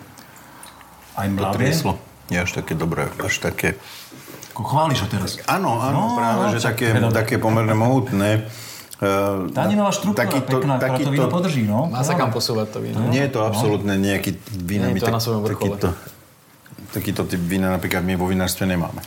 aj 1.18 1.28
To 1.28 1.34
mladé. 1.34 1.58
Je 2.30 2.38
až 2.38 2.52
také 2.52 2.78
dobré, 2.78 3.10
až 3.18 3.40
také... 3.40 3.80
Ako 4.52 4.68
chváliš 4.68 5.04
ho 5.04 5.08
teraz. 5.08 5.40
Áno, 5.48 5.80
áno, 5.80 6.12
No, 6.12 6.20
práve, 6.20 6.44
no, 6.44 6.52
že 6.52 6.60
však 6.60 6.76
také, 6.76 6.86
teda- 6.92 7.12
také 7.16 7.36
pomerne 7.40 7.74
mohutné. 7.74 8.30
Uh, 9.02 9.50
Taninová 9.50 9.90
štruktúra 9.90 10.30
pekná, 10.30 10.78
ktorá 10.78 11.02
to 11.02 11.10
víno 11.10 11.26
podrží, 11.26 11.66
no. 11.66 11.90
Má 11.90 12.06
sa 12.06 12.14
kam 12.14 12.30
posúvať 12.30 12.78
to 12.78 12.86
víno. 12.86 13.02
Nie 13.10 13.26
je 13.26 13.34
to 13.34 13.42
absolútne 13.50 13.98
nejaký 13.98 14.38
vína. 14.62 14.94
Nie 14.94 15.02
je 15.02 15.10
to 15.10 15.18
na 15.18 15.18
svojom 15.18 15.42
vrchole. 15.42 15.74
takýto, 15.74 15.90
takýto 16.94 17.22
typ 17.26 17.42
vína 17.42 17.74
napríklad 17.74 18.06
my 18.06 18.14
vo 18.14 18.30
vinárstve 18.30 18.70
nemáme. 18.70 19.02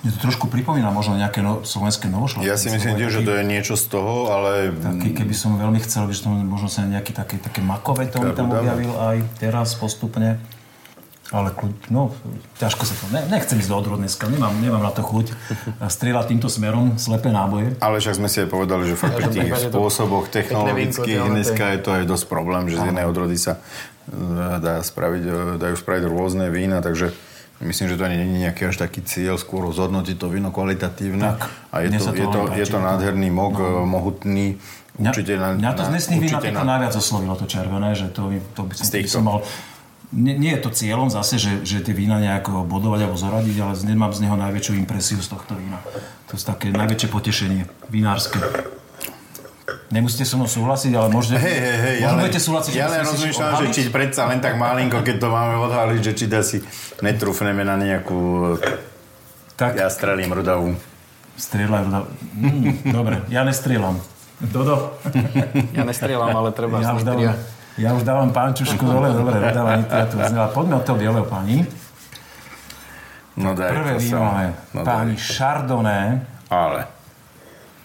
Mne 0.00 0.16
to 0.16 0.24
trošku 0.24 0.48
pripomína 0.48 0.88
možno 0.88 1.20
nejaké 1.20 1.44
no, 1.44 1.60
slovenské 1.68 2.08
novošľadky. 2.08 2.48
Ja 2.48 2.56
si 2.56 2.72
myslím 2.72 2.96
tiež, 2.96 3.12
že 3.12 3.22
to 3.28 3.36
je 3.36 3.44
niečo 3.44 3.76
z 3.76 3.84
toho, 3.92 4.32
ale 4.32 4.72
Taký, 4.72 5.12
keby 5.12 5.34
som 5.36 5.60
veľmi 5.60 5.84
chcel, 5.84 6.08
by 6.08 6.16
som 6.16 6.32
možno 6.40 6.72
sa 6.72 6.88
nejaký 6.88 7.12
také, 7.12 7.36
také 7.36 7.60
makové 7.60 8.08
tóny 8.08 8.32
tam 8.32 8.48
objavil 8.48 8.96
aj 8.96 9.20
teraz 9.36 9.76
postupne. 9.76 10.40
Ale 11.34 11.50
kľud, 11.50 11.90
no, 11.90 12.14
ťažko 12.62 12.86
sa 12.86 12.94
to... 12.94 13.10
Ne, 13.10 13.26
nechcem 13.26 13.58
ísť 13.58 13.66
do 13.66 13.76
odrod 13.82 13.98
dneska, 13.98 14.30
nemám, 14.30 14.54
nemám 14.62 14.78
na 14.78 14.94
to 14.94 15.02
chuť. 15.02 15.34
Strieľať 15.90 16.30
týmto 16.30 16.46
smerom 16.46 17.02
slepé 17.02 17.34
náboje. 17.34 17.74
Ale 17.82 17.98
však 17.98 18.14
sme 18.14 18.30
si 18.30 18.46
aj 18.46 18.48
povedali, 18.48 18.86
že 18.86 18.94
fakt 18.94 19.18
pri 19.18 19.26
každom 19.26 19.42
tých 19.42 19.58
spôsoboch 19.66 20.30
technologických 20.30 21.26
dneska 21.26 21.74
je 21.74 21.80
to 21.82 21.90
aj 21.98 22.04
dosť 22.06 22.24
problém, 22.30 22.70
že 22.70 22.78
z 22.78 22.94
jednej 22.94 23.10
odrody 23.10 23.34
sa 23.34 23.58
e, 23.58 23.60
dá 24.62 24.78
spraviť, 24.86 25.22
e, 25.26 25.34
dajú 25.58 25.74
spraviť 25.74 26.04
rôzne 26.06 26.46
vína, 26.46 26.78
takže 26.78 27.10
myslím, 27.58 27.86
že 27.90 27.98
to 27.98 28.06
nie 28.06 28.22
je 28.22 28.26
nejaký 28.46 28.62
až 28.70 28.76
taký 28.86 29.02
cieľ, 29.02 29.34
skôr 29.34 29.66
zhodnotiť 29.74 30.16
to 30.22 30.30
víno 30.30 30.54
kvalitatívne. 30.54 31.26
Tak, 31.26 31.74
A 31.74 31.82
je 31.82 31.90
to, 31.90 32.06
to 32.06 32.22
je 32.22 32.26
to, 32.30 32.40
veľmi 32.46 32.54
je 32.54 32.64
páči. 32.70 32.70
to 32.70 32.78
nádherný 32.78 33.28
mok, 33.34 33.54
no. 33.58 33.82
mohutný. 33.82 34.62
Mňa, 34.96 35.10
Určite 35.12 35.32
na, 35.36 35.48
mňa 35.58 35.70
to 35.76 35.82
z 35.84 35.88
dnesných 35.92 36.20
vín 36.24 36.32
napríklad 36.32 36.64
najviac 36.64 36.94
oslovilo 36.96 37.34
to 37.36 37.44
červené, 37.44 37.92
že 37.92 38.08
to, 38.14 38.32
to 38.56 38.62
by 38.64 38.72
som, 38.72 38.84
by 38.88 39.10
som 39.10 39.24
mal... 39.26 39.38
Nie, 40.16 40.32
nie 40.32 40.56
je 40.56 40.64
to 40.64 40.72
cieľom 40.72 41.12
zase, 41.12 41.36
že, 41.36 41.52
že 41.60 41.84
tie 41.84 41.92
vína 41.92 42.16
nejako 42.16 42.64
bodovať 42.64 43.04
alebo 43.04 43.20
zoradiť, 43.20 43.56
ale 43.60 43.72
nemám 43.84 44.16
z 44.16 44.24
neho 44.24 44.36
najväčšiu 44.40 44.72
impresiu 44.80 45.20
z 45.20 45.28
tohto 45.28 45.52
vína. 45.52 45.84
To 46.32 46.40
je 46.40 46.40
také 46.40 46.72
najväčšie 46.72 47.08
potešenie 47.12 47.68
vinárske. 47.92 48.40
Nemusíte 49.92 50.26
so 50.26 50.40
mnou 50.40 50.48
súhlasiť, 50.50 50.92
ale 50.98 51.12
môžete, 51.12 51.38
Hej, 51.38 51.58
hej, 51.62 51.78
hej, 51.78 51.96
ja 52.02 52.10
len, 52.16 52.26
budete 52.26 52.40
súhlasiť, 52.42 52.72
že 52.74 52.80
ja 52.80 52.88
len 52.90 53.02
rozmýšľam, 53.06 53.50
že 53.60 53.66
či 53.70 53.80
predsa 53.92 54.26
len 54.26 54.42
tak 54.42 54.58
malinko, 54.58 55.04
keď 55.04 55.16
to 55.22 55.28
máme 55.30 55.54
odhaliť, 55.62 56.00
že 56.00 56.12
či 56.16 56.24
si 56.42 56.58
netrúfneme 57.04 57.62
na 57.62 57.78
nejakú 57.78 58.56
Tak, 59.54 59.78
ja 59.78 59.86
strelím 59.92 60.32
rodavú. 60.34 60.74
strieľaj. 61.38 61.82
Mm, 62.34 62.90
dobre, 62.90 63.22
ja 63.30 63.46
nestrieľam. 63.46 64.00
Dodo. 64.40 64.96
Ja 65.72 65.86
nestrieľam, 65.86 66.34
ale 66.34 66.50
treba 66.52 66.82
Ja 66.82 66.92
dávam, 66.98 67.36
ja 67.76 67.92
už 67.92 68.02
dávam 68.02 68.32
pánčušku 68.32 68.80
dole, 68.80 69.12
dobre, 69.12 69.36
dodávam 69.40 69.84
tu 69.84 70.16
znela. 70.16 70.48
Poďme 70.48 70.74
od 70.80 70.84
toho 70.84 70.96
bieleho 70.96 71.26
pani. 71.28 71.64
No 73.36 73.52
daj 73.52 73.68
Prvé 73.68 73.92
víno 74.00 74.32
je 74.40 74.48
No 74.72 74.80
pani 74.80 75.12
daj. 75.12 75.20
Chardonnay, 75.36 76.08
Ale. 76.48 76.88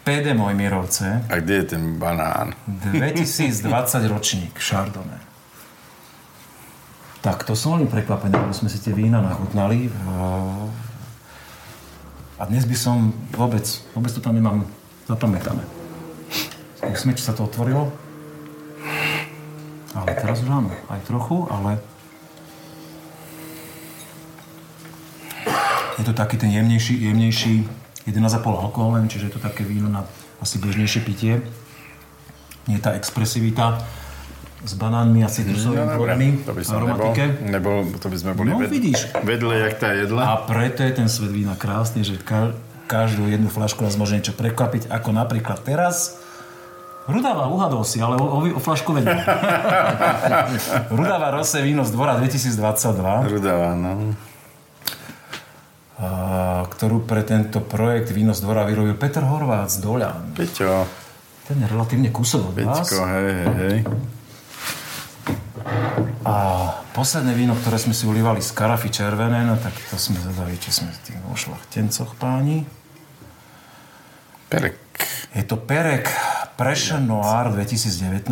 PD 0.02 0.34
Mojmirovce, 0.34 1.28
A 1.30 1.34
kde 1.44 1.54
je 1.62 1.66
ten 1.76 2.00
banán? 2.00 2.56
2020 2.66 3.68
ročník 4.16 4.56
Chardonnay. 4.58 5.20
Tak, 7.22 7.46
to 7.46 7.54
som 7.54 7.78
veľmi 7.78 7.86
prekvapený, 7.86 8.34
lebo 8.34 8.50
sme 8.50 8.66
si 8.66 8.82
tie 8.82 8.98
vína 8.98 9.22
nachutnali. 9.22 9.94
A 12.42 12.50
dnes 12.50 12.66
by 12.66 12.74
som 12.74 13.14
vôbec, 13.30 13.62
vôbec 13.94 14.10
to 14.10 14.18
tam 14.18 14.34
nemám 14.34 14.66
zapamätané. 15.06 15.62
Skúsme, 16.82 17.14
či 17.14 17.22
sa 17.22 17.38
to 17.38 17.46
otvorilo. 17.46 17.94
Ale 19.92 20.08
teraz 20.14 20.40
už 20.40 20.50
áno, 20.50 20.72
aj 20.88 21.00
trochu, 21.04 21.48
ale... 21.48 21.78
Je 25.98 26.04
to 26.04 26.14
taký 26.14 26.38
ten 26.38 26.50
jemnejší, 26.50 26.98
jemnejší 27.04 27.54
11,5 28.04 28.42
alkoholem, 28.42 29.06
čiže 29.06 29.30
je 29.30 29.34
to 29.36 29.42
také 29.42 29.62
víno 29.62 29.86
na 29.86 30.02
asi 30.40 30.58
bežnejšie 30.58 31.02
pitie. 31.02 31.46
Nie 32.66 32.78
je 32.78 32.84
tá 32.84 32.96
expresivita 32.96 33.86
s 34.62 34.74
banánmi 34.74 35.22
a 35.22 35.30
citrusovými 35.30 35.86
plodmi, 35.92 36.30
to 36.42 36.54
by 36.54 36.62
som 36.62 36.74
nebol, 36.80 36.90
aromatike. 37.12 37.24
nebol, 37.44 37.78
to 37.98 38.08
by 38.08 38.18
sme 38.18 38.32
boli 38.34 38.50
No, 38.50 38.58
ved, 38.58 38.70
vidíš. 38.70 39.10
vedle, 39.20 39.58
jak 39.60 39.74
tá 39.78 39.90
jedla. 39.92 40.22
A 40.24 40.36
preto 40.40 40.82
je 40.82 40.94
ten 40.96 41.10
svet 41.10 41.30
vína 41.30 41.54
krásny, 41.54 42.02
že 42.02 42.18
ka- 42.18 42.54
každú 42.86 43.26
jednu 43.26 43.50
flašku 43.50 43.82
nás 43.82 43.94
môže 43.94 44.14
niečo 44.14 44.34
prekvapiť, 44.34 44.88
ako 44.88 45.10
napríklad 45.12 45.62
teraz. 45.62 46.21
Rudava, 47.10 47.50
uhadol 47.50 47.82
si, 47.82 47.98
ale 47.98 48.14
o, 48.14 48.26
o, 48.26 48.40
o 48.58 48.62
flašku 48.62 48.94
vedel. 48.94 49.18
Rudava 50.98 51.34
Rose 51.34 51.58
víno 51.66 51.82
z 51.82 51.98
dvora 51.98 52.14
2022, 52.22 53.34
Rudavá, 53.34 53.74
no. 53.74 54.14
a, 55.98 56.62
ktorú 56.70 57.02
pre 57.02 57.26
tento 57.26 57.58
projekt 57.58 58.14
víno 58.14 58.38
z 58.38 58.46
dvora 58.46 58.70
vyrobil 58.70 58.94
Peter 59.02 59.26
Horvát 59.26 59.74
z 59.74 59.82
Doľan. 59.82 60.38
Peťo, 60.38 60.86
Ten 61.50 61.66
je 61.66 61.68
relatívne 61.74 62.14
kusok 62.14 62.54
od. 62.54 62.56
Peťko, 62.62 63.02
hej, 63.02 63.30
hej, 63.34 63.48
hej. 63.58 63.78
A 66.22 66.36
posledné 66.94 67.34
víno, 67.34 67.58
ktoré 67.58 67.82
sme 67.82 67.98
si 67.98 68.06
ulívali 68.06 68.46
z 68.46 68.54
karafy 68.54 68.94
červené, 68.94 69.42
no 69.42 69.58
tak 69.58 69.74
to 69.90 69.98
sme 69.98 70.22
zadali, 70.22 70.54
či 70.62 70.70
sme 70.70 70.94
v 70.94 71.00
tých 71.02 71.18
šlachtencoch 71.18 72.14
páni. 72.22 72.62
Perek. 74.54 74.78
Je 75.34 75.44
to 75.50 75.58
Perek 75.58 76.31
Prešen 76.62 77.10
Noir 77.10 77.50
2019, 77.50 78.30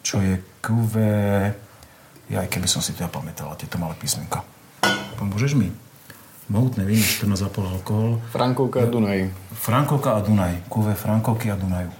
čo 0.00 0.16
je 0.16 0.40
QV... 0.64 0.94
Ja 2.32 2.40
aj 2.40 2.48
keby 2.48 2.64
som 2.64 2.80
si 2.80 2.96
to 2.96 3.04
ja 3.04 3.10
pamätal, 3.12 3.52
tieto 3.60 3.76
malé 3.76 3.92
písmenka. 4.00 4.40
Pomôžeš 5.20 5.52
mi? 5.52 5.68
Mohutné 6.48 6.88
víno, 6.88 7.04
14,5 7.04 7.76
alkohol. 7.76 8.24
Frankovka 8.32 8.80
Dunaj. 8.88 9.28
Frankovka 9.52 10.16
a 10.16 10.24
Dunaj. 10.24 10.72
QV 10.72 10.96
Frankovky 10.96 11.52
a 11.52 11.60
Dunaju. 11.60 11.92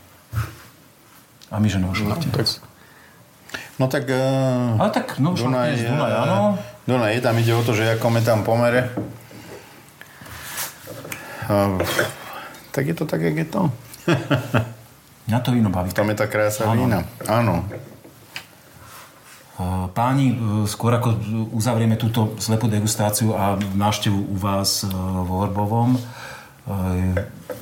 A 1.53 1.61
my 1.61 1.69
že 1.69 1.77
no, 1.77 1.93
Tak, 1.93 2.49
No 3.77 3.85
tak... 3.85 4.09
Uh, 4.09 4.81
Ale 4.81 4.89
tak, 4.97 5.21
no, 5.21 5.37
Dunaj, 5.37 5.77
Dunaj, 5.77 5.93
Dunaj, 5.93 6.13
eh, 6.17 6.23
áno. 6.25 6.37
Dunaj, 6.89 7.13
je 7.13 7.21
tam 7.21 7.37
ide 7.37 7.53
o 7.53 7.61
to, 7.61 7.77
že 7.77 8.01
ako 8.01 8.17
je 8.17 8.25
tam 8.25 8.49
pomere. 8.49 8.97
Uh, 11.53 11.77
tak 12.73 12.89
je 12.89 12.97
to 12.97 13.05
tak, 13.05 13.21
jak 13.21 13.37
je 13.37 13.45
to. 13.45 13.69
Mňa 15.29 15.45
to 15.45 15.53
víno 15.53 15.69
baví. 15.69 15.93
V 15.93 15.97
tom 16.01 16.09
je 16.09 16.17
tá 16.17 16.25
krása 16.25 16.65
Áno. 16.65 16.89
vína. 16.89 17.05
Áno. 17.29 17.69
Páni, 19.93 20.33
uh, 20.33 20.65
skôr 20.65 20.95
ako 20.97 21.19
uzavrieme 21.53 22.01
túto 22.01 22.39
slepú 22.41 22.71
degustáciu 22.71 23.37
a 23.37 23.59
návštevu 23.59 24.17
u 24.17 24.37
vás 24.39 24.87
uh, 24.87 24.91
vo 25.27 25.43
Vrbovom, 25.45 25.99
uh, 25.99 26.01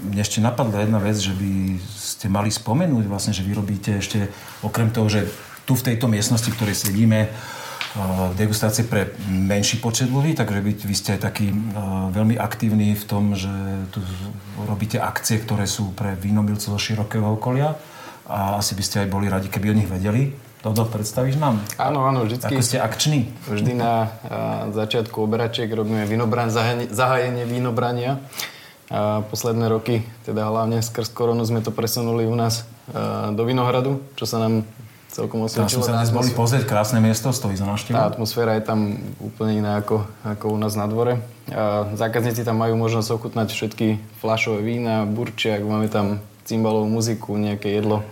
mne 0.05 0.21
ešte 0.21 0.45
napadla 0.45 0.85
jedna 0.85 1.01
vec, 1.01 1.17
že 1.17 1.33
by 1.33 1.81
ste 1.81 2.29
mali 2.29 2.53
spomenúť 2.53 3.09
vlastne, 3.09 3.33
že 3.33 3.41
vy 3.41 3.57
robíte 3.57 3.97
ešte, 3.97 4.29
okrem 4.61 4.93
toho, 4.93 5.09
že 5.09 5.25
tu 5.64 5.73
v 5.73 5.89
tejto 5.89 6.07
miestnosti, 6.07 6.47
v 6.47 6.57
ktorej 6.61 6.77
sedíme, 6.77 7.33
degustácie 8.36 8.84
pre 8.84 9.16
menší 9.28 9.80
počet 9.80 10.12
ľudí, 10.12 10.36
takže 10.36 10.61
vy, 10.61 10.72
vy 10.76 10.94
ste 10.97 11.16
taký 11.16 11.49
veľmi 12.12 12.36
aktívni 12.36 12.92
v 12.92 13.05
tom, 13.09 13.32
že 13.32 13.51
tu 13.88 14.05
robíte 14.68 15.01
akcie, 15.01 15.40
ktoré 15.40 15.64
sú 15.64 15.97
pre 15.97 16.12
vínomilcov 16.16 16.76
zo 16.76 16.80
širokého 16.80 17.24
okolia 17.40 17.76
a 18.28 18.61
asi 18.61 18.76
by 18.76 18.82
ste 18.84 18.97
aj 19.05 19.09
boli 19.09 19.32
radi, 19.32 19.49
keby 19.49 19.72
o 19.72 19.78
nich 19.78 19.88
vedeli. 19.88 20.34
Toto 20.61 20.82
predstavíš 20.82 21.38
nám? 21.38 21.62
áno, 21.78 22.05
áno, 22.05 22.26
vždycky. 22.26 22.59
Ako 22.59 22.64
ste 22.64 22.82
akční? 22.82 23.30
Vždy 23.47 23.72
na 23.78 24.11
začiatku 24.74 25.14
oberačiek 25.22 25.70
robíme 25.70 26.05
vinobran, 26.11 26.51
zahajenie, 26.51 26.90
zahajenie 26.90 27.44
vínobrania. 27.47 28.18
A 28.86 29.22
posledné 29.26 29.66
roky, 29.66 30.07
teda 30.22 30.47
hlavne 30.47 30.78
skrz 30.78 31.11
koronu 31.11 31.42
sme 31.42 31.59
to 31.59 31.74
presunuli 31.74 32.22
u 32.26 32.34
nás 32.38 32.66
do 33.34 33.42
Vinohradu, 33.42 33.99
čo 34.14 34.30
sa 34.30 34.38
nám 34.38 34.62
celkom 35.17 35.41
Tam 35.41 35.49
osvedčilo. 35.64 35.81
sme 35.81 35.89
sa 35.89 35.97
dnes 35.97 36.12
boli 36.12 36.29
pozrieť, 36.31 36.69
krásne 36.69 37.01
miesto, 37.01 37.33
stojí 37.33 37.57
za 37.57 37.64
Tá 37.64 37.73
návštevu. 37.73 37.97
atmosféra 37.97 38.53
je 38.55 38.64
tam 38.69 39.01
úplne 39.17 39.64
iná 39.64 39.81
ako, 39.81 40.05
ako 40.21 40.53
u 40.53 40.59
nás 40.61 40.77
na 40.77 40.85
dvore. 40.85 41.25
A 41.49 41.89
zákazníci 41.97 42.45
tam 42.45 42.61
majú 42.61 42.77
možnosť 42.77 43.09
ochutnať 43.17 43.49
všetky 43.49 43.87
fľašové 44.21 44.61
vína, 44.61 45.09
burčiak, 45.09 45.64
máme 45.64 45.89
tam 45.89 46.21
cymbalovú 46.45 46.85
muziku, 46.85 47.33
nejaké 47.35 47.73
jedlo. 47.73 48.05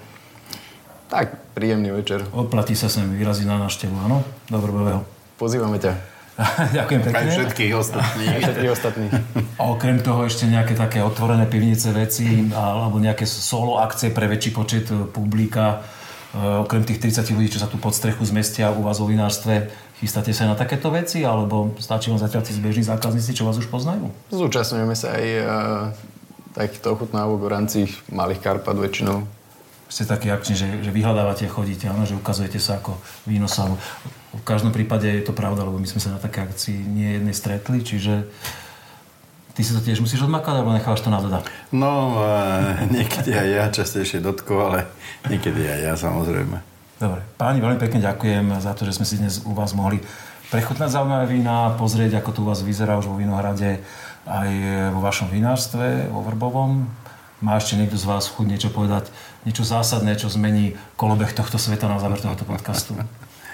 Tak, 1.12 1.52
príjemný 1.52 1.92
večer. 1.92 2.24
Oplatí 2.32 2.72
sa 2.72 2.88
sem 2.88 3.04
vyraziť 3.06 3.44
na 3.44 3.60
návštevu, 3.60 3.94
áno? 4.00 4.24
Dobrového. 4.48 5.04
Pozývame 5.36 5.76
ťa. 5.76 5.92
Ďakujem 6.74 7.00
Aj 7.00 7.06
pekne. 7.06 7.30
všetkých 7.30 7.72
ostatných. 7.78 8.28
Aj 8.32 8.40
všetkých 8.48 8.72
ostatných. 8.72 9.12
A 9.54 9.62
okrem 9.70 10.02
toho 10.02 10.26
ešte 10.26 10.50
nejaké 10.50 10.74
také 10.74 10.98
otvorené 10.98 11.46
pivnice 11.46 11.94
veci 11.94 12.50
alebo 12.50 12.98
nejaké 12.98 13.22
solo 13.22 13.78
akcie 13.78 14.10
pre 14.10 14.26
väčší 14.26 14.50
počet 14.50 14.90
publika. 15.14 15.86
E, 16.34 16.62
Okrem 16.66 16.82
tých 16.82 16.98
30 16.98 17.30
ľudí, 17.30 17.54
čo 17.54 17.62
sa 17.62 17.70
tu 17.70 17.78
pod 17.78 17.94
strechu 17.94 18.26
zmestia 18.26 18.74
u 18.74 18.82
vás 18.82 18.98
vo 18.98 19.06
vinárstve, 19.06 19.70
chystáte 20.02 20.34
sa 20.34 20.50
na 20.50 20.58
takéto 20.58 20.90
veci 20.90 21.22
alebo 21.22 21.72
stačí 21.78 22.10
vám 22.10 22.18
zatiaľ 22.18 22.42
tí 22.42 22.52
zbežní 22.52 22.82
zákazníci, 22.82 23.38
čo 23.38 23.46
vás 23.46 23.54
už 23.54 23.70
poznajú? 23.70 24.10
Zúčastňujeme 24.34 24.94
sa 24.98 25.14
aj 25.14 25.24
a, 25.24 25.42
takýchto 26.54 26.94
ochutnávok 26.94 27.38
v 27.42 27.50
rámci 27.50 27.78
malých 28.10 28.42
Karpat 28.42 28.78
väčšinou. 28.78 29.26
Ste 29.90 30.10
takí 30.10 30.26
akční, 30.26 30.54
že, 30.58 30.66
že 30.82 30.90
vyhľadávate, 30.90 31.46
chodíte, 31.46 31.86
áno, 31.86 32.02
že 32.02 32.18
ukazujete 32.18 32.58
sa 32.58 32.82
ako 32.82 32.98
vínosalu. 33.30 33.78
V 34.34 34.42
každom 34.42 34.74
prípade 34.74 35.06
je 35.06 35.22
to 35.22 35.30
pravda, 35.30 35.62
lebo 35.62 35.78
my 35.78 35.86
sme 35.86 36.02
sa 36.02 36.14
na 36.14 36.18
také 36.18 36.42
akcii 36.42 36.74
nie 36.74 37.14
jednej 37.18 37.34
stretli, 37.36 37.78
čiže 37.78 38.26
ty 39.54 39.62
si 39.62 39.70
to 39.70 39.80
tiež 39.80 40.02
musíš 40.02 40.26
odmakať, 40.26 40.60
alebo 40.60 40.74
nechávaš 40.74 41.06
to 41.06 41.14
na 41.14 41.22
doda? 41.22 41.40
No, 41.70 42.18
e, 42.20 42.90
niekedy 42.90 43.30
aj 43.30 43.48
ja, 43.48 43.64
častejšie 43.70 44.18
Dotko, 44.18 44.70
ale 44.70 44.90
niekedy 45.30 45.62
aj 45.62 45.80
ja 45.80 45.94
samozrejme. 45.94 46.58
Dobre, 46.98 47.22
páni, 47.38 47.62
veľmi 47.62 47.78
pekne 47.78 48.02
ďakujem 48.02 48.58
za 48.58 48.74
to, 48.74 48.86
že 48.86 48.98
sme 48.98 49.06
si 49.06 49.18
dnes 49.18 49.42
u 49.46 49.54
vás 49.54 49.74
mohli 49.74 50.02
prechutnať 50.50 50.90
zaujímavé 50.90 51.26
vína, 51.30 51.74
pozrieť, 51.74 52.22
ako 52.22 52.30
to 52.30 52.40
u 52.42 52.46
vás 52.50 52.60
vyzerá 52.62 52.98
už 52.98 53.10
vo 53.10 53.18
Vinohrade, 53.18 53.82
aj 54.26 54.50
vo 54.94 55.00
vašom 55.02 55.30
vinárstve, 55.30 56.10
vo 56.10 56.22
Vrbovom. 56.22 56.86
Má 57.42 57.58
ešte 57.58 57.76
niekto 57.76 57.98
z 57.98 58.06
vás 58.06 58.30
chuť 58.30 58.46
niečo 58.46 58.70
povedať, 58.70 59.10
niečo 59.42 59.66
zásadné, 59.66 60.16
čo 60.16 60.32
zmení 60.32 60.78
kolobeh 60.96 61.34
tohto 61.34 61.58
sveta 61.58 61.90
na 61.90 61.98
záver 61.98 62.22
tohoto 62.22 62.46
podcastu? 62.46 62.94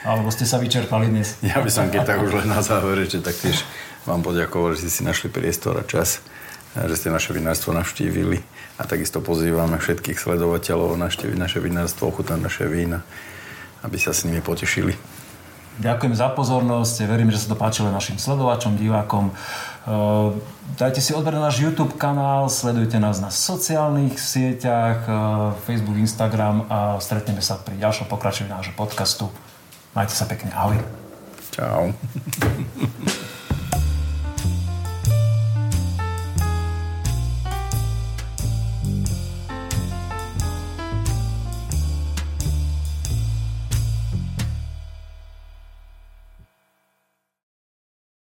Alebo 0.01 0.33
ste 0.33 0.49
sa 0.49 0.57
vyčerpali 0.57 1.13
dnes? 1.13 1.37
Ja 1.45 1.61
by 1.61 1.69
som 1.69 1.93
keď 1.93 2.09
tak 2.09 2.25
už 2.25 2.45
len 2.45 2.49
na 2.49 2.65
závere, 2.65 3.05
že 3.05 3.21
taktiež 3.21 3.65
vám 4.09 4.25
poďakoval, 4.25 4.77
že 4.77 4.87
ste 4.87 4.91
si 4.91 5.03
našli 5.05 5.29
priestor 5.29 5.77
a 5.77 5.85
čas, 5.85 6.25
že 6.73 6.95
ste 6.97 7.09
naše 7.11 7.35
vinárstvo 7.35 7.75
navštívili 7.75 8.41
a 8.79 8.87
takisto 8.87 9.21
pozývame 9.21 9.77
všetkých 9.77 10.17
sledovateľov 10.17 10.97
navštíviť 10.97 11.37
naše 11.37 11.59
vinárstvo, 11.61 12.09
ochutnať 12.09 12.41
naše 12.41 12.65
vína, 12.71 13.03
aby 13.85 13.97
sa 14.01 14.15
s 14.15 14.25
nimi 14.25 14.41
potešili. 14.41 14.97
Ďakujem 15.81 16.13
za 16.13 16.29
pozornosť, 16.37 17.09
verím, 17.09 17.33
že 17.33 17.41
sa 17.41 17.53
to 17.53 17.57
páčilo 17.57 17.89
našim 17.89 18.21
sledovačom, 18.21 18.77
divákom. 18.77 19.33
Uh, 19.89 20.37
Dajte 20.77 21.01
si 21.03 21.17
odber 21.17 21.35
na 21.35 21.49
náš 21.49 21.65
YouTube 21.65 21.97
kanál, 21.97 22.53
sledujte 22.53 23.01
nás 23.01 23.19
na 23.19 23.33
sociálnych 23.33 24.21
sieťach, 24.21 25.09
uh, 25.09 25.57
Facebook, 25.65 25.97
Instagram 25.97 26.69
a 26.69 27.01
stretneme 27.01 27.41
sa 27.41 27.57
pri 27.57 27.81
ďalšom 27.81 28.13
pokračovaní 28.13 28.53
nášho 28.53 28.77
podcastu. 28.77 29.33
Majte 29.97 30.13
sa 30.13 30.29
pekne, 30.29 30.53
ahoj. 30.53 30.79
Čau. 31.51 31.97